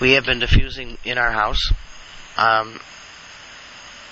We 0.00 0.12
have 0.12 0.24
been 0.24 0.38
diffusing 0.38 0.98
in 1.04 1.18
our 1.18 1.30
house. 1.30 1.72
Um, 2.36 2.80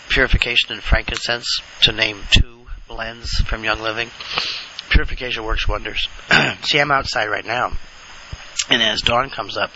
purification 0.08 0.72
and 0.72 0.82
frankincense, 0.82 1.60
to 1.82 1.92
name 1.92 2.22
two 2.30 2.51
blends 2.92 3.30
from 3.46 3.64
Young 3.64 3.80
Living. 3.80 4.10
Purification 4.90 5.44
works 5.44 5.66
wonders. 5.66 6.08
See, 6.62 6.78
I'm 6.78 6.90
outside 6.90 7.28
right 7.28 7.44
now. 7.44 7.72
And 8.68 8.82
as 8.82 9.00
dawn 9.00 9.30
comes 9.30 9.56
up 9.56 9.70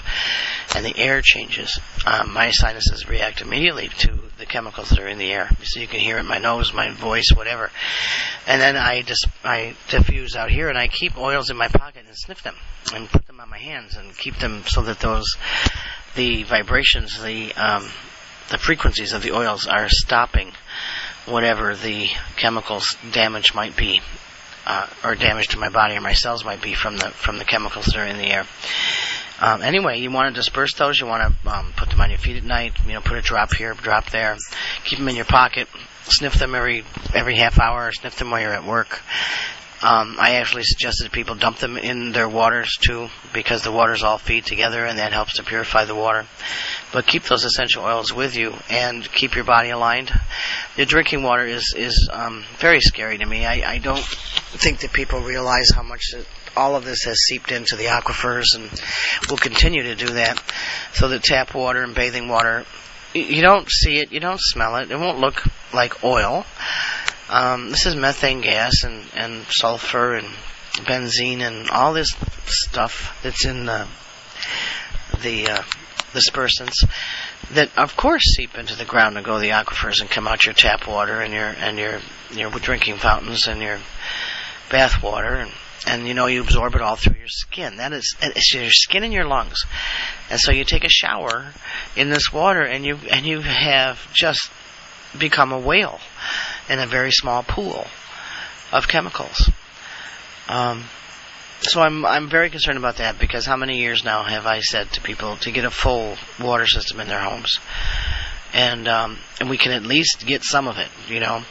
and 0.74 0.84
the 0.84 0.96
air 0.98 1.22
changes, 1.22 1.80
um, 2.06 2.34
my 2.34 2.50
sinuses 2.50 3.08
react 3.08 3.40
immediately 3.40 3.88
to 3.88 4.18
the 4.36 4.44
chemicals 4.44 4.90
that 4.90 4.98
are 4.98 5.08
in 5.08 5.16
the 5.16 5.32
air. 5.32 5.48
So 5.62 5.80
you 5.80 5.86
can 5.86 6.00
hear 6.00 6.18
it 6.18 6.20
in 6.20 6.26
my 6.26 6.36
nose, 6.38 6.74
my 6.74 6.90
voice, 6.90 7.30
whatever. 7.34 7.70
And 8.46 8.60
then 8.60 8.76
I 8.76 9.00
just 9.00 9.26
I 9.42 9.74
diffuse 9.88 10.36
out 10.36 10.50
here, 10.50 10.68
and 10.68 10.76
I 10.76 10.86
keep 10.86 11.16
oils 11.16 11.48
in 11.48 11.56
my 11.56 11.68
pocket 11.68 12.04
and 12.06 12.14
sniff 12.14 12.42
them 12.42 12.56
and 12.94 13.08
put 13.08 13.26
them 13.26 13.40
on 13.40 13.48
my 13.48 13.58
hands 13.58 13.96
and 13.96 14.16
keep 14.16 14.38
them 14.38 14.62
so 14.66 14.82
that 14.82 15.00
those 15.00 15.36
the 16.16 16.42
vibrations, 16.42 17.20
the 17.22 17.54
um, 17.54 17.88
the 18.50 18.58
frequencies 18.58 19.14
of 19.14 19.22
the 19.22 19.32
oils 19.32 19.66
are 19.66 19.88
stopping 19.88 20.52
whatever 21.26 21.74
the 21.74 22.08
chemicals 22.36 22.96
damage 23.12 23.54
might 23.54 23.76
be, 23.76 24.00
uh, 24.66 24.86
or 25.04 25.14
damage 25.14 25.48
to 25.48 25.58
my 25.58 25.68
body 25.68 25.96
or 25.96 26.00
my 26.00 26.12
cells 26.12 26.44
might 26.44 26.62
be 26.62 26.74
from 26.74 26.96
the 26.96 27.10
from 27.10 27.38
the 27.38 27.44
chemicals 27.44 27.86
that 27.86 27.96
are 27.96 28.06
in 28.06 28.18
the 28.18 28.30
air. 28.30 28.46
Um, 29.38 29.62
anyway, 29.62 30.00
you 30.00 30.10
want 30.10 30.34
to 30.34 30.38
disperse 30.38 30.74
those. 30.74 30.98
You 30.98 31.06
want 31.06 31.34
to 31.42 31.50
um, 31.50 31.72
put 31.76 31.90
them 31.90 32.00
on 32.00 32.10
your 32.10 32.18
feet 32.18 32.36
at 32.36 32.44
night. 32.44 32.72
You 32.86 32.94
know, 32.94 33.00
put 33.00 33.18
a 33.18 33.22
drop 33.22 33.54
here, 33.54 33.74
drop 33.74 34.10
there. 34.10 34.36
Keep 34.84 34.98
them 34.98 35.08
in 35.08 35.16
your 35.16 35.26
pocket. 35.26 35.68
Sniff 36.04 36.34
them 36.34 36.54
every 36.54 36.84
every 37.14 37.36
half 37.36 37.58
hour. 37.58 37.92
Sniff 37.92 38.16
them 38.18 38.30
while 38.30 38.40
you're 38.40 38.52
at 38.52 38.64
work. 38.64 39.02
Um, 39.82 40.16
I 40.18 40.36
actually 40.36 40.62
suggested 40.62 41.12
people 41.12 41.34
dump 41.34 41.58
them 41.58 41.76
in 41.76 42.12
their 42.12 42.28
waters 42.30 42.78
too, 42.80 43.08
because 43.34 43.62
the 43.62 43.70
waters 43.70 44.02
all 44.02 44.16
feed 44.16 44.46
together, 44.46 44.82
and 44.86 44.98
that 44.98 45.12
helps 45.12 45.34
to 45.34 45.42
purify 45.42 45.84
the 45.84 45.94
water. 45.94 46.24
But 46.96 47.06
keep 47.06 47.24
those 47.24 47.44
essential 47.44 47.84
oils 47.84 48.10
with 48.10 48.38
you, 48.38 48.54
and 48.70 49.04
keep 49.12 49.34
your 49.34 49.44
body 49.44 49.68
aligned. 49.68 50.10
The 50.76 50.86
drinking 50.86 51.22
water 51.22 51.44
is 51.44 51.74
is 51.76 52.08
um, 52.10 52.42
very 52.56 52.80
scary 52.80 53.18
to 53.18 53.26
me. 53.26 53.44
I, 53.44 53.74
I 53.74 53.76
don't 53.76 54.02
think 54.02 54.80
that 54.80 54.94
people 54.94 55.20
realize 55.20 55.68
how 55.74 55.82
much 55.82 56.14
it, 56.14 56.26
all 56.56 56.74
of 56.74 56.86
this 56.86 57.02
has 57.02 57.18
seeped 57.18 57.52
into 57.52 57.76
the 57.76 57.84
aquifers, 57.84 58.46
and 58.54 58.70
will 59.28 59.36
continue 59.36 59.82
to 59.82 59.94
do 59.94 60.14
that. 60.14 60.42
So 60.94 61.08
that 61.08 61.22
tap 61.22 61.54
water 61.54 61.82
and 61.82 61.94
bathing 61.94 62.28
water, 62.28 62.64
you 63.12 63.42
don't 63.42 63.70
see 63.70 63.98
it, 63.98 64.10
you 64.10 64.20
don't 64.20 64.40
smell 64.40 64.76
it, 64.76 64.90
it 64.90 64.98
won't 64.98 65.18
look 65.18 65.44
like 65.74 66.02
oil 66.02 66.46
um, 67.28 67.68
this 67.70 67.84
is 67.84 67.94
methane 67.94 68.40
gas 68.40 68.84
and, 68.84 69.02
and 69.14 69.44
sulfur 69.50 70.14
and 70.14 70.28
benzene 70.86 71.40
and 71.40 71.68
all 71.68 71.92
this 71.92 72.08
stuff 72.46 73.18
that's 73.22 73.44
in 73.44 73.66
the 73.66 73.86
the 75.22 75.48
uh, 75.48 75.62
dispersants 76.16 76.84
that 77.52 77.76
of 77.78 77.96
course 77.96 78.22
seep 78.36 78.56
into 78.56 78.74
the 78.76 78.84
ground 78.84 79.16
and 79.16 79.24
go 79.26 79.34
to 79.34 79.40
the 79.40 79.50
aquifers 79.50 80.00
and 80.00 80.10
come 80.10 80.26
out 80.26 80.44
your 80.46 80.54
tap 80.54 80.88
water 80.88 81.20
and 81.20 81.32
your 81.32 81.46
and 81.46 81.78
your 81.78 82.00
your 82.32 82.50
drinking 82.50 82.96
fountains 82.96 83.46
and 83.46 83.60
your 83.60 83.78
bath 84.70 85.02
water 85.02 85.34
and 85.34 85.52
and 85.86 86.08
you 86.08 86.14
know 86.14 86.26
you 86.26 86.42
absorb 86.42 86.74
it 86.74 86.80
all 86.80 86.96
through 86.96 87.16
your 87.18 87.28
skin. 87.28 87.76
That 87.76 87.92
is 87.92 88.16
it's 88.20 88.54
your 88.54 88.70
skin 88.70 89.04
and 89.04 89.12
your 89.12 89.26
lungs. 89.26 89.64
And 90.30 90.40
so 90.40 90.50
you 90.50 90.64
take 90.64 90.84
a 90.84 90.88
shower 90.88 91.52
in 91.94 92.10
this 92.10 92.32
water 92.32 92.62
and 92.62 92.84
you 92.84 92.98
and 93.10 93.24
you 93.24 93.40
have 93.40 94.12
just 94.12 94.50
become 95.16 95.52
a 95.52 95.58
whale 95.58 96.00
in 96.68 96.78
a 96.78 96.86
very 96.86 97.12
small 97.12 97.42
pool 97.42 97.86
of 98.72 98.88
chemicals. 98.88 99.50
Um, 100.48 100.84
so 101.60 101.80
I'm 101.80 102.04
I'm 102.04 102.28
very 102.28 102.50
concerned 102.50 102.78
about 102.78 102.96
that 102.96 103.18
because 103.18 103.46
how 103.46 103.56
many 103.56 103.78
years 103.78 104.04
now 104.04 104.22
have 104.22 104.46
I 104.46 104.60
said 104.60 104.90
to 104.92 105.00
people 105.00 105.36
to 105.38 105.50
get 105.50 105.64
a 105.64 105.70
full 105.70 106.16
water 106.40 106.66
system 106.66 107.00
in 107.00 107.08
their 107.08 107.20
homes, 107.20 107.58
and 108.52 108.86
um, 108.88 109.18
and 109.40 109.48
we 109.48 109.56
can 109.56 109.72
at 109.72 109.82
least 109.82 110.24
get 110.26 110.42
some 110.44 110.68
of 110.68 110.78
it. 110.78 110.88
You 111.08 111.20
know, 111.20 111.42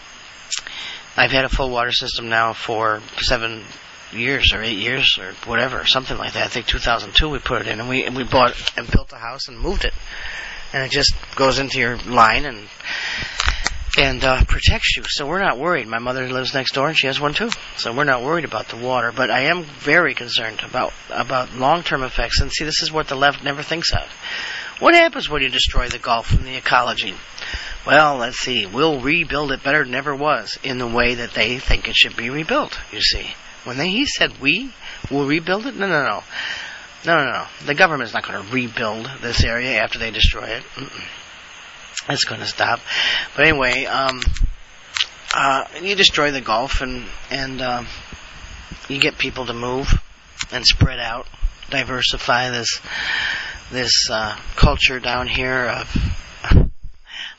I've 1.17 1.31
had 1.31 1.45
a 1.45 1.49
full 1.49 1.69
water 1.69 1.91
system 1.91 2.29
now 2.29 2.53
for 2.53 3.01
seven 3.17 3.63
years 4.11 4.53
or 4.53 4.61
eight 4.61 4.77
years 4.77 5.17
or 5.19 5.33
whatever, 5.49 5.85
something 5.85 6.17
like 6.17 6.33
that. 6.33 6.45
I 6.45 6.49
think 6.49 6.67
2002 6.67 7.29
we 7.29 7.39
put 7.39 7.61
it 7.61 7.67
in, 7.67 7.79
and 7.79 7.89
we 7.89 8.03
and 8.03 8.15
we 8.15 8.23
bought 8.23 8.55
and 8.77 8.89
built 8.89 9.11
a 9.11 9.17
house 9.17 9.47
and 9.47 9.59
moved 9.59 9.85
it, 9.85 9.93
and 10.71 10.83
it 10.83 10.91
just 10.91 11.13
goes 11.35 11.59
into 11.59 11.79
your 11.79 11.97
line 11.97 12.45
and 12.45 12.67
and 13.97 14.23
uh, 14.23 14.43
protects 14.45 14.97
you. 14.97 15.03
So 15.05 15.25
we're 15.25 15.39
not 15.39 15.57
worried. 15.57 15.87
My 15.87 15.99
mother 15.99 16.27
lives 16.27 16.53
next 16.53 16.73
door, 16.73 16.87
and 16.87 16.97
she 16.97 17.07
has 17.07 17.19
one 17.19 17.33
too. 17.33 17.49
So 17.77 17.93
we're 17.93 18.03
not 18.03 18.23
worried 18.23 18.45
about 18.45 18.67
the 18.69 18.77
water. 18.77 19.11
But 19.11 19.31
I 19.31 19.41
am 19.41 19.63
very 19.63 20.13
concerned 20.13 20.61
about 20.63 20.93
about 21.09 21.53
long-term 21.53 22.03
effects. 22.03 22.41
And 22.41 22.51
see, 22.51 22.65
this 22.65 22.81
is 22.81 22.91
what 22.91 23.07
the 23.07 23.15
left 23.15 23.43
never 23.43 23.63
thinks 23.63 23.93
of. 23.93 24.07
What 24.79 24.93
happens 24.93 25.29
when 25.29 25.41
you 25.41 25.49
destroy 25.49 25.87
the 25.87 25.99
Gulf 25.99 26.33
and 26.33 26.45
the 26.45 26.57
ecology? 26.57 27.13
Well, 27.85 28.17
let's 28.17 28.39
see. 28.39 28.65
We'll 28.65 28.99
rebuild 28.99 29.51
it 29.51 29.63
better 29.63 29.83
than 29.85 29.95
ever 29.95 30.15
was 30.15 30.57
in 30.63 30.79
the 30.79 30.87
way 30.87 31.15
that 31.15 31.33
they 31.33 31.59
think 31.59 31.87
it 31.87 31.95
should 31.95 32.17
be 32.17 32.29
rebuilt. 32.29 32.77
You 32.91 32.99
see, 32.99 33.29
when 33.63 33.77
they, 33.77 33.89
he 33.89 34.05
said 34.05 34.41
we 34.41 34.73
will 35.09 35.27
rebuild 35.27 35.65
it, 35.65 35.75
no, 35.75 35.87
no, 35.87 36.03
no, 36.03 36.23
no, 37.05 37.23
no, 37.23 37.31
no. 37.31 37.47
The 37.65 37.75
government's 37.75 38.13
not 38.13 38.27
going 38.27 38.43
to 38.43 38.51
rebuild 38.51 39.09
this 39.21 39.43
area 39.43 39.79
after 39.81 39.99
they 39.99 40.11
destroy 40.11 40.45
it. 40.45 40.63
Mm-mm. 40.75 41.03
It's 42.07 42.23
going 42.23 42.41
to 42.41 42.47
stop. 42.47 42.79
But 43.35 43.47
anyway, 43.47 43.85
um, 43.85 44.21
uh, 45.33 45.65
you 45.81 45.95
destroy 45.95 46.31
the 46.31 46.41
Gulf 46.41 46.81
and 46.81 47.05
and 47.31 47.61
uh, 47.61 47.83
you 48.87 48.99
get 48.99 49.17
people 49.17 49.45
to 49.47 49.53
move 49.53 49.91
and 50.51 50.65
spread 50.65 50.99
out, 50.99 51.27
diversify 51.69 52.51
this 52.51 52.79
this 53.71 54.09
uh, 54.11 54.37
culture 54.55 54.99
down 54.99 55.27
here 55.27 55.65
of 55.65 56.71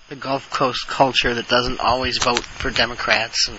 the 0.09 0.17
Gulf 0.17 0.51
Coast 0.51 0.87
culture 0.89 1.35
that 1.35 1.49
doesn't 1.49 1.81
always 1.81 2.19
vote 2.19 2.45
for 2.45 2.71
Democrats 2.71 3.49
and 3.49 3.59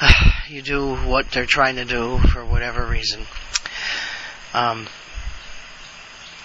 you 0.48 0.62
do 0.62 0.94
what 0.94 1.30
they're 1.30 1.46
trying 1.46 1.76
to 1.76 1.84
do 1.84 2.18
for 2.18 2.44
whatever 2.44 2.86
reason. 2.86 3.22
Um, 4.52 4.86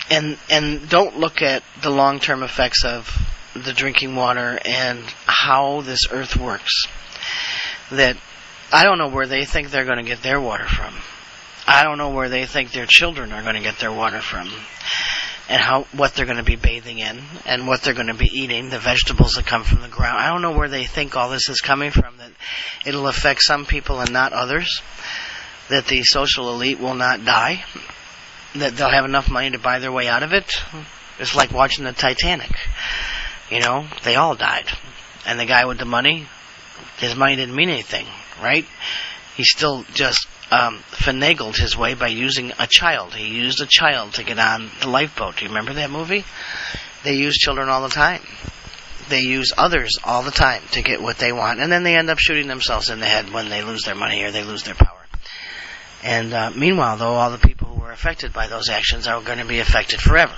and 0.10 0.38
and 0.50 0.90
don't 0.90 1.18
look 1.18 1.42
at 1.42 1.64
the 1.82 1.90
long 1.90 2.20
term 2.20 2.42
effects 2.42 2.84
of 2.84 3.08
the 3.64 3.74
drinking 3.74 4.16
water 4.16 4.60
and 4.64 5.00
how 5.26 5.82
this 5.82 6.08
earth 6.12 6.36
works. 6.38 6.86
That 7.92 8.18
I 8.72 8.84
don't 8.84 8.98
know 8.98 9.10
where 9.10 9.28
they 9.28 9.46
think 9.46 9.72
they're 9.72 9.86
going 9.86 10.04
to 10.04 10.10
get 10.10 10.22
their 10.22 10.40
water 10.40 10.66
from. 10.66 10.94
I 11.68 11.84
don't 11.84 11.98
know 11.98 12.10
where 12.10 12.30
they 12.30 12.46
think 12.46 12.72
their 12.72 12.86
children 12.88 13.32
are 13.32 13.44
going 13.44 13.56
to 13.56 13.62
get 13.62 13.80
their 13.80 13.92
water 13.92 14.22
from. 14.22 14.52
And 15.50 15.62
how 15.62 15.84
what 15.94 16.14
they're 16.14 16.28
going 16.28 16.38
to 16.38 16.44
be 16.44 16.56
bathing 16.56 17.00
in 17.00 17.20
and 17.46 17.68
what 17.68 17.82
they're 17.82 17.96
going 17.96 18.08
to 18.08 18.14
be 18.14 18.30
eating, 18.32 18.70
the 18.70 18.80
vegetables 18.80 19.34
that 19.34 19.46
come 19.46 19.64
from 19.64 19.82
the 19.82 19.88
ground. 19.88 20.18
I 20.18 20.28
don't 20.30 20.44
know 20.44 20.58
where 20.58 20.70
they 20.70 20.86
think 20.86 21.16
all 21.16 21.30
this 21.30 21.50
is 21.50 21.62
coming 21.62 21.90
from 21.90 22.18
that 22.18 22.32
it'll 22.86 23.08
affect 23.08 23.42
some 23.44 23.66
people 23.66 24.00
and 24.00 24.14
not 24.14 24.34
others. 24.34 24.82
That 25.70 25.86
the 25.86 26.04
social 26.04 26.50
elite 26.50 26.80
will 26.80 26.96
not 26.96 27.26
die. 27.26 27.64
That 28.56 28.76
they'll 28.76 28.90
have 28.90 29.06
enough 29.06 29.30
money 29.30 29.52
to 29.52 29.60
buy 29.60 29.80
their 29.80 29.92
way 29.92 30.08
out 30.08 30.24
of 30.24 30.34
it. 30.34 30.52
It's 31.20 31.36
like 31.36 31.52
watching 31.52 31.86
the 31.86 31.94
Titanic. 31.94 32.52
You 33.50 33.60
know, 33.60 33.88
they 34.04 34.16
all 34.16 34.36
died. 34.36 34.66
And 35.26 35.40
the 35.40 35.46
guy 35.46 35.66
with 35.66 35.80
the 35.80 35.86
money, 35.86 36.28
his 36.98 37.16
money 37.16 37.36
didn't 37.36 37.56
mean 37.56 37.70
anything, 37.70 38.06
right? 38.42 38.66
He 39.36 39.44
still 39.44 39.84
just 39.94 40.28
um, 40.52 40.80
finagled 40.92 41.58
his 41.58 41.78
way 41.78 41.94
by 41.94 42.08
using 42.08 42.52
a 42.60 42.68
child. 42.68 43.14
He 43.14 43.36
used 43.36 43.62
a 43.62 43.66
child 43.66 44.14
to 44.16 44.24
get 44.24 44.40
on 44.40 44.70
the 44.82 44.90
lifeboat. 44.90 45.38
Do 45.38 45.46
you 45.46 45.50
remember 45.50 45.74
that 45.74 45.90
movie? 45.90 46.26
They 47.04 47.16
use 47.16 47.38
children 47.38 47.70
all 47.70 47.82
the 47.82 47.90
time. 47.90 48.22
They 49.10 49.22
use 49.22 49.54
others 49.58 49.98
all 50.04 50.22
the 50.22 50.32
time 50.32 50.62
to 50.72 50.84
get 50.84 51.02
what 51.02 51.18
they 51.18 51.32
want, 51.32 51.60
and 51.60 51.72
then 51.72 51.84
they 51.84 51.96
end 51.96 52.12
up 52.12 52.20
shooting 52.20 52.48
themselves 52.48 52.90
in 52.90 53.00
the 53.00 53.08
head 53.08 53.32
when 53.32 53.50
they 53.50 53.64
lose 53.64 53.84
their 53.84 53.96
money 53.96 54.24
or 54.24 54.32
they 54.32 54.44
lose 54.44 54.64
their 54.64 54.76
power. 54.76 55.00
And 56.04 56.34
uh, 56.34 56.52
meanwhile, 56.56 56.98
though, 56.98 57.16
all 57.16 57.32
the 57.32 57.40
people 57.40 57.68
who 57.68 57.82
were 57.82 57.92
affected 57.92 58.34
by 58.34 58.48
those 58.48 58.70
actions 58.70 59.08
are 59.08 59.22
going 59.22 59.40
to 59.40 59.46
be 59.46 59.60
affected 59.60 60.00
forever. 60.00 60.36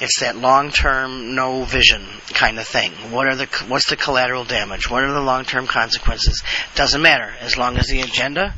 It's 0.00 0.20
that 0.20 0.36
long-term, 0.36 1.34
no 1.34 1.64
vision 1.64 2.04
kind 2.28 2.58
of 2.58 2.66
thing. 2.66 2.92
What 3.10 3.26
are 3.26 3.34
the 3.34 3.46
what's 3.66 3.90
the 3.90 3.96
collateral 3.96 4.44
damage? 4.44 4.88
What 4.88 5.02
are 5.02 5.12
the 5.12 5.20
long-term 5.20 5.66
consequences? 5.66 6.42
Doesn't 6.76 7.02
matter 7.02 7.32
as 7.40 7.56
long 7.56 7.76
as 7.78 7.88
the 7.88 8.00
agenda 8.02 8.54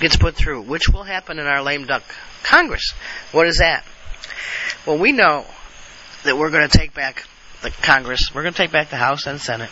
gets 0.00 0.16
put 0.16 0.34
through, 0.34 0.62
which 0.62 0.88
will 0.88 1.04
happen 1.04 1.38
in 1.38 1.46
our 1.46 1.62
lame 1.62 1.86
duck 1.86 2.02
Congress. 2.42 2.92
What 3.32 3.46
is 3.46 3.58
that? 3.58 3.84
Well, 4.86 4.98
we 4.98 5.12
know 5.12 5.46
that 6.24 6.36
we're 6.36 6.50
going 6.50 6.68
to 6.68 6.78
take 6.78 6.94
back 6.94 7.26
the 7.62 7.70
Congress. 7.70 8.30
We're 8.34 8.42
going 8.42 8.54
to 8.54 8.62
take 8.62 8.72
back 8.72 8.90
the 8.90 8.96
House 8.96 9.26
and 9.26 9.40
Senate 9.40 9.70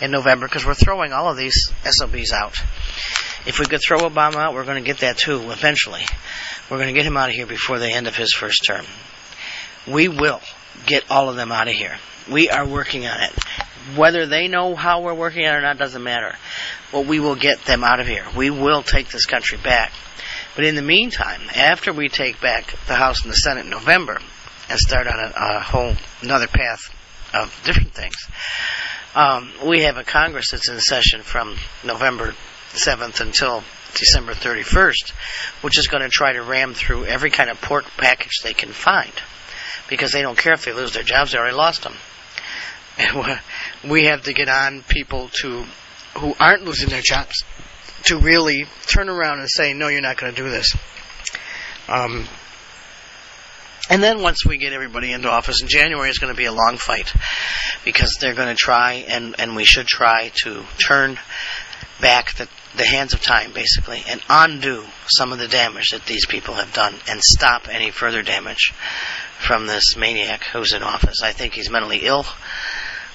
in 0.00 0.10
November 0.10 0.46
because 0.46 0.64
we're 0.64 0.74
throwing 0.74 1.12
all 1.12 1.30
of 1.30 1.36
these 1.36 1.70
SOBs 1.84 2.32
out. 2.32 2.56
If 3.44 3.58
we 3.58 3.66
could 3.66 3.80
throw 3.80 3.98
Obama 3.98 4.36
out, 4.36 4.54
we're 4.54 4.64
going 4.64 4.82
to 4.82 4.86
get 4.86 4.98
that 4.98 5.18
too 5.18 5.50
eventually. 5.50 6.02
We're 6.70 6.78
going 6.78 6.94
to 6.94 6.98
get 6.98 7.06
him 7.06 7.16
out 7.16 7.28
of 7.28 7.34
here 7.34 7.46
before 7.46 7.78
the 7.78 7.90
end 7.90 8.06
of 8.06 8.16
his 8.16 8.32
first 8.32 8.64
term. 8.64 8.84
We 9.86 10.08
will 10.08 10.40
get 10.86 11.10
all 11.10 11.28
of 11.28 11.36
them 11.36 11.52
out 11.52 11.68
of 11.68 11.74
here. 11.74 11.96
We 12.30 12.50
are 12.50 12.66
working 12.66 13.06
on 13.06 13.20
it. 13.20 13.32
Whether 13.96 14.26
they 14.26 14.46
know 14.46 14.76
how 14.76 15.02
we're 15.02 15.14
working 15.14 15.46
on 15.46 15.54
it 15.54 15.58
or 15.58 15.62
not 15.62 15.78
doesn't 15.78 16.02
matter. 16.02 16.34
But 16.92 17.06
we 17.06 17.18
will 17.18 17.34
get 17.34 17.64
them 17.64 17.82
out 17.82 18.00
of 18.00 18.06
here. 18.06 18.24
We 18.36 18.50
will 18.50 18.82
take 18.82 19.08
this 19.08 19.26
country 19.26 19.58
back. 19.58 19.92
But 20.54 20.64
in 20.64 20.76
the 20.76 20.82
meantime, 20.82 21.40
after 21.56 21.92
we 21.92 22.08
take 22.08 22.40
back 22.40 22.74
the 22.86 22.94
House 22.94 23.22
and 23.22 23.32
the 23.32 23.36
Senate 23.36 23.64
in 23.64 23.70
November 23.70 24.18
and 24.68 24.78
start 24.78 25.06
on 25.06 25.18
a, 25.18 25.32
a 25.34 25.60
whole 25.60 25.94
another 26.20 26.46
path 26.46 26.94
of 27.34 27.60
different 27.64 27.92
things, 27.92 28.14
um, 29.14 29.50
we 29.66 29.82
have 29.82 29.96
a 29.96 30.04
Congress 30.04 30.50
that's 30.50 30.68
in 30.68 30.78
session 30.78 31.22
from 31.22 31.56
November 31.84 32.34
7th 32.72 33.20
until 33.20 33.64
December 33.94 34.32
31st, 34.32 35.10
which 35.62 35.78
is 35.78 35.88
going 35.88 36.02
to 36.02 36.08
try 36.08 36.32
to 36.32 36.42
ram 36.42 36.74
through 36.74 37.04
every 37.04 37.30
kind 37.30 37.50
of 37.50 37.60
pork 37.60 37.84
package 37.96 38.40
they 38.42 38.54
can 38.54 38.70
find 38.70 39.12
because 39.92 40.10
they 40.12 40.22
don't 40.22 40.38
care 40.38 40.54
if 40.54 40.64
they 40.64 40.72
lose 40.72 40.94
their 40.94 41.02
jobs; 41.02 41.32
they 41.32 41.38
already 41.38 41.54
lost 41.54 41.82
them. 41.82 41.94
And 42.98 43.90
we 43.90 44.04
have 44.04 44.22
to 44.22 44.32
get 44.32 44.48
on 44.48 44.82
people 44.88 45.28
to 45.42 45.64
who 46.18 46.34
aren't 46.40 46.64
losing 46.64 46.88
their 46.88 47.02
jobs 47.02 47.44
to 48.04 48.18
really 48.18 48.64
turn 48.86 49.10
around 49.10 49.40
and 49.40 49.48
say, 49.50 49.74
"No, 49.74 49.88
you're 49.88 50.00
not 50.00 50.16
going 50.16 50.34
to 50.34 50.42
do 50.42 50.48
this." 50.48 50.74
Um, 51.88 52.26
and 53.90 54.02
then 54.02 54.22
once 54.22 54.46
we 54.46 54.56
get 54.56 54.72
everybody 54.72 55.12
into 55.12 55.28
office 55.28 55.60
in 55.60 55.68
January, 55.68 56.08
it's 56.08 56.18
going 56.18 56.32
to 56.32 56.36
be 56.36 56.46
a 56.46 56.52
long 56.52 56.78
fight 56.78 57.12
because 57.84 58.16
they're 58.18 58.34
going 58.34 58.48
to 58.48 58.54
try, 58.54 59.04
and, 59.08 59.34
and 59.38 59.54
we 59.54 59.64
should 59.64 59.86
try 59.86 60.30
to 60.44 60.64
turn 60.78 61.18
back 62.00 62.34
the, 62.36 62.48
the 62.76 62.84
hands 62.84 63.12
of 63.12 63.20
time, 63.20 63.52
basically, 63.52 64.02
and 64.08 64.20
undo 64.28 64.84
some 65.06 65.32
of 65.32 65.38
the 65.38 65.48
damage 65.48 65.90
that 65.90 66.06
these 66.06 66.26
people 66.26 66.54
have 66.54 66.72
done 66.72 66.94
and 67.08 67.20
stop 67.22 67.68
any 67.68 67.90
further 67.90 68.22
damage 68.22 68.72
from 69.38 69.66
this 69.66 69.96
maniac 69.96 70.44
who's 70.44 70.72
in 70.72 70.82
office. 70.82 71.22
I 71.22 71.32
think 71.32 71.54
he's 71.54 71.70
mentally 71.70 72.00
ill. 72.02 72.24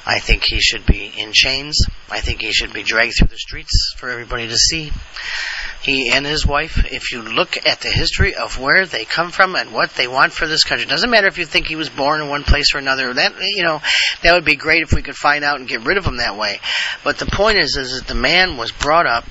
I 0.05 0.19
think 0.19 0.43
he 0.45 0.61
should 0.61 0.85
be 0.85 1.11
in 1.17 1.33
chains. 1.33 1.85
I 2.09 2.21
think 2.21 2.41
he 2.41 2.53
should 2.53 2.71
be 2.71 2.83
dragged 2.83 3.15
through 3.17 3.27
the 3.27 3.37
streets 3.37 3.93
for 3.97 4.09
everybody 4.09 4.47
to 4.47 4.55
see. 4.55 4.91
He 5.81 6.09
and 6.11 6.25
his 6.25 6.45
wife, 6.45 6.85
if 6.91 7.11
you 7.11 7.21
look 7.21 7.57
at 7.65 7.81
the 7.81 7.89
history 7.89 8.33
of 8.35 8.57
where 8.59 8.85
they 8.85 9.03
come 9.03 9.31
from 9.31 9.55
and 9.55 9.73
what 9.73 9.95
they 9.95 10.07
want 10.07 10.31
for 10.31 10.47
this 10.47 10.63
country, 10.63 10.85
doesn't 10.85 11.09
matter 11.09 11.27
if 11.27 11.37
you 11.37 11.45
think 11.45 11.67
he 11.67 11.75
was 11.75 11.89
born 11.89 12.21
in 12.21 12.29
one 12.29 12.43
place 12.43 12.73
or 12.73 12.77
another. 12.77 13.13
That 13.13 13.33
you 13.41 13.63
know, 13.63 13.81
that 14.23 14.33
would 14.33 14.45
be 14.45 14.55
great 14.55 14.81
if 14.81 14.93
we 14.93 15.01
could 15.01 15.15
find 15.15 15.43
out 15.43 15.59
and 15.59 15.67
get 15.67 15.85
rid 15.85 15.97
of 15.97 16.05
him 16.05 16.17
that 16.17 16.37
way. 16.37 16.59
But 17.03 17.19
the 17.19 17.25
point 17.25 17.57
is, 17.57 17.75
is 17.75 17.99
that 17.99 18.07
the 18.07 18.15
man 18.15 18.55
was 18.57 18.71
brought 18.71 19.07
up, 19.07 19.25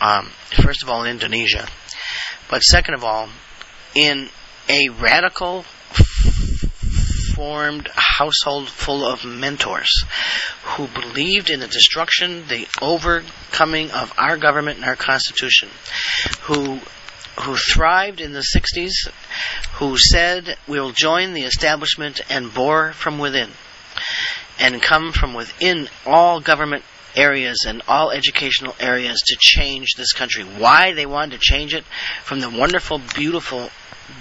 um, 0.00 0.30
first 0.62 0.82
of 0.82 0.88
all, 0.88 1.04
in 1.04 1.10
Indonesia, 1.10 1.66
but 2.48 2.60
second 2.60 2.94
of 2.94 3.04
all, 3.04 3.28
in 3.94 4.28
a 4.68 4.88
radical 4.88 5.64
formed 7.34 7.88
household 7.94 8.68
full 8.68 9.04
of 9.04 9.24
mentors 9.24 10.04
who 10.62 10.86
believed 10.88 11.48
in 11.50 11.60
the 11.60 11.66
destruction, 11.66 12.44
the 12.48 12.66
overcoming 12.82 13.90
of 13.92 14.12
our 14.18 14.36
government 14.36 14.76
and 14.76 14.86
our 14.86 14.96
constitution, 14.96 15.68
who 16.42 16.78
who 17.40 17.56
thrived 17.56 18.20
in 18.20 18.32
the 18.32 18.44
60s, 18.54 19.08
who 19.74 19.96
said 19.96 20.56
we'll 20.68 20.90
join 20.90 21.32
the 21.32 21.44
establishment 21.44 22.20
and 22.28 22.52
bore 22.52 22.92
from 22.92 23.18
within 23.18 23.48
and 24.58 24.82
come 24.82 25.12
from 25.12 25.32
within 25.32 25.88
all 26.04 26.40
government 26.40 26.84
areas 27.16 27.64
and 27.66 27.82
all 27.88 28.10
educational 28.10 28.74
areas 28.80 29.20
to 29.26 29.36
change 29.38 29.94
this 29.96 30.12
country. 30.12 30.44
Why 30.44 30.92
they 30.92 31.06
wanted 31.06 31.32
to 31.32 31.38
change 31.40 31.74
it 31.74 31.84
from 32.24 32.40
the 32.40 32.50
wonderful, 32.50 33.00
beautiful, 33.14 33.70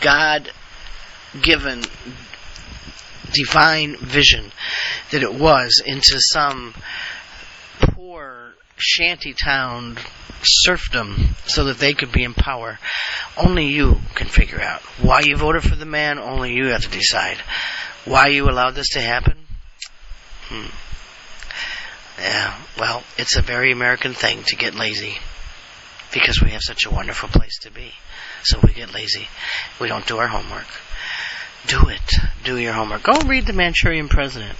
God 0.01 0.51
given 1.41 1.83
divine 3.31 3.95
vision 3.97 4.51
that 5.11 5.23
it 5.23 5.33
was 5.33 5.81
into 5.85 6.19
some 6.19 6.73
poor 7.79 8.53
shanty 8.77 9.33
town 9.33 9.97
serfdom 10.41 11.35
so 11.45 11.65
that 11.65 11.77
they 11.77 11.93
could 11.93 12.11
be 12.11 12.23
in 12.23 12.33
power. 12.33 12.79
Only 13.37 13.67
you 13.67 13.99
can 14.15 14.27
figure 14.27 14.61
out 14.61 14.81
why 15.01 15.21
you 15.21 15.35
voted 15.37 15.63
for 15.63 15.75
the 15.75 15.85
man. 15.85 16.19
Only 16.19 16.53
you 16.53 16.67
have 16.67 16.83
to 16.83 16.89
decide 16.89 17.37
why 18.05 18.27
you 18.27 18.45
allowed 18.49 18.75
this 18.75 18.89
to 18.89 19.01
happen. 19.01 19.37
Hmm. 20.47 20.67
Yeah, 22.19 22.53
well, 22.77 23.03
it's 23.17 23.37
a 23.37 23.41
very 23.41 23.71
American 23.71 24.13
thing 24.13 24.43
to 24.47 24.55
get 24.55 24.75
lazy 24.75 25.17
because 26.13 26.41
we 26.41 26.51
have 26.51 26.61
such 26.61 26.85
a 26.85 26.89
wonderful 26.89 27.29
place 27.29 27.59
to 27.59 27.71
be. 27.71 27.93
So 28.43 28.59
we 28.63 28.73
get 28.73 28.93
lazy. 28.93 29.27
We 29.79 29.87
don't 29.87 30.05
do 30.05 30.17
our 30.17 30.27
homework. 30.27 30.67
Do 31.67 31.89
it. 31.89 32.13
Do 32.43 32.57
your 32.57 32.73
homework. 32.73 33.03
Go 33.03 33.19
read 33.21 33.45
The 33.45 33.53
Manchurian 33.53 34.09
President. 34.09 34.57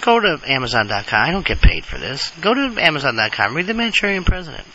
Go 0.00 0.20
to 0.20 0.40
Amazon.com. 0.46 1.22
I 1.22 1.30
don't 1.30 1.46
get 1.46 1.60
paid 1.60 1.84
for 1.84 1.98
this. 1.98 2.30
Go 2.40 2.54
to 2.54 2.80
Amazon.com. 2.80 3.54
Read 3.54 3.66
The 3.66 3.74
Manchurian 3.74 4.24
President. 4.24 4.66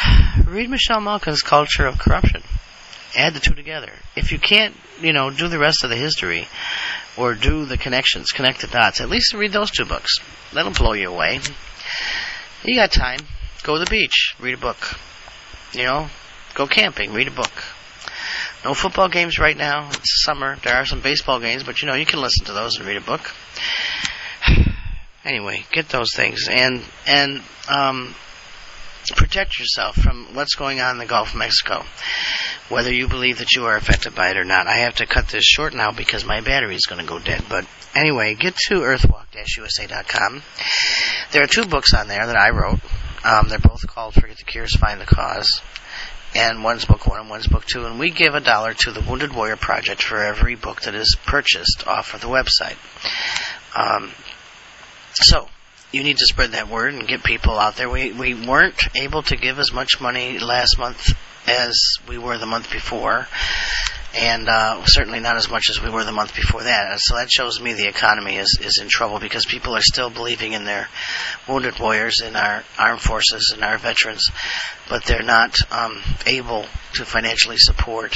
Read 0.46 0.70
Michelle 0.70 1.00
Malkin's 1.00 1.42
Culture 1.42 1.86
of 1.86 1.98
Corruption. 1.98 2.42
Add 3.16 3.34
the 3.34 3.40
two 3.40 3.54
together. 3.54 3.92
If 4.16 4.32
you 4.32 4.38
can't, 4.38 4.74
you 5.00 5.12
know, 5.12 5.30
do 5.30 5.48
the 5.48 5.58
rest 5.58 5.84
of 5.84 5.90
the 5.90 5.96
history 5.96 6.46
or 7.16 7.34
do 7.34 7.64
the 7.66 7.76
connections, 7.76 8.30
connect 8.30 8.60
the 8.60 8.66
dots, 8.66 9.00
at 9.00 9.08
least 9.08 9.34
read 9.34 9.52
those 9.52 9.70
two 9.70 9.84
books. 9.84 10.16
That'll 10.52 10.72
blow 10.72 10.92
you 10.92 11.10
away. 11.10 11.40
You 12.64 12.76
got 12.76 12.92
time. 12.92 13.20
Go 13.62 13.74
to 13.74 13.84
the 13.84 13.90
beach. 13.90 14.34
Read 14.40 14.54
a 14.54 14.58
book. 14.58 14.78
You 15.72 15.84
know, 15.84 16.08
go 16.54 16.66
camping. 16.66 17.12
Read 17.12 17.28
a 17.28 17.32
book. 17.32 17.52
No 18.64 18.74
football 18.74 19.08
games 19.08 19.38
right 19.38 19.56
now. 19.56 19.88
It's 19.88 20.22
summer. 20.24 20.56
There 20.62 20.74
are 20.74 20.86
some 20.86 21.00
baseball 21.00 21.40
games, 21.40 21.64
but 21.64 21.82
you 21.82 21.88
know, 21.88 21.94
you 21.94 22.06
can 22.06 22.20
listen 22.20 22.46
to 22.46 22.52
those 22.52 22.76
and 22.76 22.86
read 22.86 22.96
a 22.96 23.00
book. 23.00 23.32
anyway, 25.24 25.64
get 25.72 25.88
those 25.88 26.14
things 26.14 26.46
and 26.48 26.82
and 27.06 27.42
um, 27.68 28.14
protect 29.16 29.58
yourself 29.58 29.96
from 29.96 30.34
what's 30.34 30.54
going 30.54 30.80
on 30.80 30.92
in 30.92 30.98
the 30.98 31.06
Gulf 31.06 31.30
of 31.30 31.38
Mexico. 31.38 31.84
Whether 32.68 32.92
you 32.92 33.08
believe 33.08 33.38
that 33.38 33.52
you 33.52 33.66
are 33.66 33.76
affected 33.76 34.14
by 34.14 34.30
it 34.30 34.36
or 34.36 34.44
not. 34.44 34.66
I 34.66 34.78
have 34.78 34.96
to 34.96 35.06
cut 35.06 35.28
this 35.28 35.44
short 35.44 35.74
now 35.74 35.92
because 35.92 36.24
my 36.24 36.40
battery 36.40 36.74
is 36.74 36.86
going 36.86 37.00
to 37.00 37.06
go 37.06 37.18
dead. 37.18 37.44
But 37.48 37.66
anyway, 37.94 38.34
get 38.34 38.56
to 38.68 38.76
earthwalk-usa.com. 38.76 40.42
There 41.32 41.42
are 41.42 41.46
two 41.46 41.66
books 41.66 41.92
on 41.92 42.08
there 42.08 42.26
that 42.26 42.36
I 42.36 42.50
wrote. 42.50 42.80
Um, 43.24 43.48
they're 43.48 43.58
both 43.58 43.86
called 43.86 44.14
Forget 44.14 44.38
the 44.38 44.44
Cures, 44.44 44.74
Find 44.76 45.00
the 45.00 45.06
Cause 45.06 45.60
and 46.34 46.64
one's 46.64 46.84
book 46.84 47.06
one 47.06 47.20
and 47.20 47.28
one's 47.28 47.46
book 47.46 47.64
two, 47.64 47.84
and 47.84 47.98
we 47.98 48.10
give 48.10 48.34
a 48.34 48.40
dollar 48.40 48.74
to 48.74 48.90
the 48.90 49.00
Wounded 49.00 49.34
Warrior 49.34 49.56
Project 49.56 50.02
for 50.02 50.22
every 50.22 50.54
book 50.54 50.82
that 50.82 50.94
is 50.94 51.16
purchased 51.26 51.86
off 51.86 52.14
of 52.14 52.20
the 52.20 52.26
website. 52.26 52.76
Um, 53.76 54.10
so 55.12 55.48
you 55.92 56.02
need 56.02 56.18
to 56.18 56.26
spread 56.26 56.52
that 56.52 56.68
word 56.68 56.94
and 56.94 57.06
get 57.06 57.22
people 57.22 57.58
out 57.58 57.76
there. 57.76 57.90
We 57.90 58.12
we 58.12 58.34
weren't 58.34 58.80
able 58.96 59.22
to 59.24 59.36
give 59.36 59.58
as 59.58 59.72
much 59.72 60.00
money 60.00 60.38
last 60.38 60.78
month 60.78 61.10
as 61.46 61.96
we 62.08 62.18
were 62.18 62.38
the 62.38 62.46
month 62.46 62.70
before, 62.70 63.26
and 64.14 64.48
uh, 64.48 64.84
certainly 64.84 65.20
not 65.20 65.36
as 65.36 65.48
much 65.48 65.70
as 65.70 65.82
we 65.82 65.90
were 65.90 66.04
the 66.04 66.12
month 66.12 66.34
before 66.34 66.62
that. 66.62 67.00
So 67.00 67.16
that 67.16 67.30
shows 67.30 67.60
me 67.60 67.72
the 67.72 67.88
economy 67.88 68.36
is, 68.36 68.58
is 68.60 68.78
in 68.80 68.88
trouble 68.88 69.18
because 69.18 69.46
people 69.46 69.74
are 69.74 69.82
still 69.82 70.10
believing 70.10 70.52
in 70.52 70.64
their 70.64 70.88
wounded 71.48 71.78
warriors, 71.78 72.20
in 72.20 72.36
our 72.36 72.62
armed 72.78 73.00
forces, 73.00 73.52
and 73.54 73.64
our 73.64 73.78
veterans, 73.78 74.30
but 74.88 75.04
they're 75.04 75.22
not 75.22 75.56
um, 75.70 76.00
able 76.26 76.66
to 76.94 77.04
financially 77.04 77.58
support 77.58 78.14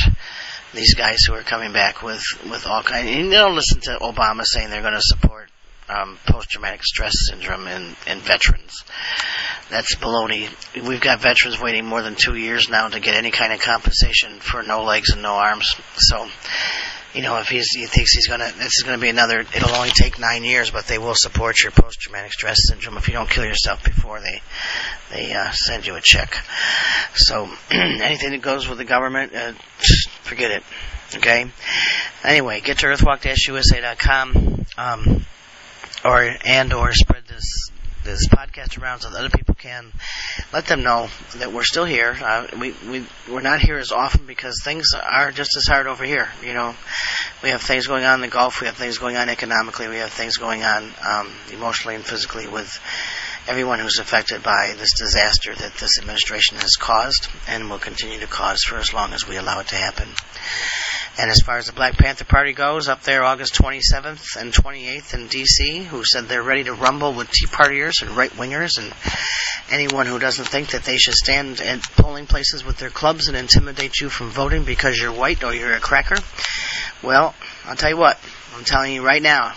these 0.74 0.95
guys 0.95 1.20
who 1.27 1.33
are 1.33 1.43
coming 1.43 1.72
back 1.72 2.03
with 2.03 2.22
with 2.51 2.66
all 2.66 2.83
kinds. 2.83 3.09
You 3.11 3.31
don't 3.31 3.55
listen 3.55 3.81
to 3.83 3.99
Obama 4.01 4.43
saying 4.45 4.68
they're 4.68 4.83
going 4.83 4.95
to 4.95 5.01
support 5.01 5.45
um, 5.89 6.18
post-traumatic 6.26 6.84
stress 6.84 7.12
syndrome 7.28 7.66
in, 7.66 7.97
in 8.07 8.18
veterans. 8.20 8.84
That's 9.70 9.95
baloney. 9.97 10.49
We've 10.87 11.01
got 11.01 11.20
veterans 11.20 11.61
waiting 11.61 11.87
more 11.87 12.03
than 12.03 12.14
two 12.14 12.37
years 12.37 12.68
now 12.68 12.89
to 12.89 13.01
get 13.01 13.14
any 13.14 13.30
kind 13.30 13.53
of 13.53 13.61
compensation 13.61 14.41
for 14.41 14.62
no 14.62 14.84
legs 14.84 15.11
and 15.11 15.22
no 15.22 15.34
arms. 15.34 15.74
So, 15.97 16.28
you 17.14 17.22
know, 17.22 17.39
if 17.39 17.49
he's, 17.49 17.70
he 17.70 17.87
thinks 17.87 18.12
he's 18.12 18.28
gonna, 18.28 18.51
this 18.59 18.78
is 18.78 18.82
gonna 18.84 18.99
be 18.99 19.09
another, 19.09 19.41
it'll 19.41 19.74
only 19.74 19.91
take 19.91 20.18
nine 20.18 20.45
years, 20.45 20.70
but 20.70 20.87
they 20.87 20.99
will 20.99 21.14
support 21.14 21.62
your 21.62 21.72
post-traumatic 21.72 22.32
stress 22.32 22.59
syndrome 22.68 22.97
if 22.97 23.09
you 23.09 23.14
don't 23.14 23.30
kill 23.30 23.45
yourself 23.45 23.82
before 23.84 24.20
they, 24.20 24.43
they, 25.11 25.32
uh, 25.32 25.51
send 25.53 25.87
you 25.87 25.97
a 25.97 26.01
check. 26.01 26.37
So, 27.14 27.49
anything 27.70 28.30
that 28.30 28.43
goes 28.43 28.68
with 28.68 28.78
the 28.78 28.84
government, 28.84 29.34
uh, 29.34 29.53
forget 30.22 30.51
it. 30.51 30.62
Okay? 31.14 31.47
Anyway, 32.24 32.61
get 32.61 32.78
to 32.78 32.87
earthwalk-usa.com. 32.87 34.64
Um, 34.76 35.26
or 36.05 36.36
and 36.44 36.72
or 36.72 36.92
spread 36.92 37.24
this 37.26 37.70
this 38.07 38.28
podcast 38.28 38.80
around 38.80 39.01
so 39.01 39.11
that 39.11 39.18
other 39.18 39.30
people 39.30 39.55
can 39.55 39.92
let 40.53 40.66
them 40.66 40.82
know 40.82 41.09
that 41.36 41.53
we're 41.53 41.64
still 41.64 41.84
here. 41.84 42.16
Uh, 42.18 42.47
we 42.59 42.72
we 42.88 43.05
we're 43.28 43.40
not 43.40 43.61
here 43.61 43.76
as 43.76 43.92
often 43.92 44.26
because 44.26 44.62
things 44.62 44.94
are 44.94 45.32
just 45.32 45.57
as 45.57 45.66
hard 45.66 45.86
over 45.86 46.05
here. 46.05 46.28
You 46.42 46.55
know, 46.55 46.74
we 47.42 47.51
have 47.51 47.61
things 47.61 47.86
going 47.86 48.05
on 48.05 48.14
in 48.14 48.20
the 48.20 48.28
Gulf. 48.28 48.61
We 48.61 48.68
have 48.68 48.76
things 48.76 48.99
going 48.99 49.16
on 49.16 49.28
economically. 49.28 49.88
We 49.88 49.97
have 49.97 50.12
things 50.12 50.36
going 50.36 50.62
on 50.62 50.92
um, 51.07 51.30
emotionally 51.53 51.97
and 51.97 52.05
physically 52.05 52.47
with 52.47 52.80
everyone 53.49 53.78
who's 53.78 53.99
affected 53.99 54.42
by 54.42 54.74
this 54.76 54.99
disaster 54.99 55.55
that 55.55 55.74
this 55.74 55.99
administration 55.99 56.59
has 56.59 56.74
caused 56.76 57.28
and 57.49 57.70
will 57.70 57.78
continue 57.78 58.18
to 58.18 58.26
cause 58.26 58.62
for 58.62 58.76
as 58.76 58.92
long 58.92 59.12
as 59.12 59.26
we 59.26 59.36
allow 59.36 59.61
it 59.61 59.68
to 59.68 59.76
happen. 59.76 60.09
And 61.18 61.30
as 61.30 61.40
far 61.40 61.57
as 61.57 61.66
the 61.66 61.72
Black 61.72 61.97
Panther 61.97 62.24
Party 62.24 62.53
goes, 62.53 62.88
up 62.88 63.03
there 63.03 63.24
August 63.24 63.55
27th 63.55 64.36
and 64.36 64.53
28th 64.53 65.14
in 65.14 65.28
D.C., 65.28 65.78
who 65.84 66.05
said 66.05 66.24
they're 66.24 66.42
ready 66.42 66.64
to 66.64 66.74
rumble 66.74 67.14
with 67.14 67.30
Tea 67.30 67.47
Partiers 67.47 68.03
and 68.03 68.16
right 68.16 68.30
wingers 68.32 68.78
and 68.78 68.92
anyone 69.70 70.07
who 70.07 70.18
doesn't 70.18 70.44
think 70.44 70.70
that 70.70 70.84
they 70.84 70.99
should 70.99 71.14
stand 71.14 71.61
at 71.61 71.80
polling 71.97 72.26
places 72.26 72.64
with 72.64 72.78
their 72.78 72.90
clubs 72.90 73.28
and 73.28 73.36
intimidate 73.36 73.99
you 74.01 74.09
from 74.11 74.28
voting 74.28 74.64
because 74.64 74.99
you're 74.99 75.12
white 75.12 75.42
or 75.42 75.55
you're 75.55 75.72
a 75.72 75.80
cracker. 75.80 76.16
Well, 77.03 77.34
I'll 77.64 77.76
tell 77.76 77.90
you 77.90 77.97
what, 77.97 78.18
I'm 78.55 78.64
telling 78.64 78.92
you 78.92 79.05
right 79.05 79.22
now, 79.22 79.55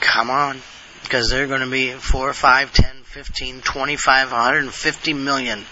come 0.00 0.30
on, 0.30 0.60
because 1.10 1.28
there 1.28 1.42
are 1.42 1.48
going 1.48 1.60
to 1.60 1.68
be 1.68 1.90
4, 1.90 2.32
5, 2.32 2.72
10, 2.72 3.02
15, 3.02 3.62
25, 3.62 4.30
150 4.30 5.12
million 5.12 5.64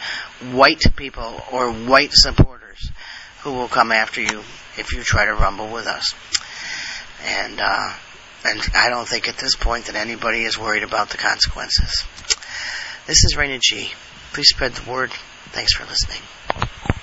white 0.50 0.82
people 0.96 1.40
or 1.52 1.70
white 1.70 2.10
supporters 2.12 2.90
who 3.42 3.52
will 3.52 3.68
come 3.68 3.92
after 3.92 4.20
you 4.20 4.40
if 4.78 4.92
you 4.92 5.04
try 5.04 5.26
to 5.26 5.34
rumble 5.34 5.72
with 5.72 5.86
us. 5.86 6.12
And, 7.24 7.60
uh, 7.60 7.92
and 8.46 8.68
I 8.74 8.90
don't 8.90 9.06
think 9.06 9.28
at 9.28 9.36
this 9.36 9.54
point 9.54 9.84
that 9.84 9.94
anybody 9.94 10.42
is 10.42 10.58
worried 10.58 10.82
about 10.82 11.10
the 11.10 11.18
consequences. 11.18 12.04
This 13.06 13.22
is 13.22 13.36
Raina 13.36 13.60
G. 13.60 13.92
Please 14.32 14.48
spread 14.48 14.72
the 14.72 14.90
word. 14.90 15.12
Thanks 15.52 15.72
for 15.72 15.84
listening. 15.84 16.97